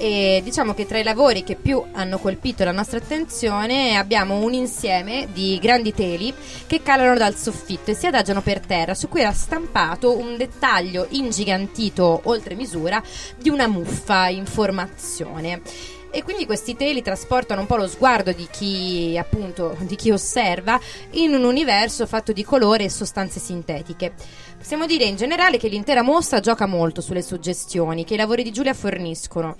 E 0.00 0.40
diciamo 0.44 0.74
che 0.74 0.86
tra 0.86 1.00
i 1.00 1.02
lavori 1.02 1.42
che 1.42 1.56
più 1.56 1.82
hanno 1.92 2.18
colpito 2.18 2.62
la 2.62 2.70
nostra 2.70 2.98
attenzione 2.98 3.96
abbiamo 3.96 4.36
un 4.36 4.52
insieme 4.52 5.26
di 5.32 5.58
grandi 5.60 5.92
teli 5.92 6.32
che 6.68 6.82
calano 6.82 7.16
dal 7.16 7.34
soffitto 7.34 7.90
e 7.90 7.94
si 7.94 8.06
adagiano 8.06 8.40
per 8.40 8.60
terra, 8.60 8.94
su 8.94 9.08
cui 9.08 9.22
era 9.22 9.32
stampato 9.32 10.16
un 10.16 10.36
dettaglio 10.36 11.08
ingigantito 11.10 12.20
oltre 12.24 12.54
misura 12.54 13.02
di 13.36 13.48
una 13.48 13.66
muffa 13.66 14.28
in 14.28 14.46
formazione. 14.46 15.62
E 16.10 16.22
quindi 16.22 16.46
questi 16.46 16.74
teli 16.74 17.02
trasportano 17.02 17.60
un 17.60 17.66
po' 17.66 17.76
lo 17.76 17.86
sguardo 17.86 18.32
di 18.32 18.48
chi 18.50 19.18
appunto 19.18 19.76
di 19.80 19.94
chi 19.94 20.10
osserva 20.10 20.80
in 21.12 21.34
un 21.34 21.44
universo 21.44 22.06
fatto 22.06 22.32
di 22.32 22.44
colore 22.44 22.84
e 22.84 22.88
sostanze 22.88 23.40
sintetiche. 23.40 24.14
Possiamo 24.58 24.86
dire 24.86 25.04
in 25.04 25.14
generale 25.14 25.56
che 25.56 25.68
l'intera 25.68 26.02
mostra 26.02 26.40
gioca 26.40 26.66
molto 26.66 27.00
sulle 27.00 27.22
suggestioni 27.22 28.04
che 28.04 28.14
i 28.14 28.16
lavori 28.16 28.42
di 28.42 28.52
Giulia 28.52 28.74
forniscono. 28.74 29.56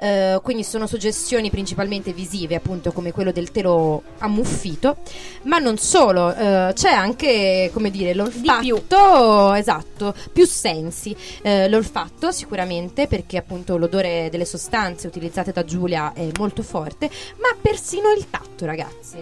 Eh, 0.00 0.40
quindi 0.42 0.64
sono 0.64 0.86
suggestioni 0.86 1.50
principalmente 1.50 2.12
visive, 2.12 2.56
appunto 2.56 2.90
come 2.90 3.12
quello 3.12 3.30
del 3.30 3.52
telo 3.52 4.02
ammuffito, 4.18 4.96
ma 5.42 5.58
non 5.58 5.76
solo, 5.76 6.34
eh, 6.34 6.72
c'è 6.72 6.90
anche, 6.90 7.70
come 7.72 7.90
dire, 7.90 8.14
l'olfatto, 8.14 9.52
esatto, 9.52 10.14
più 10.32 10.46
sensi. 10.46 11.14
Eh, 11.42 11.68
l'olfatto 11.68 12.32
sicuramente 12.32 13.06
perché 13.06 13.36
appunto 13.36 13.76
l'odore 13.76 14.28
delle 14.30 14.46
sostanze 14.46 15.06
utilizzate 15.06 15.52
da 15.52 15.62
Giulia 15.62 16.14
è 16.14 16.26
molto 16.38 16.62
forte, 16.62 17.10
ma 17.36 17.54
persino 17.60 18.10
il 18.12 18.28
tatto, 18.30 18.64
ragazzi. 18.64 19.18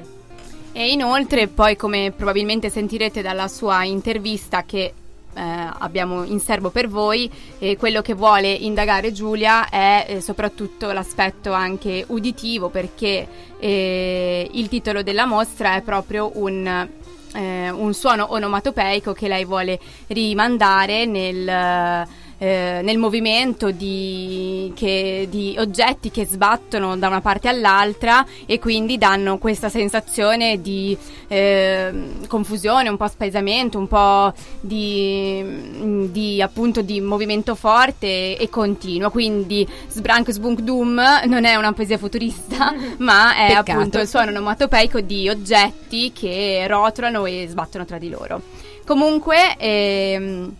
E 0.73 0.91
inoltre, 0.93 1.49
poi 1.49 1.75
come 1.75 2.13
probabilmente 2.15 2.71
sentirete 2.71 3.23
dalla 3.23 3.49
sua 3.49 3.83
intervista 3.85 4.63
che 4.63 4.93
eh, 5.37 5.69
abbiamo 5.79 6.25
in 6.25 6.41
serbo 6.41 6.71
per 6.71 6.89
voi, 6.89 7.31
eh, 7.59 7.77
quello 7.77 8.01
che 8.01 8.15
vuole 8.15 8.51
indagare 8.51 9.13
Giulia 9.13 9.69
è 9.69 10.07
eh, 10.09 10.21
soprattutto 10.21 10.91
l'aspetto 10.93 11.53
anche 11.53 12.05
uditivo 12.09 12.71
perché 12.71 13.29
eh, 13.59 14.49
il 14.51 14.69
titolo 14.69 15.03
della 15.03 15.27
mostra 15.27 15.77
è 15.77 15.83
proprio 15.83 16.33
un, 16.35 16.89
eh, 17.35 17.71
un 17.71 17.95
suono 17.95 18.33
onomatopeico 18.33 19.13
che 19.13 19.29
lei 19.29 19.45
vuole 19.45 19.79
rimandare 20.09 21.05
nel... 21.05 22.25
eh, 22.39 22.81
nel 22.83 22.99
movimento 22.99 23.71
di, 23.71 24.73
che- 24.75 25.27
di 25.31 25.55
oggetti 25.59 26.11
che 26.11 26.27
sbattono 26.27 26.97
da 26.97 27.09
una 27.09 27.21
parte 27.21 27.49
all'altra 27.49 28.25
e 28.45 28.59
quindi 28.59 28.99
danno 28.99 29.39
questa 29.39 29.69
sensazione 29.69 30.61
di 30.61 30.97
eh, 31.29 31.93
confusione, 32.29 32.89
un 32.89 32.97
po' 32.97 33.09
spaesamento, 33.09 33.79
un 33.79 33.89
po' 33.89 34.33
di, 34.61 36.09
di, 36.11 36.43
appunto 36.43 36.83
di 36.83 37.01
movimento 37.01 37.55
forte 37.55 38.37
e 38.37 38.49
continuo. 38.51 39.11
Quindi 39.11 39.67
Sbrank 39.89 40.31
Sbunk 40.31 40.61
Doom 40.61 41.01
non 41.27 41.45
è 41.45 41.55
una 41.55 41.73
poesia 41.73 41.99
futurista, 41.99 42.75
ma 42.99 43.35
è 43.35 43.49
Peccato. 43.49 43.71
appunto 43.73 43.99
il 43.99 44.09
suono 44.09 44.31
onomatopeico 44.31 45.01
di 45.01 45.29
oggetti 45.29 46.13
che 46.13 46.65
rotolano 46.69 47.25
e 47.27 47.47
sbattono 47.49 47.85
tra 47.85 47.99
di 47.99 48.11
loro. 48.11 48.41
Comunque, 48.85 49.57
ehm, 49.59 50.55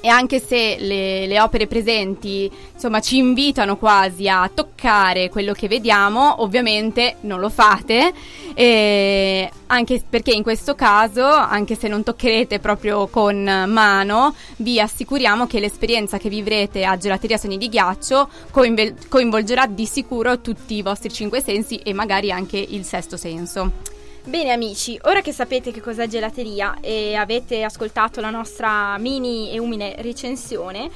e 0.00 0.08
anche 0.08 0.40
se 0.40 0.76
le, 0.78 1.26
le 1.26 1.40
opere 1.40 1.66
presenti 1.66 2.50
insomma 2.72 3.00
ci 3.00 3.16
invitano 3.16 3.76
quasi 3.76 4.28
a 4.28 4.50
toccare 4.52 5.28
quello 5.28 5.52
che 5.52 5.68
vediamo, 5.68 6.42
ovviamente 6.42 7.16
non 7.22 7.40
lo 7.40 7.48
fate, 7.48 8.12
e 8.54 9.50
anche 9.66 10.02
perché 10.08 10.32
in 10.32 10.42
questo 10.42 10.74
caso, 10.74 11.24
anche 11.24 11.74
se 11.74 11.88
non 11.88 12.02
toccherete 12.02 12.58
proprio 12.58 13.06
con 13.08 13.42
mano, 13.42 14.34
vi 14.56 14.80
assicuriamo 14.80 15.46
che 15.46 15.60
l'esperienza 15.60 16.18
che 16.18 16.28
vivrete 16.28 16.84
a 16.84 16.96
Gelateria 16.96 17.36
Sogni 17.36 17.58
di 17.58 17.68
Ghiaccio 17.68 18.28
coinvolgerà 19.08 19.66
di 19.66 19.86
sicuro 19.86 20.40
tutti 20.40 20.74
i 20.74 20.82
vostri 20.82 21.12
cinque 21.12 21.40
sensi 21.42 21.76
e 21.76 21.92
magari 21.92 22.30
anche 22.30 22.58
il 22.58 22.84
sesto 22.84 23.16
senso. 23.16 23.97
Bene 24.28 24.50
amici, 24.52 24.98
ora 25.04 25.22
che 25.22 25.32
sapete 25.32 25.72
che 25.72 25.80
cos'è 25.80 26.06
gelateria 26.06 26.76
e 26.82 27.14
avete 27.14 27.62
ascoltato 27.62 28.20
la 28.20 28.28
nostra 28.28 28.98
mini 28.98 29.50
e 29.50 29.58
umile 29.58 29.94
recensione, 30.00 30.90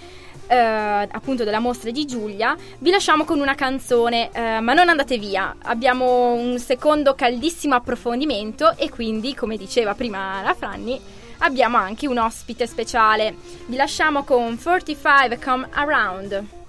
eh, 0.48 0.54
appunto 0.54 1.42
della 1.42 1.58
mostra 1.58 1.90
di 1.90 2.04
Giulia, 2.04 2.54
vi 2.80 2.90
lasciamo 2.90 3.24
con 3.24 3.40
una 3.40 3.54
canzone, 3.54 4.28
eh, 4.34 4.60
ma 4.60 4.74
non 4.74 4.90
andate 4.90 5.16
via, 5.16 5.56
abbiamo 5.62 6.34
un 6.34 6.58
secondo 6.58 7.14
caldissimo 7.14 7.74
approfondimento 7.74 8.76
e 8.76 8.90
quindi, 8.90 9.34
come 9.34 9.56
diceva 9.56 9.94
prima 9.94 10.42
la 10.42 10.52
Franni, 10.52 11.00
abbiamo 11.38 11.78
anche 11.78 12.06
un 12.06 12.18
ospite 12.18 12.66
speciale. 12.66 13.34
Vi 13.64 13.76
lasciamo 13.76 14.24
con 14.24 14.58
45 14.62 15.38
Come 15.42 15.68
Around. 15.70 16.61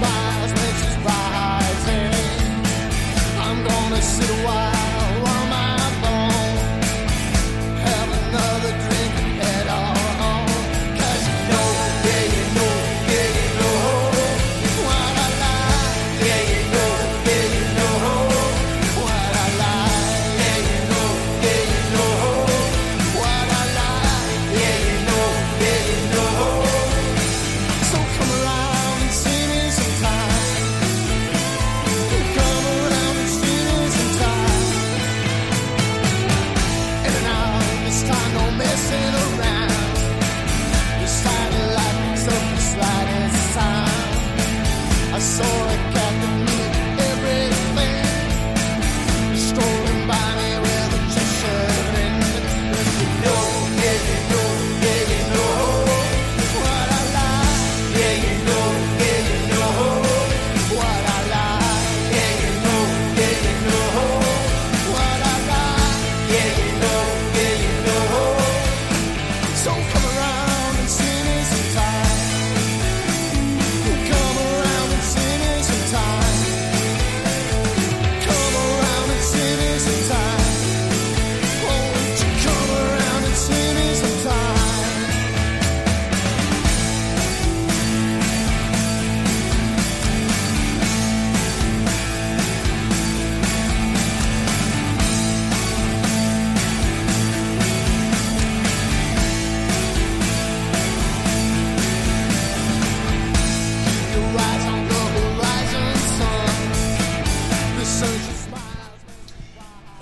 by. 0.00 0.35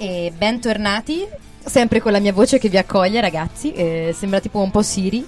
E 0.06 0.30
bentornati, 0.36 1.26
sempre 1.64 1.98
con 1.98 2.12
la 2.12 2.18
mia 2.18 2.34
voce 2.34 2.58
che 2.58 2.68
vi 2.68 2.76
accoglie 2.76 3.22
ragazzi, 3.22 3.72
eh, 3.72 4.14
sembra 4.14 4.38
tipo 4.38 4.60
un 4.60 4.70
po' 4.70 4.82
Siri. 4.82 5.26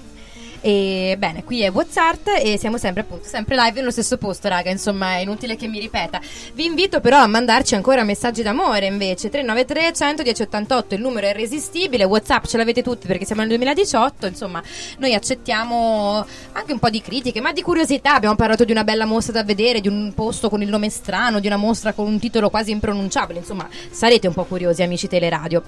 E 0.60 1.14
bene, 1.18 1.44
qui 1.44 1.62
è 1.62 1.70
WhatsApp 1.70 2.26
e 2.42 2.58
siamo 2.58 2.76
sempre 2.78 3.02
appunto 3.02 3.28
sempre 3.28 3.56
live 3.56 3.78
nello 3.78 3.90
stesso 3.90 4.16
posto, 4.16 4.48
raga, 4.48 4.70
insomma 4.70 5.16
è 5.16 5.18
inutile 5.18 5.54
che 5.56 5.68
mi 5.68 5.78
ripeta. 5.78 6.20
Vi 6.54 6.64
invito 6.64 7.00
però 7.00 7.18
a 7.18 7.26
mandarci 7.26 7.74
ancora 7.74 8.02
messaggi 8.02 8.42
d'amore 8.42 8.86
invece, 8.86 9.28
393 9.28 9.92
110 9.92 10.42
88, 10.42 10.94
il 10.94 11.00
numero 11.00 11.26
è 11.26 11.30
irresistibile, 11.30 12.04
WhatsApp 12.04 12.46
ce 12.46 12.56
l'avete 12.56 12.82
tutti 12.82 13.06
perché 13.06 13.24
siamo 13.24 13.42
nel 13.42 13.50
2018, 13.50 14.26
insomma 14.26 14.62
noi 14.98 15.14
accettiamo 15.14 16.26
anche 16.52 16.72
un 16.72 16.78
po' 16.78 16.90
di 16.90 17.00
critiche, 17.00 17.40
ma 17.40 17.52
di 17.52 17.62
curiosità, 17.62 18.14
abbiamo 18.14 18.34
parlato 18.34 18.64
di 18.64 18.72
una 18.72 18.84
bella 18.84 19.04
mostra 19.04 19.32
da 19.32 19.44
vedere, 19.44 19.80
di 19.80 19.88
un 19.88 20.12
posto 20.14 20.48
con 20.48 20.62
il 20.62 20.68
nome 20.68 20.88
strano, 20.88 21.38
di 21.38 21.46
una 21.46 21.56
mostra 21.56 21.92
con 21.92 22.06
un 22.06 22.18
titolo 22.18 22.50
quasi 22.50 22.72
impronunciabile, 22.72 23.38
insomma 23.38 23.68
sarete 23.90 24.26
un 24.26 24.34
po' 24.34 24.44
curiosi 24.44 24.82
amici 24.82 25.06
teleradio. 25.06 25.62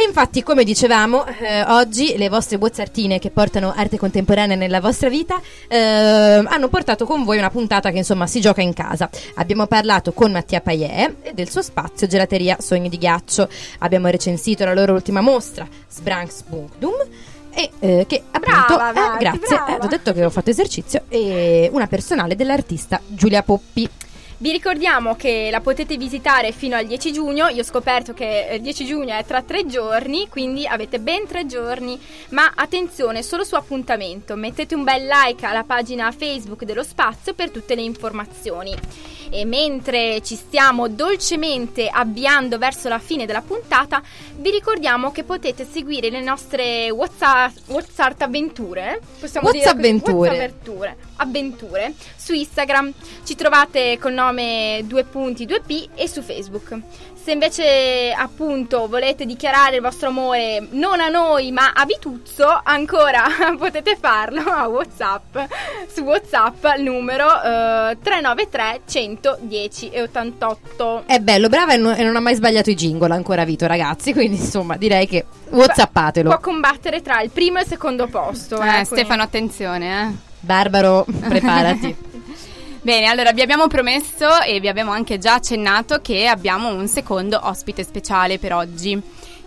E 0.00 0.04
infatti, 0.04 0.42
come 0.42 0.64
dicevamo, 0.64 1.26
eh, 1.26 1.62
oggi 1.64 2.16
le 2.16 2.30
vostre 2.30 2.56
bozzartine 2.56 3.18
che 3.18 3.28
portano 3.28 3.74
arte 3.76 3.98
contemporanea 3.98 4.56
nella 4.56 4.80
vostra 4.80 5.10
vita 5.10 5.38
eh, 5.68 5.76
hanno 5.76 6.68
portato 6.68 7.04
con 7.04 7.22
voi 7.22 7.36
una 7.36 7.50
puntata 7.50 7.90
che 7.90 7.98
insomma 7.98 8.26
si 8.26 8.40
gioca 8.40 8.62
in 8.62 8.72
casa. 8.72 9.10
Abbiamo 9.34 9.66
parlato 9.66 10.14
con 10.14 10.32
Mattia 10.32 10.62
Paier 10.62 11.16
e 11.20 11.34
del 11.34 11.50
suo 11.50 11.60
spazio 11.60 12.06
Gelateria 12.06 12.56
Sogni 12.60 12.88
di 12.88 12.96
Ghiaccio. 12.96 13.46
Abbiamo 13.80 14.08
recensito 14.08 14.64
la 14.64 14.72
loro 14.72 14.94
ultima 14.94 15.20
mostra, 15.20 15.68
Sbranks 15.86 16.44
Bunkdum. 16.48 16.94
E 17.52 17.70
eh, 17.80 18.06
che 18.08 18.22
appunto, 18.30 18.76
Brava, 18.76 18.90
eh, 18.90 18.94
Marti, 18.94 19.18
grazie, 19.18 19.56
brava. 19.56 19.76
eh, 19.76 19.84
ho 19.84 19.86
detto 19.86 20.12
che 20.14 20.24
ho 20.24 20.30
fatto 20.30 20.48
esercizio, 20.48 21.02
e 21.10 21.68
una 21.74 21.88
personale 21.88 22.36
dell'artista 22.36 23.02
Giulia 23.06 23.42
Poppi. 23.42 23.86
Vi 24.42 24.50
ricordiamo 24.50 25.16
che 25.16 25.48
la 25.50 25.60
potete 25.60 25.98
visitare 25.98 26.50
fino 26.52 26.74
al 26.74 26.86
10 26.86 27.12
giugno. 27.12 27.48
Io 27.48 27.60
ho 27.60 27.62
scoperto 27.62 28.14
che 28.14 28.48
il 28.52 28.62
10 28.62 28.86
giugno 28.86 29.14
è 29.14 29.22
tra 29.26 29.42
tre 29.42 29.66
giorni, 29.66 30.28
quindi 30.30 30.66
avete 30.66 30.98
ben 30.98 31.26
tre 31.26 31.44
giorni. 31.44 32.00
Ma 32.30 32.50
attenzione, 32.54 33.22
solo 33.22 33.44
su 33.44 33.54
appuntamento. 33.54 34.36
Mettete 34.36 34.74
un 34.74 34.82
bel 34.82 35.06
like 35.06 35.44
alla 35.44 35.62
pagina 35.62 36.10
Facebook 36.10 36.64
dello 36.64 36.82
spazio 36.82 37.34
per 37.34 37.50
tutte 37.50 37.74
le 37.74 37.82
informazioni. 37.82 38.74
E 39.32 39.44
mentre 39.44 40.20
ci 40.22 40.34
stiamo 40.34 40.88
dolcemente 40.88 41.88
avviando 41.88 42.58
verso 42.58 42.88
la 42.88 42.98
fine 42.98 43.26
della 43.26 43.42
puntata, 43.42 44.02
vi 44.36 44.50
ricordiamo 44.50 45.12
che 45.12 45.22
potete 45.22 45.64
seguire 45.70 46.10
le 46.10 46.20
nostre 46.20 46.90
WhatsApp, 46.90 47.56
WhatsApp 47.66 48.20
avventure. 48.22 49.00
Possiamo 49.20 49.52
dire 49.52 49.64
così? 49.64 49.76
Whatsavventure. 49.76 50.12
Whatsavventure. 50.12 50.96
Avventure 51.16 51.94
su 52.16 52.32
Instagram. 52.32 52.92
Ci 53.24 53.34
trovate 53.36 53.98
col 54.00 54.14
nome 54.14 54.80
2.2p 54.80 55.90
e 55.94 56.08
su 56.08 56.22
Facebook. 56.22 56.76
Se 57.22 57.32
invece 57.32 58.12
appunto 58.16 58.88
volete 58.88 59.26
dichiarare 59.26 59.76
il 59.76 59.82
vostro 59.82 60.08
amore 60.08 60.66
non 60.70 61.00
a 61.00 61.08
noi 61.08 61.52
ma 61.52 61.72
a 61.74 61.84
Vituzzo, 61.84 62.46
ancora 62.64 63.24
potete 63.58 63.96
farlo 64.00 64.40
a 64.50 64.66
WhatsApp 64.66 65.36
su 65.92 66.00
WhatsApp 66.00 66.64
al 66.64 66.80
numero 66.80 67.26
eh, 67.26 67.98
393 68.02 68.80
110 68.86 69.90
e 69.90 70.02
88. 70.02 71.02
È 71.06 71.18
bello, 71.18 71.48
brava 71.48 71.74
e 71.74 71.76
non, 71.76 71.94
e 71.94 72.02
non 72.02 72.16
ha 72.16 72.20
mai 72.20 72.34
sbagliato 72.34 72.70
i 72.70 72.74
jingle 72.74 73.12
ancora 73.12 73.44
Vito, 73.44 73.66
ragazzi. 73.66 74.12
Quindi 74.14 74.36
insomma 74.36 74.76
direi 74.78 75.06
che 75.06 75.26
whatsappatelo. 75.50 76.30
Può 76.30 76.40
combattere 76.40 77.02
tra 77.02 77.20
il 77.20 77.30
primo 77.30 77.58
e 77.58 77.62
il 77.62 77.68
secondo 77.68 78.06
posto. 78.06 78.56
Eh, 78.56 78.66
quindi- 78.66 78.84
Stefano, 78.86 79.22
attenzione, 79.22 80.02
eh. 80.02 80.28
Barbaro, 80.40 81.04
preparati. 81.28 81.96
Bene, 82.82 83.08
allora 83.08 83.32
vi 83.32 83.42
abbiamo 83.42 83.66
promesso 83.66 84.40
e 84.40 84.58
vi 84.58 84.66
abbiamo 84.66 84.90
anche 84.90 85.18
già 85.18 85.34
accennato 85.34 86.00
che 86.00 86.26
abbiamo 86.26 86.72
un 86.72 86.88
secondo 86.88 87.38
ospite 87.42 87.84
speciale 87.84 88.38
per 88.38 88.54
oggi. 88.54 88.98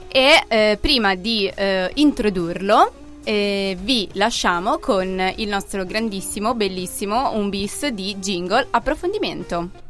E 0.07 0.43
eh, 0.47 0.77
prima 0.79 1.15
di 1.15 1.47
eh, 1.47 1.89
introdurlo, 1.95 2.93
eh, 3.23 3.75
vi 3.81 4.07
lasciamo 4.13 4.77
con 4.77 5.34
il 5.38 5.47
nostro 5.47 5.84
grandissimo, 5.84 6.53
bellissimo, 6.53 7.31
un 7.34 7.49
bis 7.49 7.88
di 7.88 8.15
jingle 8.17 8.67
approfondimento. 8.69 9.82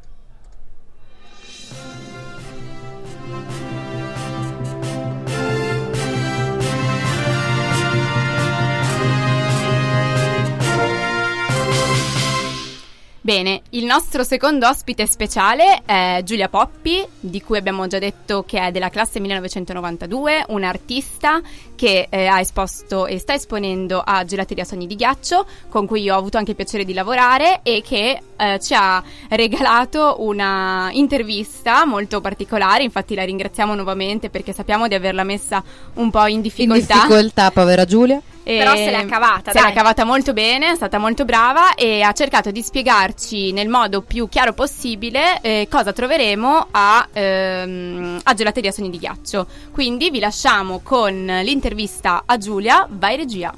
Bene, 13.26 13.62
il 13.70 13.86
nostro 13.86 14.22
secondo 14.26 14.68
ospite 14.68 15.08
speciale 15.08 15.84
è 15.86 16.20
Giulia 16.26 16.50
Poppi, 16.50 17.02
di 17.22 17.42
cui 17.42 17.58
abbiamo 17.58 17.88
già 17.88 17.98
detto 17.98 18.44
che 18.46 18.60
è 18.60 18.70
della 18.70 18.90
classe 18.90 19.22
1992, 19.22 20.48
un'artista 20.50 21.40
che 21.74 22.08
eh, 22.10 22.26
ha 22.26 22.42
esposto 22.42 23.06
e 23.06 23.20
sta 23.20 23.34
esponendo 23.34 24.04
a 24.06 24.26
Gelateria 24.26 24.66
Sogni 24.66 24.88
di 24.88 24.98
Ghiaccio, 24.98 25.46
con 25.70 25.88
cui 25.88 26.02
io 26.02 26.16
ho 26.16 26.18
avuto 26.18 26.38
anche 26.38 26.50
il 26.50 26.58
piacere 26.58 26.84
di 26.84 26.92
lavorare 26.92 27.62
e 27.64 27.82
che 27.82 28.22
eh, 28.36 28.60
ci 28.60 28.74
ha 28.76 29.02
regalato 29.30 30.18
una 30.20 30.90
intervista 30.92 31.86
molto 31.86 32.20
particolare, 32.20 32.84
infatti 32.84 33.16
la 33.16 33.24
ringraziamo 33.24 33.74
nuovamente 33.74 34.30
perché 34.30 34.52
sappiamo 34.52 34.90
di 34.90 34.96
averla 34.96 35.24
messa 35.24 35.64
un 35.94 36.12
po' 36.12 36.26
in 36.26 36.36
In 36.36 36.42
difficoltà. 36.42 36.96
difficoltà, 36.96 37.52
povera 37.52 37.86
Giulia. 37.86 38.22
Però 38.44 38.76
se 38.76 38.92
l'è 38.92 39.06
cavata, 39.06 39.52
Se 39.52 39.60
l'è 39.60 39.66
dai. 39.66 39.74
cavata 39.74 40.04
molto 40.04 40.34
bene, 40.34 40.72
è 40.72 40.76
stata 40.76 40.98
molto 40.98 41.24
brava 41.26 41.76
e 41.76 42.02
ha 42.02 42.12
cercato 42.12 42.52
di 42.52 42.62
spiegarci 42.62 43.52
nel 43.54 43.70
modo 43.70 44.02
più 44.02 44.28
chiaro 44.28 44.54
possibile 44.54 45.40
eh, 45.42 45.68
cosa 45.70 45.94
troveremo 45.94 46.68
a, 46.72 47.08
ehm, 47.12 48.20
a 48.24 48.34
Gelateria 48.34 48.72
Sogni 48.72 48.90
di 48.90 49.00
Ghiaccio. 49.00 49.48
Quindi 49.72 50.10
vi 50.10 50.20
lasciamo 50.20 50.82
con 50.84 51.26
l'intervista 51.26 52.24
a 52.26 52.38
Giulia, 52.38 52.86
vai 52.90 53.16
regia. 53.16 53.54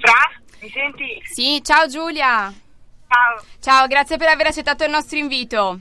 Fra? 0.00 0.20
Mi 0.68 0.70
senti? 0.70 1.22
Sì, 1.24 1.62
ciao 1.64 1.86
Giulia. 1.86 2.52
Ciao. 3.08 3.42
Ciao, 3.58 3.86
grazie 3.86 4.18
per 4.18 4.28
aver 4.28 4.48
accettato 4.48 4.84
il 4.84 4.90
nostro 4.90 5.16
invito. 5.16 5.80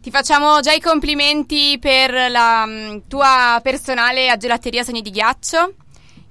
Ti 0.00 0.10
facciamo 0.10 0.60
già 0.60 0.72
i 0.72 0.80
complimenti 0.80 1.78
per 1.80 2.30
la 2.30 2.64
mm, 2.64 2.98
tua 3.08 3.58
personale 3.60 4.30
a 4.30 4.36
Gelateria 4.36 4.84
Sogni 4.84 5.02
di 5.02 5.10
Ghiaccio 5.10 5.74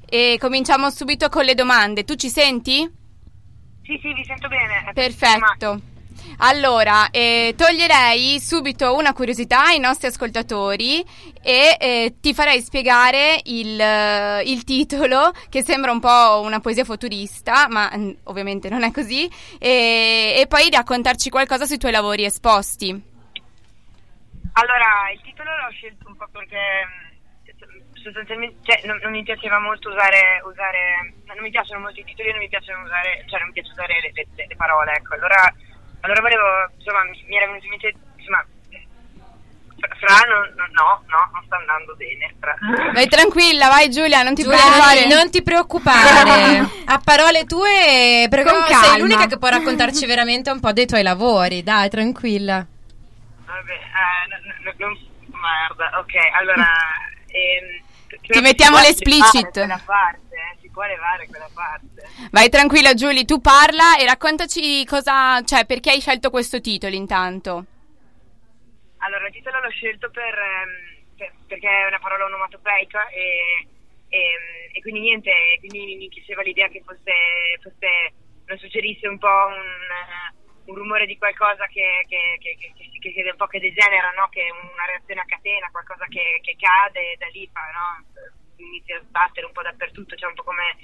e 0.06 0.38
cominciamo 0.40 0.90
subito 0.90 1.28
con 1.28 1.44
le 1.44 1.56
domande. 1.56 2.06
Tu 2.06 2.16
ci 2.16 2.30
senti? 2.30 2.90
Sì, 3.84 4.00
sì, 4.02 4.14
vi 4.14 4.24
sento 4.24 4.48
bene. 4.48 4.92
Perfetto. 4.94 5.82
Allora, 6.42 7.10
eh, 7.10 7.54
toglierei 7.58 8.40
subito 8.40 8.96
una 8.96 9.12
curiosità 9.12 9.66
ai 9.66 9.80
nostri 9.80 10.08
ascoltatori 10.08 11.04
e 11.44 11.76
eh, 11.78 12.16
ti 12.22 12.34
farei 12.34 12.62
spiegare 12.62 13.42
il, 13.44 13.78
eh, 13.78 14.44
il 14.44 14.64
titolo, 14.64 15.34
che 15.50 15.64
sembra 15.64 15.92
un 15.92 16.00
po' 16.00 16.40
una 16.42 16.62
poesia 16.62 16.86
futurista, 16.86 17.68
ma 17.68 17.92
mm, 17.94 18.12
ovviamente 18.24 18.70
non 18.70 18.84
è 18.84 18.92
così, 18.92 19.30
e, 19.60 20.36
e 20.40 20.46
poi 20.48 20.70
raccontarci 20.72 21.30
qualcosa 21.30 21.66
sui 21.66 21.78
tuoi 21.78 21.92
lavori 21.92 22.24
esposti. 22.24 22.90
Allora, 24.54 25.12
il 25.14 25.20
titolo 25.22 25.50
l'ho 25.50 25.72
scelto 25.72 26.08
un 26.08 26.16
po' 26.16 26.28
perché 26.32 26.56
mh, 26.56 28.02
sostanzialmente 28.02 28.56
cioè, 28.64 28.88
non, 28.88 28.98
non 29.04 29.12
mi 29.12 29.24
piaceva 29.24 29.60
molto 29.60 29.90
usare, 29.90 30.42
usare 30.46 31.16
non 31.26 31.44
mi 31.44 31.50
piacciono 31.52 31.82
molto 31.82 32.00
i 32.00 32.06
titoli, 32.06 32.30
non 32.32 32.40
mi 32.40 32.48
piacciono 32.48 32.84
usare, 32.86 33.26
cioè 33.28 33.40
non 33.40 33.48
mi 33.50 33.54
piace 33.54 33.72
usare 33.72 34.00
le, 34.02 34.12
le- 34.14 34.46
le 34.48 34.56
parole, 34.56 34.94
ecco. 34.94 35.16
Allora, 35.16 35.54
allora 36.02 36.22
volevo, 36.22 36.44
insomma, 36.78 37.04
mi, 37.04 37.36
era 37.36 37.46
venuto 37.48 37.66
in 37.66 37.70
mente, 37.72 37.94
insomma, 38.18 38.46
Fra, 39.98 40.26
non, 40.28 40.54
non- 40.58 40.72
no, 40.72 41.04
no, 41.08 41.30
non 41.34 41.44
sta 41.46 41.56
andando 41.56 41.96
bene. 41.96 42.36
Fra. 42.40 42.56
Vai 42.94 43.08
tranquilla, 43.08 43.68
vai 43.70 43.90
Giulia, 43.90 44.24
non 44.24 44.36
ti 44.36 44.44
Giulia, 44.44 44.58
preoccupare. 44.58 45.08
non 45.08 45.30
ti 45.32 45.42
preoccupare. 45.42 46.70
A 46.86 47.00
parole 47.04 47.46
tue, 47.46 48.28
perché 48.30 48.50
Con 48.52 48.66
sei 48.68 48.76
calma. 48.76 48.98
l'unica 48.98 49.26
che 49.28 49.38
può 49.38 49.48
raccontarci 49.48 50.06
veramente 50.06 50.52
un 50.52 50.60
po' 50.60 50.74
dei 50.74 50.86
tuoi 50.86 51.02
lavori. 51.04 51.64
Dai, 51.64 51.90
tranquilla. 51.90 52.66
Vabbè, 53.46 53.72
eh, 53.72 54.28
no- 54.30 54.72
no- 54.72 54.74
non, 54.78 54.98
merda, 55.40 56.00
ok, 56.00 56.14
allora... 56.40 56.68
ehm, 57.32 57.88
però 58.28 58.42
mettiamo 58.42 58.78
Quella 58.78 59.82
parte, 59.86 60.36
eh, 60.36 60.59
si 60.70 60.72
può 60.72 60.84
levare 60.86 61.28
quella 61.28 61.50
parte. 61.54 62.08
Vai 62.32 62.50
tranquilla 62.50 62.94
Giulia, 62.94 63.26
tu 63.26 63.42
parla 63.42 63.98
e 63.98 64.06
raccontaci 64.06 64.86
cosa, 64.86 65.42
cioè 65.42 65.66
perché 65.66 65.90
hai 65.90 66.00
scelto 66.00 66.30
questo 66.30 66.62
titolo 66.62 66.94
intanto. 66.96 67.66
Allora, 69.00 69.26
il 69.28 69.34
titolo 69.34 69.60
l'ho 69.62 69.70
scelto 69.72 70.10
per, 70.12 70.34
ehm, 70.38 71.16
per- 71.18 71.34
perché 71.48 71.68
è 71.68 71.88
una 71.88 72.00
parola 72.00 72.26
onomatopeica 72.26 73.08
e, 73.10 73.68
e, 74.10 74.20
e 74.74 74.82
quindi 74.82 75.00
niente, 75.02 75.32
quindi 75.60 75.96
mi 75.96 76.08
piaceva 76.10 76.42
l'idea 76.44 76.68
che 76.68 76.84
fosse, 76.86 77.14
fosse 77.62 78.14
non 78.46 78.58
suggerisse 78.58 79.08
un 79.08 79.18
po' 79.18 79.28
un, 79.48 80.66
un 80.66 80.76
rumore 80.76 81.06
di 81.06 81.18
qualcosa 81.18 81.66
che, 81.68 82.06
che, 82.08 82.38
che, 82.40 82.58
che, 82.60 83.12
che- 83.14 83.30
un 83.30 83.38
po' 83.38 83.48
che 83.48 83.60
degenera, 83.60 84.12
no? 84.12 84.28
che 84.30 84.42
è 84.46 84.52
una 84.52 84.86
reazione 84.86 85.22
a 85.22 85.26
catena, 85.26 85.70
qualcosa 85.72 86.06
che, 86.10 86.40
che 86.44 86.56
cade 86.60 87.14
e 87.14 87.18
da 87.18 87.28
lì 87.28 87.50
fa, 87.54 87.62
no? 87.72 88.06
Inizi 88.64 88.94
a 88.94 89.02
sbattere 89.02 89.46
un 89.46 89.52
po' 89.52 89.62
dappertutto, 89.62 90.16
c'è 90.16 90.26
un 90.26 90.34
po' 90.34 90.44
come 90.44 90.76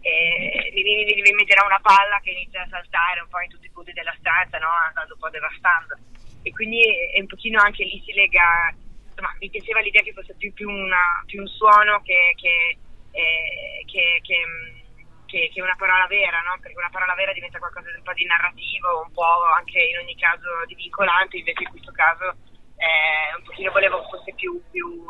eh, 0.00 0.70
mi 0.72 1.44
era 1.46 1.64
una 1.64 1.80
palla 1.80 2.20
che 2.22 2.30
inizia 2.30 2.62
a 2.62 2.68
saltare 2.68 3.20
un 3.20 3.28
po' 3.28 3.40
in 3.40 3.50
tutti 3.50 3.66
i 3.66 3.70
punti 3.70 3.92
della 3.92 4.14
stanza, 4.18 4.58
no? 4.58 4.68
andando 4.88 5.14
un 5.14 5.20
po' 5.20 5.30
devastando. 5.30 5.96
E 6.42 6.50
quindi 6.52 6.80
è 7.12 7.20
un 7.20 7.26
pochino 7.26 7.60
anche 7.60 7.84
lì 7.84 8.00
si 8.04 8.12
lega, 8.12 8.72
insomma, 9.08 9.34
mi 9.38 9.50
piaceva 9.50 9.80
l'idea 9.80 10.02
che 10.02 10.12
fosse 10.12 10.34
più, 10.36 10.52
più, 10.54 10.68
una- 10.70 11.22
più 11.26 11.40
un 11.40 11.46
suono 11.48 12.00
che, 12.02 12.32
che, 12.36 12.78
eh, 13.10 13.84
che- 13.86 14.20
che 14.24 15.62
una 15.62 15.76
parola 15.76 16.06
vera, 16.06 16.40
no? 16.42 16.58
perché 16.60 16.76
una 16.76 16.90
parola 16.90 17.14
vera 17.14 17.32
diventa 17.32 17.58
qualcosa 17.58 17.90
di 17.90 17.96
un 17.98 18.02
po' 18.02 18.12
di 18.14 18.24
narrativo, 18.24 19.02
un 19.06 19.12
po' 19.12 19.44
anche 19.54 19.78
in 19.80 19.98
ogni 19.98 20.16
caso 20.16 20.48
di 20.66 20.74
vincolante, 20.74 21.36
invece 21.38 21.62
in 21.62 21.70
questo 21.70 21.92
caso 21.92 22.34
eh, 22.76 23.36
un 23.36 23.42
pochino 23.44 23.70
volevo 23.70 24.02
fosse 24.10 24.32
più, 24.34 24.60
più, 24.72 25.06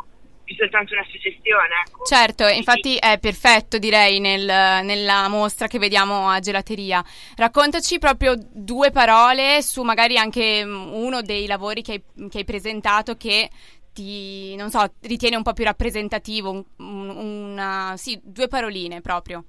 più 0.51 0.57
soltanto 0.57 0.95
una 0.95 1.05
suggestione. 1.09 1.75
Ecco. 1.87 2.05
Certo, 2.05 2.47
infatti 2.49 2.97
è 2.97 3.19
perfetto 3.21 3.79
direi 3.79 4.19
nel- 4.19 4.85
nella 4.85 5.29
mostra 5.29 5.69
che 5.69 5.79
vediamo 5.79 6.29
a 6.29 6.41
gelateria. 6.41 7.05
Raccontaci 7.37 7.99
proprio 8.01 8.35
due 8.37 8.91
parole 8.91 9.63
su 9.63 9.83
magari 9.83 10.19
anche 10.19 10.65
mm, 10.65 10.93
uno 10.93 11.23
dei 11.23 11.47
lavori 11.47 11.83
che 11.83 11.93
hai, 11.93 12.29
che 12.29 12.39
hai 12.39 12.45
presentato 12.45 13.17
che 13.17 13.49
ti, 13.93 14.57
non 14.57 14.71
so, 14.71 14.93
ritieni 15.03 15.37
un 15.37 15.43
po' 15.43 15.53
più 15.53 15.65
rappresentativo, 15.65 16.51
un- 16.51 16.65
un- 16.79 17.09
una, 17.53 17.95
sì, 17.97 18.21
due 18.23 18.49
paroline 18.49 19.01
proprio. 19.01 19.45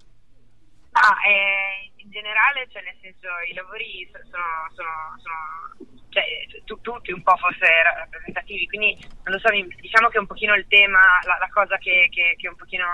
Ah, 0.92 1.16
eh, 1.28 1.92
in 2.04 2.12
generale, 2.12 2.68
cioè 2.72 2.84
nel 2.84 2.98
senso, 3.02 3.28
i 3.50 3.54
lavori 3.56 4.08
so- 4.12 4.20
sono, 4.30 4.70
sono, 4.76 5.18
sono 5.24 6.01
cioè, 6.12 6.24
tu- 6.66 6.82
tutti 6.82 7.12
un 7.12 7.24
po' 7.24 7.36
forse 7.38 7.66
ra- 7.66 8.04
rappresentativi, 8.04 8.68
quindi 8.68 9.00
non 9.24 9.34
lo 9.34 9.40
so, 9.40 9.50
diciamo 9.50 10.10
che 10.10 10.20
un 10.20 10.28
pochino 10.28 10.54
il 10.56 10.68
tema, 10.68 11.00
la, 11.24 11.38
la 11.40 11.50
cosa 11.50 11.78
che, 11.78 12.08
che, 12.12 12.36
che 12.38 12.48
un 12.50 12.56
pochino 12.56 12.86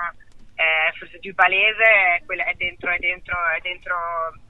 eh, 0.53 0.93
forse 0.97 1.17
più 1.19 1.33
palese 1.33 1.83
è, 1.83 2.21
quella, 2.25 2.45
è 2.45 2.53
dentro, 2.53 2.91
è 2.91 2.97
dentro, 2.99 3.35
è 3.57 3.59
dentro, 3.61 3.95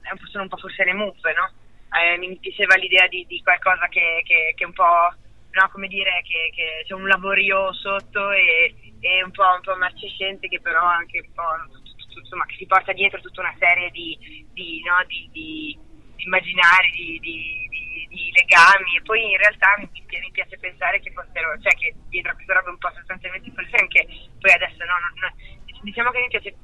è 0.02 0.12
un 0.12 0.18
sono 0.28 0.44
un 0.44 0.48
po' 0.48 0.58
forse 0.58 0.84
le 0.84 0.94
muffe, 0.94 1.32
no? 1.32 1.50
Eh, 1.96 2.18
mi 2.18 2.38
piaceva 2.38 2.76
l'idea 2.76 3.06
di, 3.08 3.24
di 3.26 3.42
qualcosa 3.42 3.88
che, 3.88 4.22
che, 4.24 4.52
che 4.54 4.64
un 4.64 4.72
po', 4.72 5.12
no, 5.50 5.70
come 5.72 5.88
dire, 5.88 6.20
che, 6.22 6.50
che 6.54 6.84
c'è 6.86 6.92
un 6.92 7.08
lavorio 7.08 7.72
sotto 7.72 8.30
e, 8.32 8.74
e 9.00 9.22
un 9.24 9.30
po', 9.30 9.48
un 9.54 9.62
po' 9.62 9.76
marcescente 9.76 10.48
che 10.48 10.60
però 10.60 10.84
anche 10.84 11.24
un 11.24 11.32
po' 11.32 11.80
insomma, 12.20 12.44
che 12.44 12.56
si 12.56 12.66
porta 12.66 12.92
dietro 12.92 13.20
tutta 13.20 13.40
una 13.40 13.54
serie 13.58 13.90
di, 13.90 14.46
di, 14.52 14.82
no, 14.82 15.02
di 15.06 15.78
immaginari, 16.24 16.90
di, 16.94 17.18
di- 17.20 17.66
di- 17.70 18.06
di 18.08 18.30
legami 18.34 18.96
e 18.96 19.02
poi 19.02 19.22
in 19.30 19.36
realtà 19.38 19.74
mi, 19.78 19.88
mi 19.92 20.30
piace 20.32 20.58
pensare 20.58 21.00
che 21.00 21.12
fossero, 21.12 21.56
cioè 21.60 21.74
che 21.76 21.94
dietro 22.08 22.32
a 22.32 22.34
questa 22.34 22.54
roba 22.54 22.70
un 22.70 22.78
po' 22.78 22.90
sostanzialmente 22.94 23.50
forse 23.54 23.76
anche, 23.76 24.06
poi 24.40 24.52
adesso 24.52 24.78
no, 24.84 24.96
non- 24.98 25.18
non- 25.22 25.82
diciamo 25.82 26.10
che 26.10 26.20
mi 26.20 26.28
piace 26.28 26.54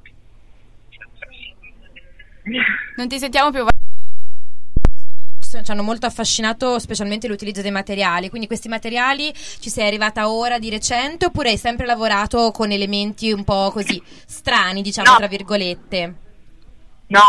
Non 2.96 3.09
ti 3.09 3.18
sentiamo 3.18 3.50
più. 3.50 3.66
ci 5.62 5.70
hanno 5.70 5.82
molto 5.84 6.07
affascinato 6.07 6.78
specialmente 6.80 7.28
l'utilizzo 7.28 7.62
dei 7.62 7.70
materiali. 7.70 8.28
Quindi 8.28 8.46
questi 8.48 8.68
materiali 8.68 9.32
ci 9.34 9.70
sei 9.70 9.86
arrivata 9.86 10.28
ora 10.28 10.59
di 10.59 10.68
recente 10.68 11.26
oppure 11.26 11.50
hai 11.50 11.57
sempre 11.57 11.86
lavorato 11.86 12.50
con 12.50 12.70
elementi 12.72 13.30
un 13.30 13.44
po' 13.44 13.70
così 13.70 14.02
strani, 14.26 14.82
diciamo 14.82 15.12
No. 15.12 15.16
tra 15.16 15.26
virgolette? 15.28 16.14
No, 17.09 17.20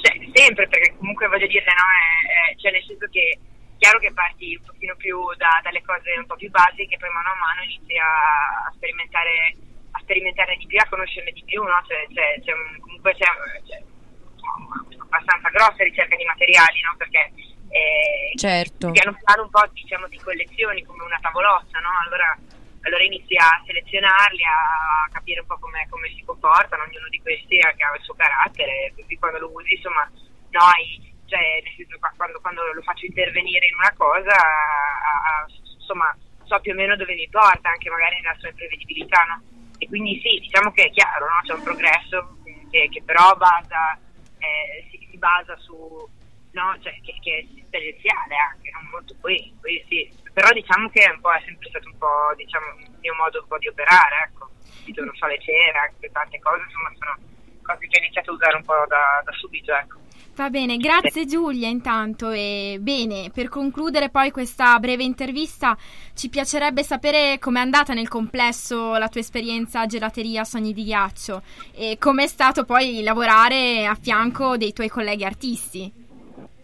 cioè, 0.00 0.14
sempre, 0.32 0.68
perché 0.68 0.94
comunque 0.96 1.26
voglio 1.28 1.46
dire, 1.46 1.64
no, 1.64 1.86
è, 1.90 2.52
è- 2.52 2.56
cioè 2.56 2.70
nel 2.72 2.84
senso 2.86 3.06
che 3.10 3.34
è 3.34 3.38
chiaro 3.78 3.98
che 3.98 4.12
parti 4.12 4.54
un 4.56 4.64
pochino 4.64 4.94
più 4.96 5.18
da- 5.36 5.60
dalle 5.62 5.82
cose 5.82 6.12
un 6.16 6.26
po' 6.26 6.36
più 6.36 6.50
basiche, 6.50 6.96
poi 6.96 7.10
mano 7.10 7.28
a 7.30 7.36
mano 7.36 7.62
inizi 7.62 7.96
a, 7.98 8.68
a 8.68 8.72
sperimentare 8.74 9.56
a 9.94 9.98
sperimentarne 10.00 10.56
di 10.56 10.66
più, 10.66 10.78
a 10.78 10.88
conoscerne 10.88 11.30
di 11.32 11.42
più, 11.44 11.62
no? 11.62 11.82
Cioè, 11.86 12.06
c'è, 12.14 12.40
c'è 12.42 12.52
un- 12.52 12.78
comunque 12.80 13.12
c'è, 13.14 13.26
c'è 13.66 13.78
una 13.78 15.04
abbastanza 15.04 15.48
grossa 15.50 15.84
ricerca 15.84 16.16
di 16.16 16.24
materiali, 16.24 16.80
no? 16.80 16.94
Perché 16.96 17.30
eh, 17.70 18.32
Certo. 18.38 18.90
piano 18.90 19.14
piano 19.24 19.42
un 19.42 19.50
po' 19.50 19.66
diciamo 19.72 20.06
di 20.08 20.18
collezioni 20.18 20.82
come 20.84 21.02
una 21.04 21.18
tavolozza, 21.20 21.78
no? 21.80 21.90
Allora, 22.06 22.36
allora 22.84 23.02
inizi 23.04 23.36
a 23.36 23.62
selezionarli, 23.66 24.42
a 24.44 25.08
capire 25.10 25.40
un 25.40 25.46
po' 25.46 25.58
come, 25.58 25.86
come 25.90 26.08
si 26.14 26.22
comportano, 26.24 26.84
ognuno 26.84 27.08
di 27.08 27.20
questi 27.20 27.58
ha, 27.60 27.68
ha 27.68 27.96
il 27.96 28.02
suo 28.02 28.14
carattere, 28.14 28.92
così 28.94 29.16
quando 29.16 29.38
lo 29.38 29.50
usi, 29.52 29.74
insomma, 29.74 30.08
noi, 30.50 31.12
cioè, 31.26 31.60
nel 31.64 31.72
senso, 31.76 31.98
qua- 31.98 32.12
quando, 32.16 32.40
quando 32.40 32.60
lo 32.72 32.82
faccio 32.82 33.06
intervenire 33.06 33.66
in 33.66 33.74
una 33.74 33.92
cosa, 33.96 34.34
a- 34.36 35.22
a- 35.42 35.46
insomma, 35.48 36.14
so 36.44 36.60
più 36.60 36.72
o 36.72 36.74
meno 36.74 36.96
dove 36.96 37.14
mi 37.14 37.28
porta, 37.28 37.70
anche 37.70 37.88
magari 37.90 38.20
nella 38.20 38.36
sua 38.38 38.48
imprevedibilità, 38.48 39.22
no? 39.24 39.42
E 39.78 39.86
quindi 39.88 40.20
sì, 40.20 40.38
diciamo 40.40 40.70
che 40.72 40.84
è 40.84 40.90
chiaro, 40.90 41.26
no? 41.26 41.40
C'è 41.42 41.54
un 41.54 41.62
progresso 41.62 42.36
che, 42.70 42.88
che 42.92 43.02
però 43.02 43.34
basa, 43.36 43.98
eh, 44.38 44.86
si, 44.90 45.08
si 45.10 45.16
basa 45.16 45.56
su, 45.56 46.06
no? 46.54 46.74
Cioè, 46.80 46.94
che, 47.02 47.14
che 47.20 47.30
è 47.38 47.60
esperienziale 47.60 48.34
anche, 48.34 48.70
non 48.70 48.88
molto 48.90 49.14
qui, 49.20 49.52
qui 49.60 49.84
sì. 49.88 50.08
Però 50.32 50.50
diciamo 50.50 50.88
che 50.90 51.04
è, 51.04 51.10
un 51.10 51.20
po', 51.20 51.32
è 51.32 51.42
sempre 51.44 51.68
stato 51.68 51.86
un 51.86 51.98
po', 51.98 52.32
diciamo, 52.34 52.66
il 52.78 52.98
mio 53.00 53.14
modo 53.14 53.40
un 53.42 53.46
po' 53.46 53.58
di 53.58 53.68
operare, 53.68 54.30
ecco. 54.30 54.50
Io 54.86 55.04
non 55.04 55.14
so 55.14 55.26
le 55.26 55.38
cere, 55.40 55.78
anche 55.78 56.10
tante 56.10 56.38
cose, 56.40 56.62
insomma, 56.62 56.90
sono 56.98 57.14
cose 57.62 57.86
che 57.86 57.98
ho 57.98 58.02
iniziato 58.02 58.30
a 58.30 58.34
usare 58.34 58.56
un 58.56 58.64
po' 58.64 58.84
da, 58.88 59.22
da 59.24 59.32
subito, 59.32 59.72
ecco. 59.74 60.02
Va 60.36 60.50
bene, 60.50 60.78
grazie 60.78 61.26
Giulia 61.26 61.68
intanto 61.68 62.30
e 62.30 62.78
bene, 62.80 63.30
per 63.32 63.48
concludere 63.48 64.10
poi 64.10 64.32
questa 64.32 64.76
breve 64.80 65.04
intervista 65.04 65.78
ci 66.12 66.28
piacerebbe 66.28 66.82
sapere 66.82 67.38
com'è 67.38 67.60
andata 67.60 67.94
nel 67.94 68.08
complesso 68.08 68.96
la 68.96 69.08
tua 69.08 69.20
esperienza 69.20 69.82
a 69.82 69.86
Gelateria 69.86 70.42
Sogni 70.42 70.72
di 70.72 70.82
Ghiaccio 70.82 71.40
e 71.72 71.98
com'è 72.00 72.26
stato 72.26 72.64
poi 72.64 73.04
lavorare 73.04 73.86
a 73.86 73.94
fianco 73.94 74.56
dei 74.56 74.72
tuoi 74.72 74.88
colleghi 74.88 75.24
artisti. 75.24 76.03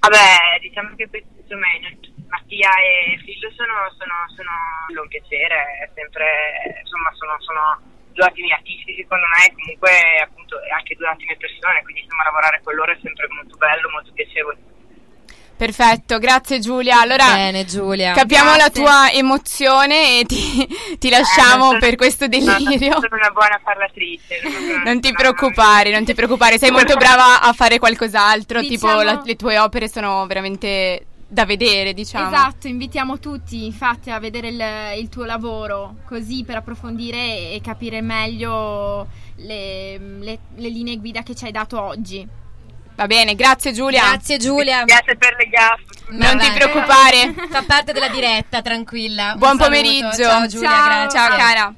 Vabbè, 0.01 0.59
diciamo 0.61 0.97
che 0.97 1.09
insomma, 1.13 1.67
Mattia 2.29 2.71
e 2.81 3.19
Fillo 3.23 3.51
sono, 3.53 3.75
sono, 3.99 4.15
sono 4.35 5.03
un 5.03 5.09
piacere, 5.09 5.91
sempre, 5.95 6.81
insomma, 6.81 7.13
sono, 7.13 7.37
sono 7.41 7.61
due 8.13 8.25
ottimi 8.25 8.51
artisti 8.51 8.95
secondo 8.97 9.27
me, 9.29 9.53
comunque 9.55 9.91
appunto 10.23 10.57
anche 10.73 10.97
due 10.97 11.09
ottime 11.09 11.37
persone, 11.37 11.83
quindi 11.83 12.01
insomma 12.01 12.25
lavorare 12.25 12.61
con 12.65 12.75
loro 12.75 12.93
è 12.93 12.99
sempre 13.03 13.29
molto 13.29 13.57
bello, 13.57 13.91
molto 13.91 14.13
piacevole. 14.13 14.57
Perfetto, 15.65 16.19
grazie 16.19 16.59
Giulia. 16.59 17.01
Allora 17.03 17.35
Bene, 17.35 17.67
Giulia. 17.67 18.15
capiamo 18.15 18.53
la 18.53 18.69
Grazie. 18.69 18.83
tua 18.83 19.13
emozione 19.13 20.21
e 20.21 20.25
ti, 20.25 20.67
ti 20.99 21.11
lasciamo 21.11 21.75
Eh, 21.75 21.79
per 21.79 21.97
questo 21.97 22.29
delirio. 22.29 22.93
Sono 22.95 23.17
una 23.17 23.29
buona 23.31 23.61
parlatrice. 23.63 24.41
sono- 24.43 24.83
Non 24.85 25.01
ti 25.03 25.13
preoccupare, 25.13 25.91
non 25.93 26.07
ti 26.07 26.15
preoccupare, 26.15 26.57
sei 26.57 26.71
molto 26.71 26.97
brava 26.97 27.43
a 27.43 27.53
fare 27.53 27.79
qualcos'altro, 27.79 28.61
tipo 28.61 28.87
Diciamo- 28.87 29.03
la- 29.03 29.21
le 29.23 29.37
tue 29.37 29.59
opere 29.59 29.87
sono 29.91 30.25
veramente 30.27 31.05
da 31.29 31.45
vedere, 31.45 31.93
diciamo. 31.93 32.29
Esatto, 32.29 32.67
invitiamo 32.67 33.19
tutti 33.19 33.67
infatti 33.67 34.11
a 34.11 34.19
vedere 34.19 34.49
il, 34.49 34.65
il 34.99 35.09
tuo 35.11 35.25
lavoro 35.27 35.97
così 36.07 36.43
per 36.43 36.57
approfondire 36.57 37.53
e 37.53 37.61
capire 37.63 38.01
meglio 38.01 39.07
le, 39.37 39.99
le- 39.99 40.39
le 40.57 40.69
linee 40.71 40.97
guida 40.97 41.23
che 41.23 41.35
ci 41.35 41.45
hai 41.45 41.53
dato 41.53 41.79
oggi. 41.79 42.27
Va 43.01 43.07
bene, 43.07 43.35
grazie 43.35 43.73
Giulia. 43.73 44.03
Grazie 44.11 44.37
Giulia. 44.37 44.85
Grazie 44.85 45.17
per 45.17 45.35
le 45.39 45.49
gaffe. 45.49 45.85
Non 46.11 46.37
ti 46.39 46.51
preoccupare. 46.51 47.35
Fa 47.51 47.65
parte 47.67 47.95
della 47.95 48.09
diretta, 48.09 48.61
tranquilla. 48.61 49.37
Buon 49.39 49.57
pomeriggio. 49.57 50.23
Ciao 50.23 50.47
Giulia, 50.47 50.69
Ciao. 50.69 50.85
grazie. 50.85 51.19
Ciao 51.19 51.37
cara. 51.37 51.75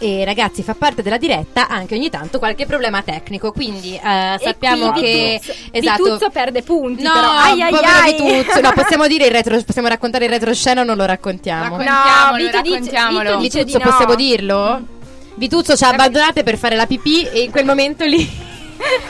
E 0.00 0.24
ragazzi, 0.24 0.64
fa 0.64 0.74
parte 0.74 1.02
della 1.02 1.16
diretta 1.16 1.68
anche 1.68 1.94
ogni 1.94 2.10
tanto 2.10 2.40
qualche 2.40 2.66
problema 2.66 3.02
tecnico, 3.02 3.52
quindi 3.52 3.94
eh, 3.94 4.36
sappiamo 4.42 4.90
qui 4.90 5.00
che 5.00 5.38
Vituzzo- 5.40 5.58
esatto. 5.70 6.02
Vituzzo 6.02 6.30
perde 6.30 6.62
punti, 6.64 7.02
No, 7.04 7.12
però. 7.12 7.30
Ai, 7.30 7.62
ai, 7.62 7.72
ai. 7.72 8.38
Vituzzo, 8.42 8.60
no, 8.62 8.72
possiamo 8.72 9.06
dire 9.06 9.26
il 9.26 9.30
retro, 9.30 9.62
possiamo 9.62 9.86
raccontare 9.86 10.24
il 10.24 10.30
retroscena 10.32 10.80
o 10.80 10.84
non 10.84 10.96
lo 10.96 11.04
raccontiamo? 11.04 11.76
Raccontiamolo, 11.76 12.36
dice- 12.36 12.50
raccontiamolo. 12.50 13.36
Dice 13.36 13.58
Vituzzo, 13.58 13.78
di 13.78 13.84
no. 13.84 13.90
possiamo 13.90 14.14
dirlo? 14.16 14.82
Vituzzo 15.36 15.76
ci 15.76 15.84
ha 15.84 15.90
abbandonate 15.90 16.42
per 16.42 16.58
fare 16.58 16.74
la 16.74 16.86
pipì 16.86 17.22
e 17.28 17.42
in 17.42 17.52
quel 17.52 17.64
momento 17.64 18.04
lì 18.04 18.50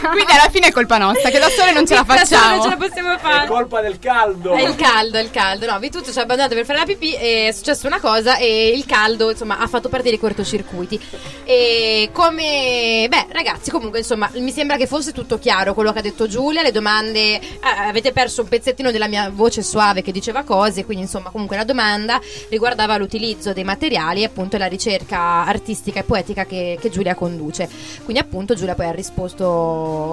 Quindi 0.01 0.33
alla 0.33 0.51
fine 0.51 0.69
è 0.69 0.73
colpa 0.73 0.99
nostra, 0.99 1.31
che 1.31 1.39
da 1.39 1.49
sole 1.49 1.73
non 1.73 1.87
ce 1.87 1.95
la 1.95 2.05
facciamo. 2.05 2.57
Non 2.57 2.63
ce 2.63 2.69
la 2.69 2.77
possiamo 2.77 3.19
fare. 3.19 3.45
È 3.45 3.49
colpa 3.49 3.81
del 3.81 3.99
caldo. 3.99 4.53
È 4.53 4.63
il 4.63 4.75
caldo, 4.77 5.19
è 5.19 5.23
il 5.23 5.31
caldo. 5.31 5.67
No, 5.67 5.79
Vituzzo 5.79 6.13
ci 6.13 6.19
ha 6.19 6.23
abbandonato 6.23 6.55
per 6.55 6.65
fare 6.65 6.79
la 6.79 6.85
pipì 6.85 7.15
e 7.15 7.49
è 7.49 7.53
successa 7.53 7.87
una 7.87 8.01
cosa 8.01 8.37
e 8.37 8.69
il 8.69 8.85
caldo, 8.85 9.31
insomma, 9.31 9.59
ha 9.59 9.67
fatto 9.67 9.89
partire 9.89 10.17
i 10.17 10.19
cortocircuiti. 10.19 11.01
E 11.45 12.11
come... 12.13 13.07
Beh, 13.09 13.27
ragazzi, 13.31 13.71
comunque, 13.71 14.01
insomma, 14.01 14.31
mi 14.35 14.51
sembra 14.51 14.77
che 14.77 14.87
fosse 14.87 15.13
tutto 15.13 15.39
chiaro 15.39 15.75
quello 15.75 15.93
che 15.93 15.99
ha 16.01 16.03
detto 16.03 16.27
Giulia, 16.27 16.63
le 16.63 16.73
domande... 16.73 17.41
ah, 17.61 17.87
avete 17.87 18.13
perso 18.13 18.43
un 18.43 18.49
pezzettino 18.49 18.91
della 18.91 19.09
mia 19.09 19.31
voce 19.33 19.63
suave 19.63 20.03
che 20.03 20.13
diceva 20.13 20.43
cose, 20.43 20.85
quindi, 20.85 21.05
insomma, 21.05 21.31
comunque 21.31 21.57
la 21.57 21.65
domanda 21.65 22.21
riguardava 22.49 22.97
l'utilizzo 22.97 23.53
dei 23.53 23.65
materiali 23.65 24.23
e 24.23 24.25
appunto 24.25 24.57
la 24.59 24.67
ricerca 24.67 25.45
artistica 25.45 26.01
e 26.01 26.03
poetica 26.05 26.45
che, 26.45 26.79
che 26.81 26.91
Giulia 26.91 27.15
conduce. 27.15 27.69
Quindi, 28.05 28.21
appunto, 28.21 28.55
Giulia 28.55 28.75
poi 28.75 28.87
ha 28.87 28.93
risposto 28.93 29.62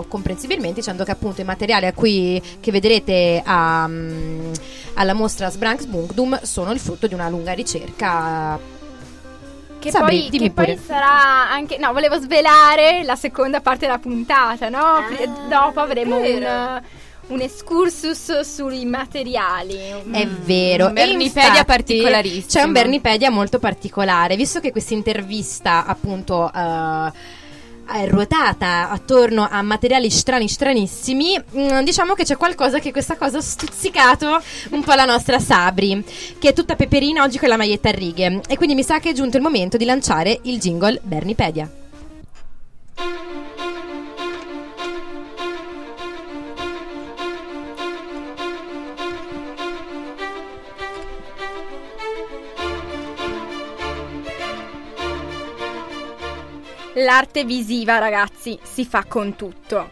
comprensibilmente 0.07 0.79
dicendo 0.79 1.03
che 1.03 1.11
appunto 1.11 1.41
i 1.41 1.43
materiali 1.43 1.85
a 1.85 1.93
cui 1.93 2.41
che 2.59 2.71
vedrete 2.71 3.41
a, 3.43 3.87
mm, 3.87 4.51
alla 4.95 5.13
mostra 5.13 5.49
Sbranx 5.49 5.85
Bunkdum 5.85 6.41
sono 6.43 6.71
il 6.71 6.79
frutto 6.79 7.07
di 7.07 7.13
una 7.13 7.29
lunga 7.29 7.53
ricerca 7.53 8.59
Che 9.79 9.91
Sabri, 9.91 10.27
poi, 10.29 10.39
che 10.39 10.51
poi 10.51 10.77
sarà 10.85 11.49
anche. 11.49 11.77
No, 11.77 11.93
volevo 11.93 12.19
svelare 12.19 13.03
la 13.03 13.15
seconda 13.15 13.61
parte 13.61 13.85
della 13.85 13.99
puntata, 13.99 14.67
no? 14.67 15.05
Pri- 15.07 15.29
dopo 15.47 15.79
avremo 15.79 16.17
un, 16.17 16.81
un 17.27 17.39
excursus 17.39 18.41
sui 18.41 18.85
materiali. 18.85 19.77
È 20.11 20.27
vero, 20.27 20.87
Un 20.87 20.91
e 20.91 20.93
Bernipedia 20.93 21.47
infatti 21.47 21.65
particolarissimo. 21.65 22.45
C'è 22.47 22.61
un 22.63 22.71
Bernipedia 22.73 23.29
molto 23.29 23.59
particolare, 23.59 24.35
visto 24.35 24.59
che 24.59 24.71
questa 24.71 24.93
intervista 24.93 25.85
appunto 25.85 26.51
eh, 27.93 28.07
ruotata 28.07 28.89
attorno 28.89 29.47
a 29.49 29.61
materiali 29.61 30.09
strani 30.09 30.47
stranissimi, 30.47 31.37
mm, 31.37 31.79
diciamo 31.81 32.13
che 32.13 32.23
c'è 32.23 32.37
qualcosa 32.37 32.79
che 32.79 32.91
questa 32.91 33.15
cosa 33.15 33.37
ha 33.37 33.41
stuzzicato 33.41 34.41
un 34.71 34.83
po' 34.83 34.93
la 34.93 35.05
nostra 35.05 35.39
Sabri, 35.39 36.03
che 36.37 36.49
è 36.49 36.53
tutta 36.53 36.75
peperina 36.75 37.23
oggi 37.23 37.39
con 37.39 37.49
la 37.49 37.57
maglietta 37.57 37.89
a 37.89 37.93
righe. 37.93 38.41
E 38.47 38.57
quindi 38.57 38.75
mi 38.75 38.83
sa 38.83 38.99
che 38.99 39.11
è 39.11 39.13
giunto 39.13 39.37
il 39.37 39.43
momento 39.43 39.77
di 39.77 39.85
lanciare 39.85 40.39
il 40.43 40.59
jingle 40.59 40.99
Bernipedia. 41.03 41.78
L'arte 57.09 57.43
visiva, 57.43 57.97
ragazzi, 57.97 58.59
si 58.61 58.85
fa 58.85 59.03
con 59.03 59.35
tutto. 59.35 59.89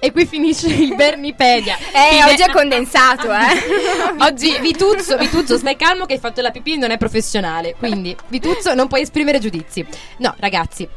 E 0.00 0.10
qui 0.10 0.26
finisce 0.26 0.66
il 0.66 0.96
Bernipedia. 0.96 1.76
Eh, 1.94 2.08
Fine- 2.10 2.24
oggi 2.24 2.42
è 2.42 2.50
condensato, 2.50 3.32
eh. 3.32 4.18
Oggi 4.18 4.58
Vituzzo, 4.58 5.16
Vituzzo, 5.16 5.56
stai 5.56 5.76
calmo 5.76 6.06
che 6.06 6.14
hai 6.14 6.18
fatto 6.18 6.40
la 6.40 6.50
pipì 6.50 6.76
non 6.76 6.90
è 6.90 6.98
professionale. 6.98 7.76
Quindi, 7.78 8.16
Vituzzo, 8.26 8.74
non 8.74 8.88
puoi 8.88 9.02
esprimere 9.02 9.38
giudizi. 9.38 9.86
No, 10.18 10.34
ragazzi, 10.38 10.88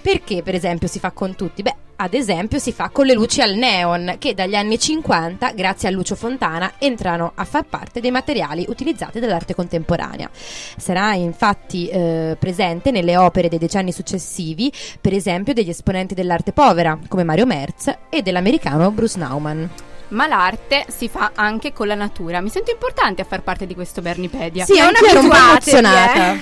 perché 0.00 0.42
per 0.42 0.54
esempio 0.54 0.88
si 0.88 0.98
fa 0.98 1.10
con 1.10 1.34
tutti? 1.34 1.62
Beh, 1.62 1.74
ad 1.96 2.14
esempio 2.14 2.58
si 2.58 2.72
fa 2.72 2.88
con 2.88 3.04
le 3.04 3.12
luci 3.12 3.42
al 3.42 3.54
neon, 3.54 4.16
che 4.18 4.32
dagli 4.32 4.54
anni 4.54 4.78
50, 4.78 5.52
grazie 5.52 5.88
a 5.88 5.90
Lucio 5.90 6.14
Fontana, 6.14 6.72
entrano 6.78 7.32
a 7.34 7.44
far 7.44 7.64
parte 7.64 8.00
dei 8.00 8.10
materiali 8.10 8.64
utilizzati 8.68 9.20
dall'arte 9.20 9.54
contemporanea. 9.54 10.30
Sarà 10.32 11.14
infatti 11.14 11.88
eh, 11.88 12.36
presente 12.38 12.90
nelle 12.90 13.18
opere 13.18 13.48
dei 13.48 13.58
decenni 13.58 13.92
successivi, 13.92 14.72
per 14.98 15.12
esempio 15.12 15.52
degli 15.52 15.68
esponenti 15.68 16.14
dell'arte 16.14 16.52
povera, 16.52 16.98
come 17.06 17.24
Mario 17.24 17.44
Merz, 17.44 17.94
e 18.08 18.22
dell'americano 18.22 18.90
Bruce 18.90 19.18
Nauman. 19.18 19.70
Ma 20.10 20.26
l'arte 20.26 20.86
si 20.88 21.08
fa 21.08 21.32
anche 21.34 21.72
con 21.72 21.86
la 21.86 21.94
natura. 21.94 22.40
Mi 22.40 22.48
sento 22.48 22.70
importante 22.70 23.22
a 23.22 23.24
far 23.24 23.42
parte 23.42 23.66
di 23.66 23.74
questo 23.74 24.00
Bernipedia. 24.00 24.64
Sì, 24.64 24.78
anche 24.78 25.04
io 25.04 25.10
ero 25.10 25.20
un 25.20 25.28
po' 25.28 25.36
emozionata. 25.36 26.36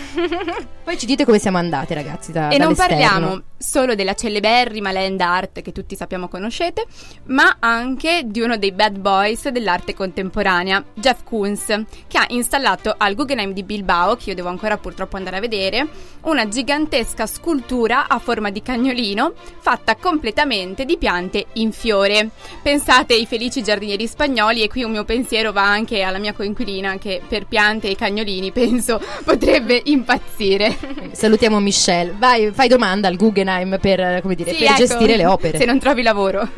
Poi 0.85 0.99
ci 0.99 1.07
dite 1.07 1.25
come 1.25 1.39
siamo 1.39 1.59
andate, 1.59 1.95
ragazzi. 1.95 2.33
Da, 2.33 2.49
E 2.49 2.59
non 2.59 2.75
parliamo 2.75 3.43
solo 3.59 3.97
della 3.97 4.15
celeberrima 4.15 4.93
land 4.93 5.21
art 5.21 5.63
che 5.63 5.73
tutti 5.73 5.97
sappiamo 5.97 6.29
conoscete, 6.29 6.87
ma 7.27 7.57
anche 7.59 8.23
di 8.25 8.41
uno 8.41 8.57
dei 8.57 8.73
bad 8.73 8.99
boys 8.99 9.49
dell'arte 9.49 9.95
contemporanea, 9.95 10.83
Jeff 10.95 11.25
Koons, 11.25 11.67
che 12.07 12.19
ha 12.19 12.27
installato 12.29 12.95
al 12.97 13.15
Guggenheim 13.15 13.53
di 13.53 13.65
Bilbao, 13.65 14.15
che 14.15 14.31
io 14.31 14.37
devo 14.37 14.49
ancora 14.49 14.79
purtroppo 14.79 15.17
andare 15.17 15.37
a 15.37 15.41
vedere, 15.41 15.89
una 16.23 16.47
gigantesca 16.47 17.27
scultura 17.27 18.07
a 18.07 18.19
forma 18.19 18.51
di 18.51 18.63
cagnolino 18.63 19.33
fatta 19.59 19.97
completamente 19.97 20.85
di 20.85 20.97
piante 20.97 21.47
in 21.55 21.73
fiore. 21.73 22.31
Pensate 22.63 23.15
ai 23.15 23.27
felici 23.27 23.63
giardinieri 23.63 24.07
spagnoli 24.07 24.63
e 24.63 24.69
qui 24.69 24.85
un 24.85 24.93
mio 24.93 25.05
pensiero 25.05 25.53
va 25.53 25.69
anche 25.69 26.03
alla 26.03 26.19
mia 26.19 26.33
coinquilina 26.33 26.99
che 26.99 27.21
per 27.27 27.47
piante 27.47 27.89
e 27.89 27.97
cagnolini 27.97 28.53
penso 28.53 29.01
potrebbe 29.25 29.81
impazzire. 29.87 30.77
Salutiamo 31.11 31.59
Michelle. 31.59 32.15
Vai, 32.17 32.53
fai 32.53 32.69
domanda 32.69 33.09
al 33.09 33.17
Guggenheim 33.17 33.48
per, 33.81 34.01
eh, 34.01 34.19
come 34.23 34.35
dire, 34.35 34.53
Sì, 34.53 34.59
per 34.59 34.69
ecco, 34.69 34.77
gestire 34.77 35.17
le 35.17 35.27
opere. 35.27 35.59
Se 35.59 35.65
non 35.65 35.79
trovi 35.79 36.03
lavoro. 36.03 36.49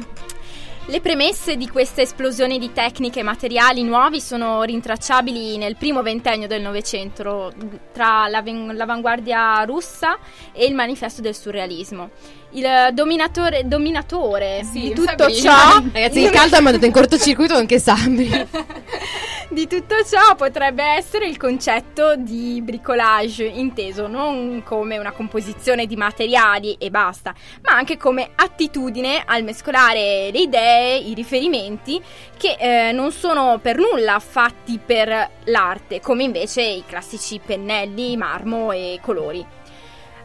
Le 0.86 1.01
premesse 1.01 1.57
di 1.57 1.68
questa 1.68 2.01
esplosione 2.01 2.59
di 2.59 2.72
tecniche 2.72 3.20
e 3.20 3.22
materiali 3.22 3.84
nuovi 3.84 4.20
sono 4.20 4.62
rintracciabili 4.64 5.57
nel 5.57 5.76
primo 5.76 6.03
ventennio 6.03 6.49
del 6.49 6.62
Novecento 6.62 7.53
tra 7.93 8.26
l'avanguardia 8.26 9.62
russa 9.62 10.18
e 10.53 10.64
il 10.64 10.74
manifesto 10.74 11.20
del 11.20 11.36
surrealismo. 11.36 12.11
Il 12.53 12.66
dominatore, 12.93 13.68
dominatore 13.68 14.62
Sì, 14.64 14.80
di 14.80 14.93
tutto 14.93 15.28
Sabrina. 15.28 15.41
ciò 15.41 15.82
Ragazzi, 15.93 16.20
il 16.22 16.30
caldo 16.30 16.57
ha 16.57 16.61
mandato 16.61 16.86
in 16.86 16.93
cortocircuito 16.93 17.55
anche 17.55 17.78
Sabri. 17.78 18.28
Di 19.53 19.67
tutto 19.67 19.97
ciò 20.05 20.37
potrebbe 20.37 20.85
essere 20.85 21.27
il 21.27 21.37
concetto 21.37 22.15
di 22.15 22.63
bricolage, 22.63 23.43
inteso 23.43 24.07
non 24.07 24.63
come 24.65 24.97
una 24.97 25.11
composizione 25.11 25.87
di 25.87 25.97
materiali 25.97 26.75
e 26.75 26.89
basta, 26.89 27.35
ma 27.63 27.73
anche 27.75 27.97
come 27.97 28.31
attitudine 28.37 29.25
al 29.27 29.43
mescolare 29.43 30.31
le 30.31 30.39
idee, 30.39 30.99
i 30.99 31.15
riferimenti, 31.15 32.01
che 32.37 32.59
eh, 32.61 32.93
non 32.93 33.11
sono 33.11 33.59
per 33.61 33.77
nulla 33.77 34.21
fatti 34.21 34.79
per 34.79 35.31
l'arte, 35.47 35.99
come 35.99 36.23
invece 36.23 36.63
i 36.63 36.85
classici 36.87 37.41
pennelli, 37.45 38.17
marmo 38.17 38.71
e 38.71 39.01
colori. 39.03 39.45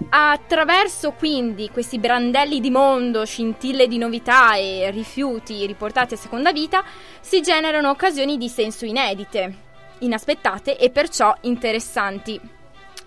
Attraverso 0.10 1.12
quindi 1.12 1.70
questi 1.70 2.00
brandelli 2.00 2.60
di 2.60 2.70
mondo, 2.70 3.26
scintille 3.26 3.88
di 3.88 3.98
novità 3.98 4.56
e 4.56 4.91
rifiuti 4.91 5.66
riportati 5.66 6.14
a 6.14 6.18
seconda 6.18 6.52
vita, 6.52 6.84
si 7.20 7.41
generano 7.41 7.89
occasioni 7.89 8.38
di 8.38 8.50
senso 8.50 8.86
inedite, 8.86 9.54
inaspettate 10.00 10.78
e 10.78 10.89
perciò 10.89 11.36
interessanti. 11.41 12.39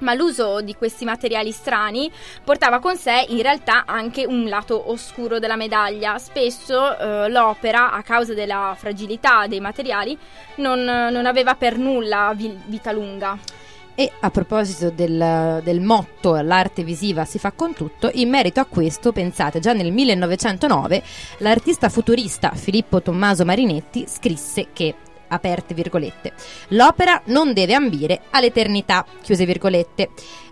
Ma 0.00 0.14
l'uso 0.14 0.60
di 0.60 0.76
questi 0.76 1.04
materiali 1.04 1.50
strani 1.50 2.10
portava 2.44 2.78
con 2.78 2.96
sé 2.96 3.26
in 3.28 3.42
realtà 3.42 3.82
anche 3.84 4.24
un 4.24 4.48
lato 4.48 4.90
oscuro 4.90 5.38
della 5.40 5.56
medaglia. 5.56 6.18
Spesso 6.18 6.96
eh, 6.96 7.28
l'opera, 7.28 7.90
a 7.90 8.02
causa 8.02 8.32
della 8.32 8.74
fragilità 8.78 9.46
dei 9.48 9.60
materiali, 9.60 10.16
non, 10.56 10.84
non 10.84 11.26
aveva 11.26 11.56
per 11.56 11.76
nulla 11.78 12.32
vi- 12.34 12.56
vita 12.66 12.92
lunga. 12.92 13.36
E 14.00 14.12
a 14.20 14.30
proposito 14.30 14.90
del, 14.90 15.60
del 15.64 15.80
motto 15.80 16.40
l'arte 16.40 16.84
visiva 16.84 17.24
si 17.24 17.40
fa 17.40 17.50
con 17.50 17.74
tutto, 17.74 18.08
in 18.14 18.28
merito 18.28 18.60
a 18.60 18.64
questo, 18.64 19.10
pensate, 19.10 19.58
già 19.58 19.72
nel 19.72 19.90
1909 19.90 21.02
l'artista 21.38 21.88
futurista 21.88 22.52
Filippo 22.54 23.02
Tommaso 23.02 23.44
Marinetti 23.44 24.04
scrisse 24.06 24.68
che 24.72 24.94
aperte 25.26 25.74
virgolette 25.74 26.32
l'opera 26.68 27.20
non 27.26 27.52
deve 27.52 27.74
ambire 27.74 28.22
all'eternità 28.30 29.04
chiuse 29.20 29.44
virgolette 29.44 30.10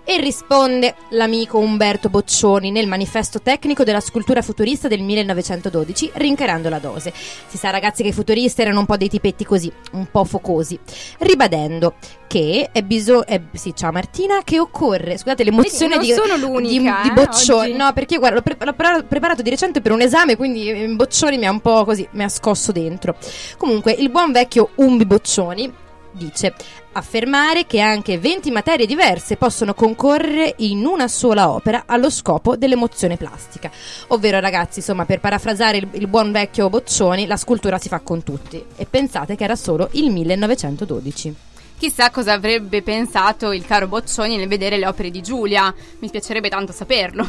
e 0.08 0.18
risponde 0.20 0.94
l'amico 1.10 1.58
Umberto 1.58 2.08
Boccioni 2.08 2.70
nel 2.70 2.86
manifesto 2.86 3.42
tecnico 3.42 3.82
della 3.82 3.98
scultura 3.98 4.40
futurista 4.40 4.86
del 4.86 5.02
1912 5.02 6.12
rincarando 6.14 6.68
la 6.68 6.78
dose. 6.78 7.12
Si 7.12 7.56
sa 7.56 7.70
ragazzi 7.70 8.04
che 8.04 8.10
i 8.10 8.12
futuristi 8.12 8.60
erano 8.60 8.78
un 8.78 8.86
po' 8.86 8.96
dei 8.96 9.08
tipetti 9.08 9.44
così 9.44 9.70
un 9.92 10.06
po' 10.08 10.24
focosi 10.24 10.78
ribadendo 11.18 11.94
che 12.28 12.68
è 12.72 12.82
bisogno 12.82 13.24
sì 13.52 13.74
ciao 13.74 13.90
Martina 13.90 14.42
che 14.44 14.60
occorre 14.60 15.16
scusate 15.16 15.42
l'emozione 15.42 15.96
Vedi, 15.96 16.12
di, 16.12 16.14
non 16.14 16.26
sono 16.26 16.36
l'unica, 16.36 17.00
di, 17.02 17.08
di 17.08 17.20
eh, 17.20 17.24
Boccioni. 17.24 17.70
oggi. 17.70 17.76
no 17.76 17.92
perché 17.92 18.18
guarda 18.18 18.36
l'ho, 18.36 18.42
pre- 18.42 18.64
l'ho 18.64 18.74
pre- 18.74 19.04
preparato 19.08 19.42
di 19.42 19.50
recente 19.50 19.80
per 19.80 19.92
un 19.92 20.02
esame 20.02 20.36
quindi 20.36 20.70
eh, 20.70 20.86
Boccioni 20.88 21.36
mi 21.36 21.46
ha 21.46 21.50
un 21.50 21.60
po' 21.60 21.84
così 21.84 22.06
mi 22.12 22.22
ha 22.22 22.28
scosso 22.28 22.70
dentro. 22.72 23.16
Comunque 23.58 23.92
il 23.92 24.10
buon 24.10 24.30
vecchio 24.32 24.70
Umbi 24.76 25.04
Boccioni 25.04 25.84
dice 26.16 26.54
affermare 26.92 27.66
che 27.66 27.80
anche 27.80 28.18
20 28.18 28.50
materie 28.50 28.86
diverse 28.86 29.36
possono 29.36 29.74
concorrere 29.74 30.54
in 30.58 30.84
una 30.86 31.08
sola 31.08 31.50
opera 31.50 31.84
allo 31.86 32.10
scopo 32.10 32.56
dell'emozione 32.56 33.16
plastica. 33.16 33.70
Ovvero, 34.08 34.40
ragazzi, 34.40 34.78
insomma, 34.78 35.04
per 35.04 35.20
parafrasare 35.20 35.76
il, 35.76 35.88
il 35.92 36.06
buon 36.06 36.32
vecchio 36.32 36.70
Boccioni, 36.70 37.26
la 37.26 37.36
scultura 37.36 37.78
si 37.78 37.88
fa 37.88 38.00
con 38.00 38.22
tutti. 38.22 38.64
E 38.76 38.86
pensate 38.86 39.36
che 39.36 39.44
era 39.44 39.56
solo 39.56 39.88
il 39.92 40.10
1912. 40.10 41.34
Chissà 41.78 42.10
cosa 42.10 42.32
avrebbe 42.32 42.80
pensato 42.80 43.52
il 43.52 43.66
caro 43.66 43.86
Boccioni 43.86 44.38
nel 44.38 44.48
vedere 44.48 44.78
le 44.78 44.86
opere 44.86 45.10
di 45.10 45.20
Giulia. 45.20 45.72
Mi 45.98 46.08
piacerebbe 46.08 46.48
tanto 46.48 46.72
saperlo. 46.72 47.28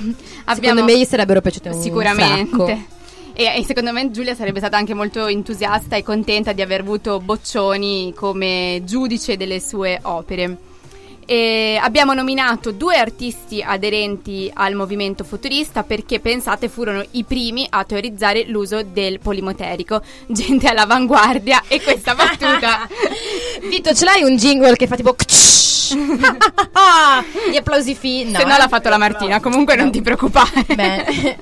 Secondo 0.53 0.85
me 0.85 0.97
gli 0.97 1.03
sarebbero 1.03 1.41
piaciute 1.41 1.69
un 1.69 1.81
Sicuramente. 1.81 2.49
sacco. 2.49 2.95
E, 3.39 3.53
e 3.55 3.63
secondo 3.63 3.91
me 3.91 4.09
Giulia 4.09 4.33
sarebbe 4.33 4.57
stata 4.57 4.77
anche 4.77 4.95
molto 4.95 5.27
entusiasta 5.27 5.95
e 5.95 6.01
contenta 6.01 6.53
di 6.53 6.63
aver 6.63 6.79
avuto 6.79 7.19
Boccioni 7.19 8.11
come 8.15 8.81
giudice 8.83 9.37
delle 9.37 9.59
sue 9.59 9.99
opere. 10.01 10.66
E 11.29 11.77
abbiamo 11.81 12.13
nominato 12.13 12.71
due 12.71 12.95
artisti 12.95 13.61
aderenti 13.61 14.49
al 14.53 14.75
movimento 14.75 15.25
futurista 15.25 15.83
perché 15.83 16.21
pensate 16.21 16.69
furono 16.69 17.03
i 17.11 17.25
primi 17.25 17.67
a 17.69 17.83
teorizzare 17.83 18.45
l'uso 18.45 18.81
del 18.81 19.19
polimoterico. 19.19 20.01
Gente 20.27 20.69
all'avanguardia 20.69 21.63
e 21.67 21.81
questa 21.81 22.15
battuta 22.15 22.87
Vito, 23.67 23.93
ce 23.93 24.05
l'hai 24.05 24.23
un 24.23 24.37
jingle 24.37 24.77
che 24.77 24.87
fa 24.87 24.95
tipo... 24.95 25.15
Gli 27.51 27.55
applausi 27.55 27.93
finali. 27.95 28.37
se 28.37 28.43
no 28.43 28.57
l'ha 28.57 28.67
fatto 28.69 28.89
la 28.89 28.97
Martina, 28.97 29.39
comunque 29.39 29.75
non 29.75 29.91
ti 29.91 30.01
preoccupare. 30.01 30.65
Beh, 30.73 31.37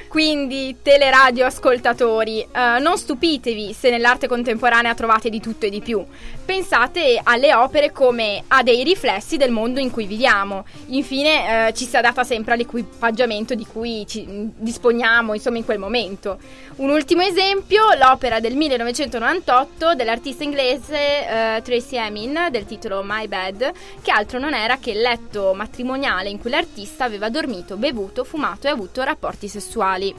Quindi, 0.10 0.78
teleradio 0.82 1.46
ascoltatori, 1.46 2.40
eh, 2.40 2.80
non 2.80 2.98
stupitevi 2.98 3.72
se 3.72 3.90
nell'arte 3.90 4.26
contemporanea 4.26 4.92
trovate 4.92 5.30
di 5.30 5.38
tutto 5.40 5.66
e 5.66 5.70
di 5.70 5.80
più. 5.80 6.04
Pensate 6.44 7.20
alle 7.22 7.54
opere 7.54 7.92
come 7.92 8.42
a 8.48 8.64
dei 8.64 8.82
riflessi 8.82 9.29
del 9.36 9.50
mondo 9.50 9.80
in 9.80 9.90
cui 9.90 10.06
viviamo. 10.06 10.64
Infine, 10.86 11.68
eh, 11.68 11.74
ci 11.74 11.86
si 11.86 11.96
adatta 11.96 12.24
sempre 12.24 12.54
all'equipaggiamento 12.54 13.54
di 13.54 13.66
cui 13.66 14.06
ci 14.06 14.26
mm, 14.26 14.48
disponiamo, 14.56 15.34
insomma, 15.34 15.58
in 15.58 15.64
quel 15.64 15.78
momento. 15.78 16.38
Un 16.76 16.90
ultimo 16.90 17.22
esempio, 17.22 17.84
l'opera 17.98 18.40
del 18.40 18.56
1998 18.56 19.94
dell'artista 19.94 20.44
inglese 20.44 20.96
eh, 20.96 21.62
Tracy 21.62 21.96
Emin 21.96 22.48
del 22.50 22.66
titolo 22.66 23.02
My 23.04 23.26
Bed, 23.26 23.72
che 24.02 24.10
altro 24.10 24.38
non 24.38 24.54
era 24.54 24.78
che 24.78 24.92
il 24.92 25.00
letto 25.00 25.52
matrimoniale 25.54 26.30
in 26.30 26.38
cui 26.38 26.50
l'artista 26.50 27.04
aveva 27.04 27.28
dormito, 27.28 27.76
bevuto, 27.76 28.24
fumato 28.24 28.66
e 28.66 28.70
avuto 28.70 29.02
rapporti 29.02 29.48
sessuali. 29.48 30.14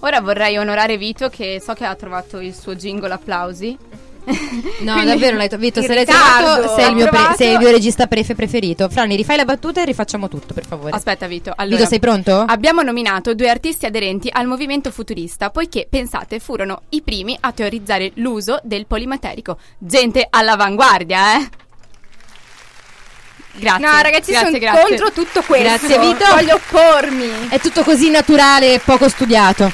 Ora 0.00 0.20
vorrei 0.20 0.58
onorare 0.58 0.98
Vito 0.98 1.28
che 1.28 1.60
so 1.60 1.72
che 1.72 1.84
ha 1.84 1.94
trovato 1.94 2.38
il 2.38 2.54
suo 2.54 2.74
jingle 2.74 3.12
applausi. 3.12 3.76
No, 4.26 4.92
Quindi- 4.92 5.04
davvero 5.06 5.36
l'hai 5.36 5.48
Vito, 5.56 5.78
in 5.78 5.86
se 5.86 5.94
l'hai 5.94 6.04
trovato, 6.04 6.74
sei 6.74 6.88
il, 6.88 6.94
mio 6.96 7.08
pre- 7.08 7.34
sei 7.36 7.52
il 7.52 7.58
mio 7.58 7.70
regista 7.70 8.06
prefe 8.06 8.34
preferito. 8.34 8.88
Franni, 8.88 9.14
rifai 9.14 9.36
la 9.36 9.44
battuta 9.44 9.82
e 9.82 9.84
rifacciamo 9.84 10.28
tutto, 10.28 10.52
per 10.52 10.66
favore. 10.66 10.90
Aspetta 10.90 11.26
Vito, 11.28 11.52
allora 11.54 11.76
Vito, 11.76 11.88
sei 11.88 12.00
pronto? 12.00 12.44
Abbiamo 12.46 12.82
nominato 12.82 13.34
due 13.34 13.48
artisti 13.48 13.86
aderenti 13.86 14.28
al 14.30 14.46
movimento 14.46 14.90
futurista, 14.90 15.50
poiché 15.50 15.86
pensate 15.88 16.40
furono 16.40 16.82
i 16.90 17.02
primi 17.02 17.36
a 17.40 17.52
teorizzare 17.52 18.10
l'uso 18.14 18.58
del 18.64 18.86
polimaterico. 18.86 19.58
Gente 19.78 20.26
all'avanguardia, 20.28 21.38
eh? 21.38 21.48
Grazie. 23.58 23.86
No, 23.86 24.02
ragazzi, 24.02 24.32
grazie, 24.32 24.46
sono 24.46 24.58
grazie. 24.58 24.82
contro 24.82 25.12
tutto 25.12 25.42
questo. 25.42 25.86
Grazie, 25.86 25.98
Vito. 25.98 26.24
Voglio 26.34 26.54
oppormi. 26.56 27.48
È 27.48 27.58
tutto 27.60 27.82
così 27.82 28.10
naturale 28.10 28.74
e 28.74 28.80
poco 28.80 29.08
studiato. 29.08 29.70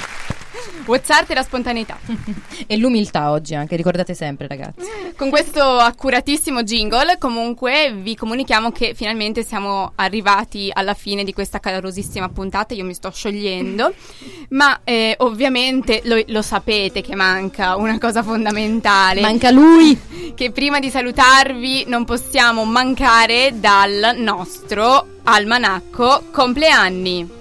WhatsApp 0.87 1.31
e 1.31 1.35
la 1.35 1.43
spontaneità. 1.43 1.99
E 2.65 2.77
l'umiltà 2.77 3.31
oggi 3.31 3.55
anche, 3.55 3.77
ricordate 3.77 4.15
sempre, 4.15 4.47
ragazzi. 4.47 4.87
Con 5.17 5.31
questo 5.31 5.63
accuratissimo 5.63 6.63
jingle, 6.63 7.19
comunque 7.19 7.93
vi 7.93 8.15
comunichiamo 8.15 8.71
che 8.71 8.95
finalmente 8.95 9.43
siamo 9.43 9.93
arrivati 9.97 10.71
alla 10.73 10.95
fine 10.95 11.25
di 11.25 11.33
questa 11.33 11.59
calorosissima 11.59 12.29
puntata. 12.29 12.73
Io 12.75 12.85
mi 12.85 12.95
sto 12.95 13.11
sciogliendo, 13.11 13.93
ma 14.51 14.81
eh, 14.85 15.17
ovviamente 15.19 16.03
lo, 16.05 16.23
lo 16.27 16.41
sapete 16.41 17.03
che 17.03 17.17
manca 17.17 17.77
una 17.77 17.99
cosa 17.99 18.23
fondamentale. 18.23 19.21
Manca 19.21 19.51
lui. 19.51 19.99
che 20.35 20.51
prima 20.51 20.79
di 20.79 20.89
salutarvi 20.89 21.85
non 21.89 22.05
possiamo 22.05 22.65
mancare 22.65 23.53
dal 23.59 24.15
nostro 24.17 25.07
almanacco 25.25 26.25
compleanni. 26.31 27.41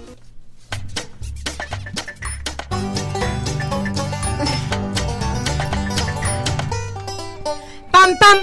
Pam 8.02 8.16
pam. 8.16 8.38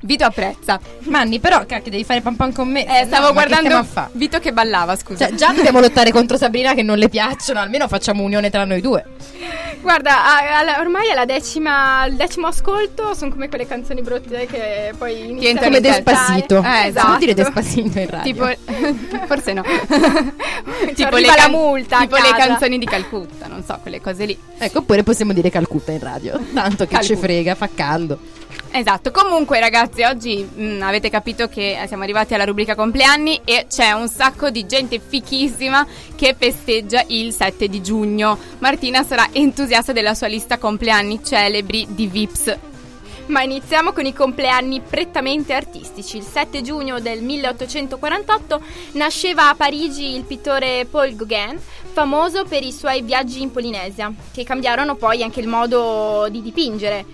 Vito 0.00 0.24
apprezza. 0.24 0.78
Manni, 1.06 1.40
però, 1.40 1.64
cacchio, 1.66 1.90
devi 1.90 2.04
fare 2.04 2.20
pam 2.20 2.34
pam 2.36 2.52
con 2.52 2.68
me. 2.68 2.84
Eh, 2.86 3.00
No, 3.00 3.06
stavo 3.06 3.32
ma 3.32 3.42
che 3.42 3.48
guardando 3.48 3.76
a 3.76 3.82
fa'? 3.82 4.08
Vito 4.12 4.38
che 4.38 4.52
ballava, 4.52 4.94
scusa. 4.94 5.26
Cioè, 5.26 5.34
già 5.36 5.52
dobbiamo 5.52 5.80
lottare 5.80 6.12
contro 6.12 6.36
Sabrina 6.36 6.74
che 6.74 6.82
non 6.82 6.98
le 6.98 7.08
piacciono, 7.08 7.58
almeno 7.58 7.88
facciamo 7.88 8.22
unione 8.22 8.48
tra 8.50 8.64
noi 8.64 8.80
due. 8.80 9.04
Guarda, 9.80 10.24
a- 10.24 10.58
alla- 10.58 10.78
ormai 10.80 11.10
alla 11.10 11.24
decima, 11.24 12.00
al 12.02 12.12
decimo 12.14 12.46
ascolto 12.46 13.14
sono 13.14 13.30
come 13.32 13.48
quelle 13.48 13.66
canzoni 13.66 14.02
brutte 14.02 14.46
che 14.46 14.92
poi 14.96 15.30
iniziano 15.30 15.58
Come 15.60 15.76
a. 15.78 15.80
Despacito. 15.80 16.58
Eh, 16.58 16.80
Si 16.82 16.88
esatto. 16.88 17.18
dire 17.18 17.34
Despacito 17.34 17.98
in 17.98 18.10
radio? 18.10 18.32
Tipo, 18.32 19.26
forse 19.26 19.52
no. 19.52 19.62
Ci 20.94 21.02
arriva 21.02 21.34
la 21.36 21.48
multa 21.48 21.98
a 21.98 22.00
tipo 22.02 22.16
le 22.16 22.34
canzoni 22.36 22.78
di 22.78 22.86
Calcutta, 22.86 23.46
non 23.48 23.64
so, 23.64 23.78
quelle 23.82 24.00
cose 24.00 24.24
lì. 24.26 24.38
Ecco, 24.58 24.78
oppure 24.78 25.02
possiamo 25.02 25.32
dire 25.32 25.50
Calcutta 25.50 25.90
in 25.92 26.00
radio. 26.00 26.38
Tanto 26.54 26.86
che 26.86 26.94
ci 27.02 27.14
Calcutta. 27.14 27.18
frega, 27.20 27.54
fa 27.56 27.68
caldo. 27.74 28.18
Esatto, 28.70 29.10
comunque 29.10 29.58
ragazzi, 29.60 30.02
oggi 30.02 30.42
mh, 30.42 30.82
avete 30.82 31.10
capito 31.10 31.48
che 31.48 31.82
siamo 31.86 32.02
arrivati 32.02 32.34
alla 32.34 32.44
rubrica 32.44 32.74
compleanni 32.74 33.40
e 33.44 33.66
c'è 33.68 33.92
un 33.92 34.08
sacco 34.08 34.50
di 34.50 34.66
gente 34.66 35.00
fichissima 35.00 35.86
che 36.14 36.36
festeggia 36.38 37.02
il 37.08 37.32
7 37.32 37.66
di 37.66 37.82
giugno. 37.82 38.38
Martina 38.58 39.02
sarà 39.02 39.28
entusiasta 39.32 39.92
della 39.92 40.14
sua 40.14 40.26
lista 40.26 40.58
compleanni 40.58 41.24
celebri 41.24 41.86
di 41.90 42.06
Vips. 42.06 42.56
Ma 43.26 43.42
iniziamo 43.42 43.92
con 43.92 44.06
i 44.06 44.14
compleanni 44.14 44.80
prettamente 44.80 45.52
artistici. 45.52 46.16
Il 46.18 46.22
7 46.22 46.62
giugno 46.62 46.98
del 47.00 47.22
1848 47.22 48.62
nasceva 48.92 49.50
a 49.50 49.54
Parigi 49.54 50.14
il 50.14 50.24
pittore 50.24 50.86
Paul 50.90 51.14
Gauguin, 51.14 51.58
famoso 51.92 52.44
per 52.44 52.62
i 52.62 52.72
suoi 52.72 53.02
viaggi 53.02 53.42
in 53.42 53.50
Polinesia, 53.50 54.12
che 54.32 54.44
cambiarono 54.44 54.94
poi 54.94 55.22
anche 55.22 55.40
il 55.40 55.48
modo 55.48 56.26
di 56.30 56.40
dipingere, 56.40 57.04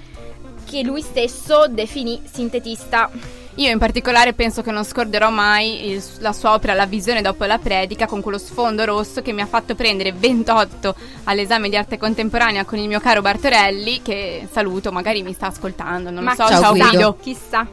che 0.65 0.83
lui 0.83 1.01
stesso 1.03 1.67
definì 1.69 2.21
sintetista. 2.31 3.11
Io 3.57 3.71
in 3.71 3.79
particolare 3.79 4.33
penso 4.33 4.63
che 4.63 4.73
non 4.73 4.83
scorderò 4.85 5.31
mai 5.31 5.91
il- 5.91 6.03
la 6.19 6.33
sua 6.33 6.55
opera 6.55 6.75
La 6.75 6.87
visione 6.87 7.23
dopo 7.23 7.45
la 7.45 7.59
predica 7.59 8.07
con 8.07 8.21
quello 8.21 8.37
sfondo 8.39 8.85
rosso 8.85 9.23
che 9.23 9.33
mi 9.33 9.43
ha 9.43 9.47
fatto 9.47 9.77
prendere 9.77 10.11
28 10.13 10.93
all'esame 11.25 11.69
di 11.69 11.77
arte 11.77 11.97
contemporanea 11.97 12.65
con 12.65 12.79
il 12.79 12.89
mio 12.89 12.99
caro 12.99 13.21
Bartorelli 13.21 14.03
che 14.03 14.49
saluto, 14.51 14.91
magari 14.91 15.23
mi 15.23 15.33
sta 15.33 15.47
ascoltando, 15.47 16.11
non 16.11 16.25
Ma 16.25 16.35
lo 16.37 16.45
so, 16.45 16.49
ciao, 16.49 16.61
ciao 16.61 16.73
Guido. 16.73 17.17
Chissà. 17.23 17.67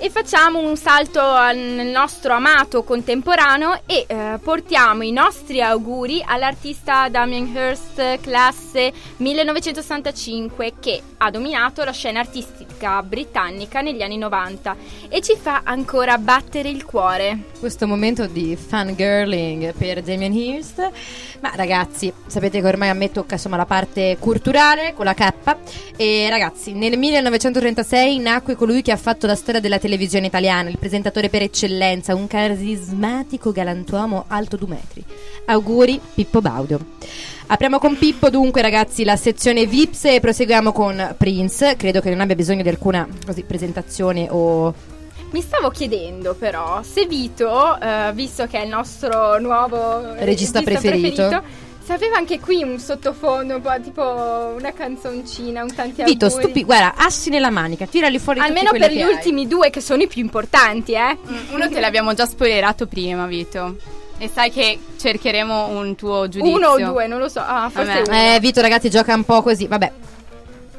E 0.00 0.10
facciamo 0.10 0.60
un 0.60 0.76
salto 0.76 1.18
al- 1.20 1.56
nel 1.56 1.88
nostro 1.88 2.32
amato 2.32 2.84
contemporaneo 2.84 3.80
e 3.84 4.04
eh, 4.06 4.38
portiamo 4.40 5.02
i 5.02 5.10
nostri 5.10 5.60
auguri 5.60 6.22
all'artista 6.24 7.08
Damien 7.08 7.48
Hirst, 7.48 8.20
classe 8.20 8.92
1965, 9.16 10.74
che 10.78 11.02
ha 11.16 11.30
dominato 11.32 11.82
la 11.82 11.90
scena 11.90 12.20
artistica 12.20 13.02
britannica 13.02 13.80
negli 13.80 14.00
anni 14.00 14.18
90 14.18 14.76
e 15.08 15.20
ci 15.20 15.36
fa 15.36 15.62
ancora 15.64 16.16
battere 16.16 16.68
il 16.68 16.84
cuore. 16.84 17.46
Questo 17.58 17.88
momento 17.88 18.26
di 18.26 18.54
fangirling 18.54 19.74
per 19.74 20.02
Damien 20.02 20.32
Hirst. 20.32 20.90
Ma 21.40 21.50
ragazzi, 21.56 22.12
sapete 22.26 22.60
che 22.60 22.66
ormai 22.68 22.88
a 22.88 22.94
me 22.94 23.10
tocca 23.10 23.34
insomma 23.34 23.56
la 23.56 23.66
parte 23.66 24.16
culturale 24.20 24.94
con 24.94 25.06
la 25.06 25.14
K. 25.14 25.56
E 25.96 26.28
ragazzi, 26.30 26.72
nel 26.72 26.96
1936 26.96 28.18
nacque 28.18 28.54
colui 28.54 28.80
che 28.82 28.92
ha 28.92 28.96
fatto 28.96 29.26
la 29.26 29.34
storia 29.34 29.58
della 29.60 29.74
televisione 29.74 29.86
italiana, 29.96 30.68
il 30.68 30.78
presentatore 30.78 31.28
per 31.28 31.42
eccellenza, 31.42 32.14
un 32.14 32.26
carismatico 32.26 33.52
galantuomo 33.52 34.24
alto 34.28 34.56
due 34.56 34.68
metri. 34.68 35.04
Auguri, 35.46 36.00
Pippo 36.14 36.40
Baudo. 36.40 36.80
Apriamo 37.46 37.78
con 37.78 37.96
Pippo 37.96 38.28
dunque 38.28 38.60
ragazzi 38.60 39.04
la 39.04 39.16
sezione 39.16 39.66
Vips 39.66 40.04
e 40.04 40.20
proseguiamo 40.20 40.72
con 40.72 41.14
Prince. 41.16 41.76
Credo 41.76 42.00
che 42.00 42.10
non 42.10 42.20
abbia 42.20 42.34
bisogno 42.34 42.62
di 42.62 42.68
alcuna 42.68 43.08
così, 43.24 43.42
presentazione 43.42 44.26
o 44.30 44.74
Mi 45.30 45.40
stavo 45.40 45.70
chiedendo 45.70 46.34
però 46.34 46.82
se 46.82 47.06
Vito, 47.06 47.78
eh, 47.80 48.12
visto 48.14 48.46
che 48.46 48.60
è 48.60 48.64
il 48.64 48.70
nostro 48.70 49.38
nuovo 49.38 50.14
Regista 50.16 50.62
preferito. 50.62 51.28
se 51.28 51.42
aveva 51.92 52.16
anche 52.16 52.38
qui 52.40 52.62
un 52.62 52.78
sottofondo, 52.78 53.56
un 53.56 53.60
po' 53.60 53.72
tipo 53.82 54.54
una 54.58 54.72
canzoncina, 54.72 55.62
un 55.62 55.74
tanti 55.74 56.02
Vito, 56.04 56.26
auguri. 56.26 56.42
stupi, 56.44 56.64
guarda, 56.64 56.94
assi 56.96 57.30
nella 57.30 57.50
manica, 57.50 57.86
tirali 57.86 58.18
fuori 58.18 58.40
Almeno 58.40 58.70
per 58.70 58.90
gli 58.92 59.00
hai. 59.02 59.12
ultimi 59.12 59.46
due 59.46 59.70
che 59.70 59.80
sono 59.80 60.02
i 60.02 60.06
più 60.06 60.20
importanti, 60.22 60.92
eh. 60.92 61.16
Uno 61.52 61.68
te 61.68 61.80
l'abbiamo 61.80 62.14
già 62.14 62.26
spoilerato 62.26 62.86
prima, 62.86 63.26
Vito. 63.26 63.76
E 64.18 64.28
sai 64.32 64.50
che 64.50 64.78
cercheremo 64.98 65.68
un 65.68 65.94
tuo 65.94 66.28
giudizio. 66.28 66.56
Uno 66.56 66.68
o 66.70 66.78
due, 66.78 67.06
non 67.06 67.18
lo 67.20 67.28
so. 67.28 67.38
Ah, 67.40 67.70
forse 67.72 68.02
uno. 68.06 68.16
Eh, 68.34 68.38
Vito, 68.40 68.60
ragazzi, 68.60 68.90
gioca 68.90 69.14
un 69.14 69.24
po' 69.24 69.42
così, 69.42 69.66
vabbè. 69.68 69.92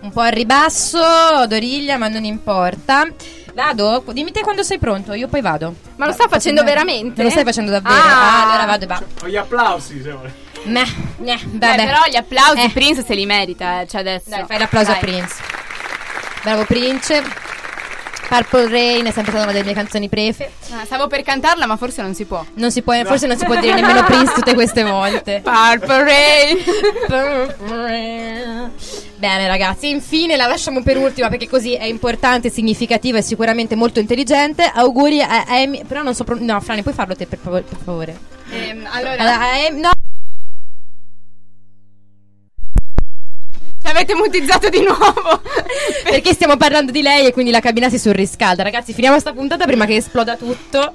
Un 0.01 0.11
po' 0.11 0.21
al 0.21 0.31
ribasso, 0.31 0.99
Doriglia, 1.47 1.97
ma 1.97 2.07
non 2.07 2.23
importa. 2.25 3.07
Vado? 3.53 4.03
Dimmi 4.11 4.31
te 4.31 4.41
quando 4.41 4.63
sei 4.63 4.77
pronto, 4.77 5.13
io 5.13 5.27
poi 5.27 5.41
vado. 5.41 5.73
Ma 5.97 6.05
lo 6.05 6.11
sta 6.13 6.27
facendo 6.29 6.63
veramente? 6.63 7.15
Non 7.17 7.25
lo 7.25 7.29
stai 7.31 7.43
facendo 7.43 7.71
davvero? 7.71 7.93
Ah. 7.93 8.41
Ah, 8.41 8.43
allora 8.43 8.65
vado 8.65 8.83
e 8.83 8.87
va. 8.87 9.03
Ho 9.23 9.27
gli 9.27 9.35
applausi, 9.35 10.01
se 10.01 10.11
vuole. 10.11 10.33
Meh, 10.63 10.85
meh, 11.17 11.39
vabbè. 11.45 11.75
però 11.85 11.99
gli 12.09 12.15
applausi 12.15 12.61
Eh. 12.65 12.69
Prince 12.71 13.03
se 13.03 13.13
li 13.15 13.25
merita, 13.25 13.81
eh, 13.81 13.87
cioè 13.87 14.01
adesso. 14.01 14.29
Dai, 14.29 14.43
fai 14.47 14.57
l'applauso 14.59 14.91
a 14.91 14.93
Dai. 14.93 15.01
Prince. 15.01 15.35
Bravo 16.43 16.63
Prince. 16.65 17.23
Purple 18.29 18.69
Rain 18.69 19.05
è 19.07 19.11
sempre 19.11 19.31
stata 19.31 19.45
una 19.45 19.51
delle 19.53 19.63
mie 19.65 19.73
canzoni 19.73 20.07
prefe. 20.07 20.51
Ah, 20.69 20.85
stavo 20.85 21.07
per 21.07 21.23
cantarla, 21.23 21.65
ma 21.65 21.77
forse 21.77 22.03
non 22.03 22.13
si 22.13 22.25
può. 22.25 22.45
Non 22.55 22.69
si 22.69 22.83
può, 22.83 22.93
forse 23.03 23.25
non 23.25 23.35
si 23.37 23.45
può 23.45 23.59
dire 23.59 23.73
nemmeno 23.81 24.03
Prince 24.03 24.33
tutte 24.33 24.53
queste 24.53 24.83
volte. 24.83 25.41
Purple 25.43 26.03
Rain. 26.03 26.57
Bene 29.17 29.47
ragazzi, 29.47 29.89
infine 29.89 30.35
la 30.35 30.45
lasciamo 30.45 30.83
per 30.83 30.97
ultima 30.97 31.27
perché 31.27 31.49
così 31.49 31.73
è 31.73 31.85
importante, 31.85 32.51
significativa 32.51 33.17
e 33.17 33.21
sicuramente 33.23 33.75
molto 33.75 33.99
intelligente. 33.99 34.63
Auguri 34.73 35.21
a 35.21 35.45
Amy, 35.47 35.83
però 35.85 36.03
non 36.03 36.13
so 36.13 36.23
pro- 36.23 36.37
no, 36.39 36.59
Frani, 36.61 36.83
puoi 36.83 36.93
farlo 36.93 37.15
te 37.15 37.25
per, 37.25 37.39
favore- 37.41 37.63
per 37.63 37.77
favore. 37.83 38.15
Ehm, 38.51 38.87
allora, 38.91 39.11
Allora, 39.13 39.39
a 39.39 39.49
Amy- 39.67 39.79
no, 39.79 39.89
L'avete 43.91 44.13
mutizzato 44.13 44.69
di 44.69 44.83
nuovo. 44.83 45.41
Perché 46.05 46.33
stiamo 46.33 46.57
parlando 46.57 46.91
di 46.91 47.01
lei 47.01 47.25
e 47.25 47.33
quindi 47.33 47.49
la 47.49 47.59
cabina 47.59 47.89
si 47.89 47.97
surriscalda. 47.97 48.61
Ragazzi, 48.61 48.93
finiamo 48.93 49.19
sta 49.19 49.33
puntata 49.33 49.65
prima 49.65 49.85
che 49.85 49.95
esploda 49.95 50.35
tutto. 50.35 50.93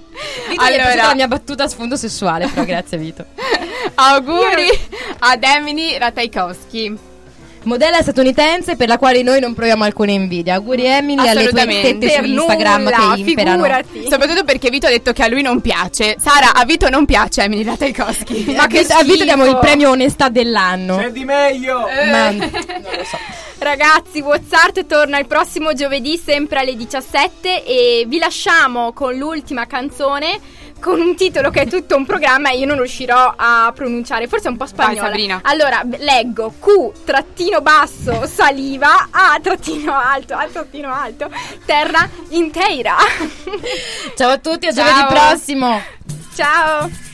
Vito 0.48 0.62
allora. 0.62 0.94
La 0.94 1.14
mia 1.14 1.26
battuta 1.26 1.64
a 1.64 1.68
sfondo 1.68 1.96
sessuale, 1.96 2.46
però 2.46 2.64
grazie 2.64 2.96
Vito. 2.96 3.24
Auguri 3.96 4.68
ad 5.18 5.42
Emily 5.42 5.98
Ratajkowski. 5.98 7.13
Modella 7.64 8.02
statunitense 8.02 8.76
per 8.76 8.88
la 8.88 8.98
quale 8.98 9.22
noi 9.22 9.40
non 9.40 9.54
proviamo 9.54 9.84
alcuna 9.84 10.12
invidia. 10.12 10.54
Auguri 10.54 10.84
Emily 10.84 11.26
alle 11.26 11.48
tue 11.48 11.66
tette 11.66 12.10
su 12.10 12.24
Instagram 12.24 12.82
nulla, 12.82 12.96
che 12.96 13.20
imperano. 13.20 13.62
figurati. 13.62 14.06
Soprattutto 14.08 14.44
perché 14.44 14.70
Vito 14.70 14.86
ha 14.86 14.90
detto 14.90 15.12
che 15.12 15.22
a 15.22 15.28
lui 15.28 15.42
non 15.42 15.60
piace. 15.60 16.16
Sara, 16.18 16.54
a 16.54 16.64
Vito 16.64 16.88
non 16.88 17.04
piace 17.04 17.42
Emily 17.42 17.64
Ratajkowski. 17.64 18.52
Ma 18.56 18.66
che 18.66 18.86
a 18.88 19.02
Vito 19.02 19.24
diamo 19.24 19.44
il 19.44 19.58
premio 19.58 19.90
onestà 19.90 20.28
dell'anno. 20.28 20.98
C'è 20.98 21.10
di 21.10 21.24
meglio! 21.24 21.80
Ma 22.10 22.32
Ragazzi, 23.58 24.20
WhatsApp 24.20 24.80
torna 24.86 25.18
il 25.18 25.26
prossimo 25.26 25.72
giovedì 25.72 26.20
sempre 26.22 26.60
alle 26.60 26.76
17 26.76 27.64
e 27.64 28.04
vi 28.06 28.18
lasciamo 28.18 28.92
con 28.92 29.14
l'ultima 29.14 29.66
canzone 29.66 30.38
con 30.84 31.00
un 31.00 31.16
titolo 31.16 31.48
che 31.48 31.62
è 31.62 31.66
tutto 31.66 31.96
un 31.96 32.04
programma 32.04 32.50
e 32.50 32.58
io 32.58 32.66
non 32.66 32.76
riuscirò 32.76 33.32
a 33.34 33.72
pronunciare, 33.74 34.28
forse 34.28 34.48
è 34.48 34.50
un 34.50 34.58
po' 34.58 34.66
spagnola. 34.66 35.06
Sabrina. 35.06 35.40
Allora, 35.42 35.80
leggo 35.96 36.52
Q 36.60 37.04
trattino 37.04 37.62
basso 37.62 38.26
saliva 38.26 39.08
A 39.10 39.38
trattino 39.40 39.98
alto, 39.98 40.34
A 40.34 40.46
trattino 40.46 40.92
alto, 40.92 41.30
terra 41.64 42.06
intera. 42.28 42.96
Ciao 44.14 44.32
a 44.32 44.36
tutti, 44.36 44.66
a 44.66 44.74
Ciao. 44.74 44.84
giovedì 44.84 45.06
prossimo. 45.08 45.82
Ciao. 46.34 47.13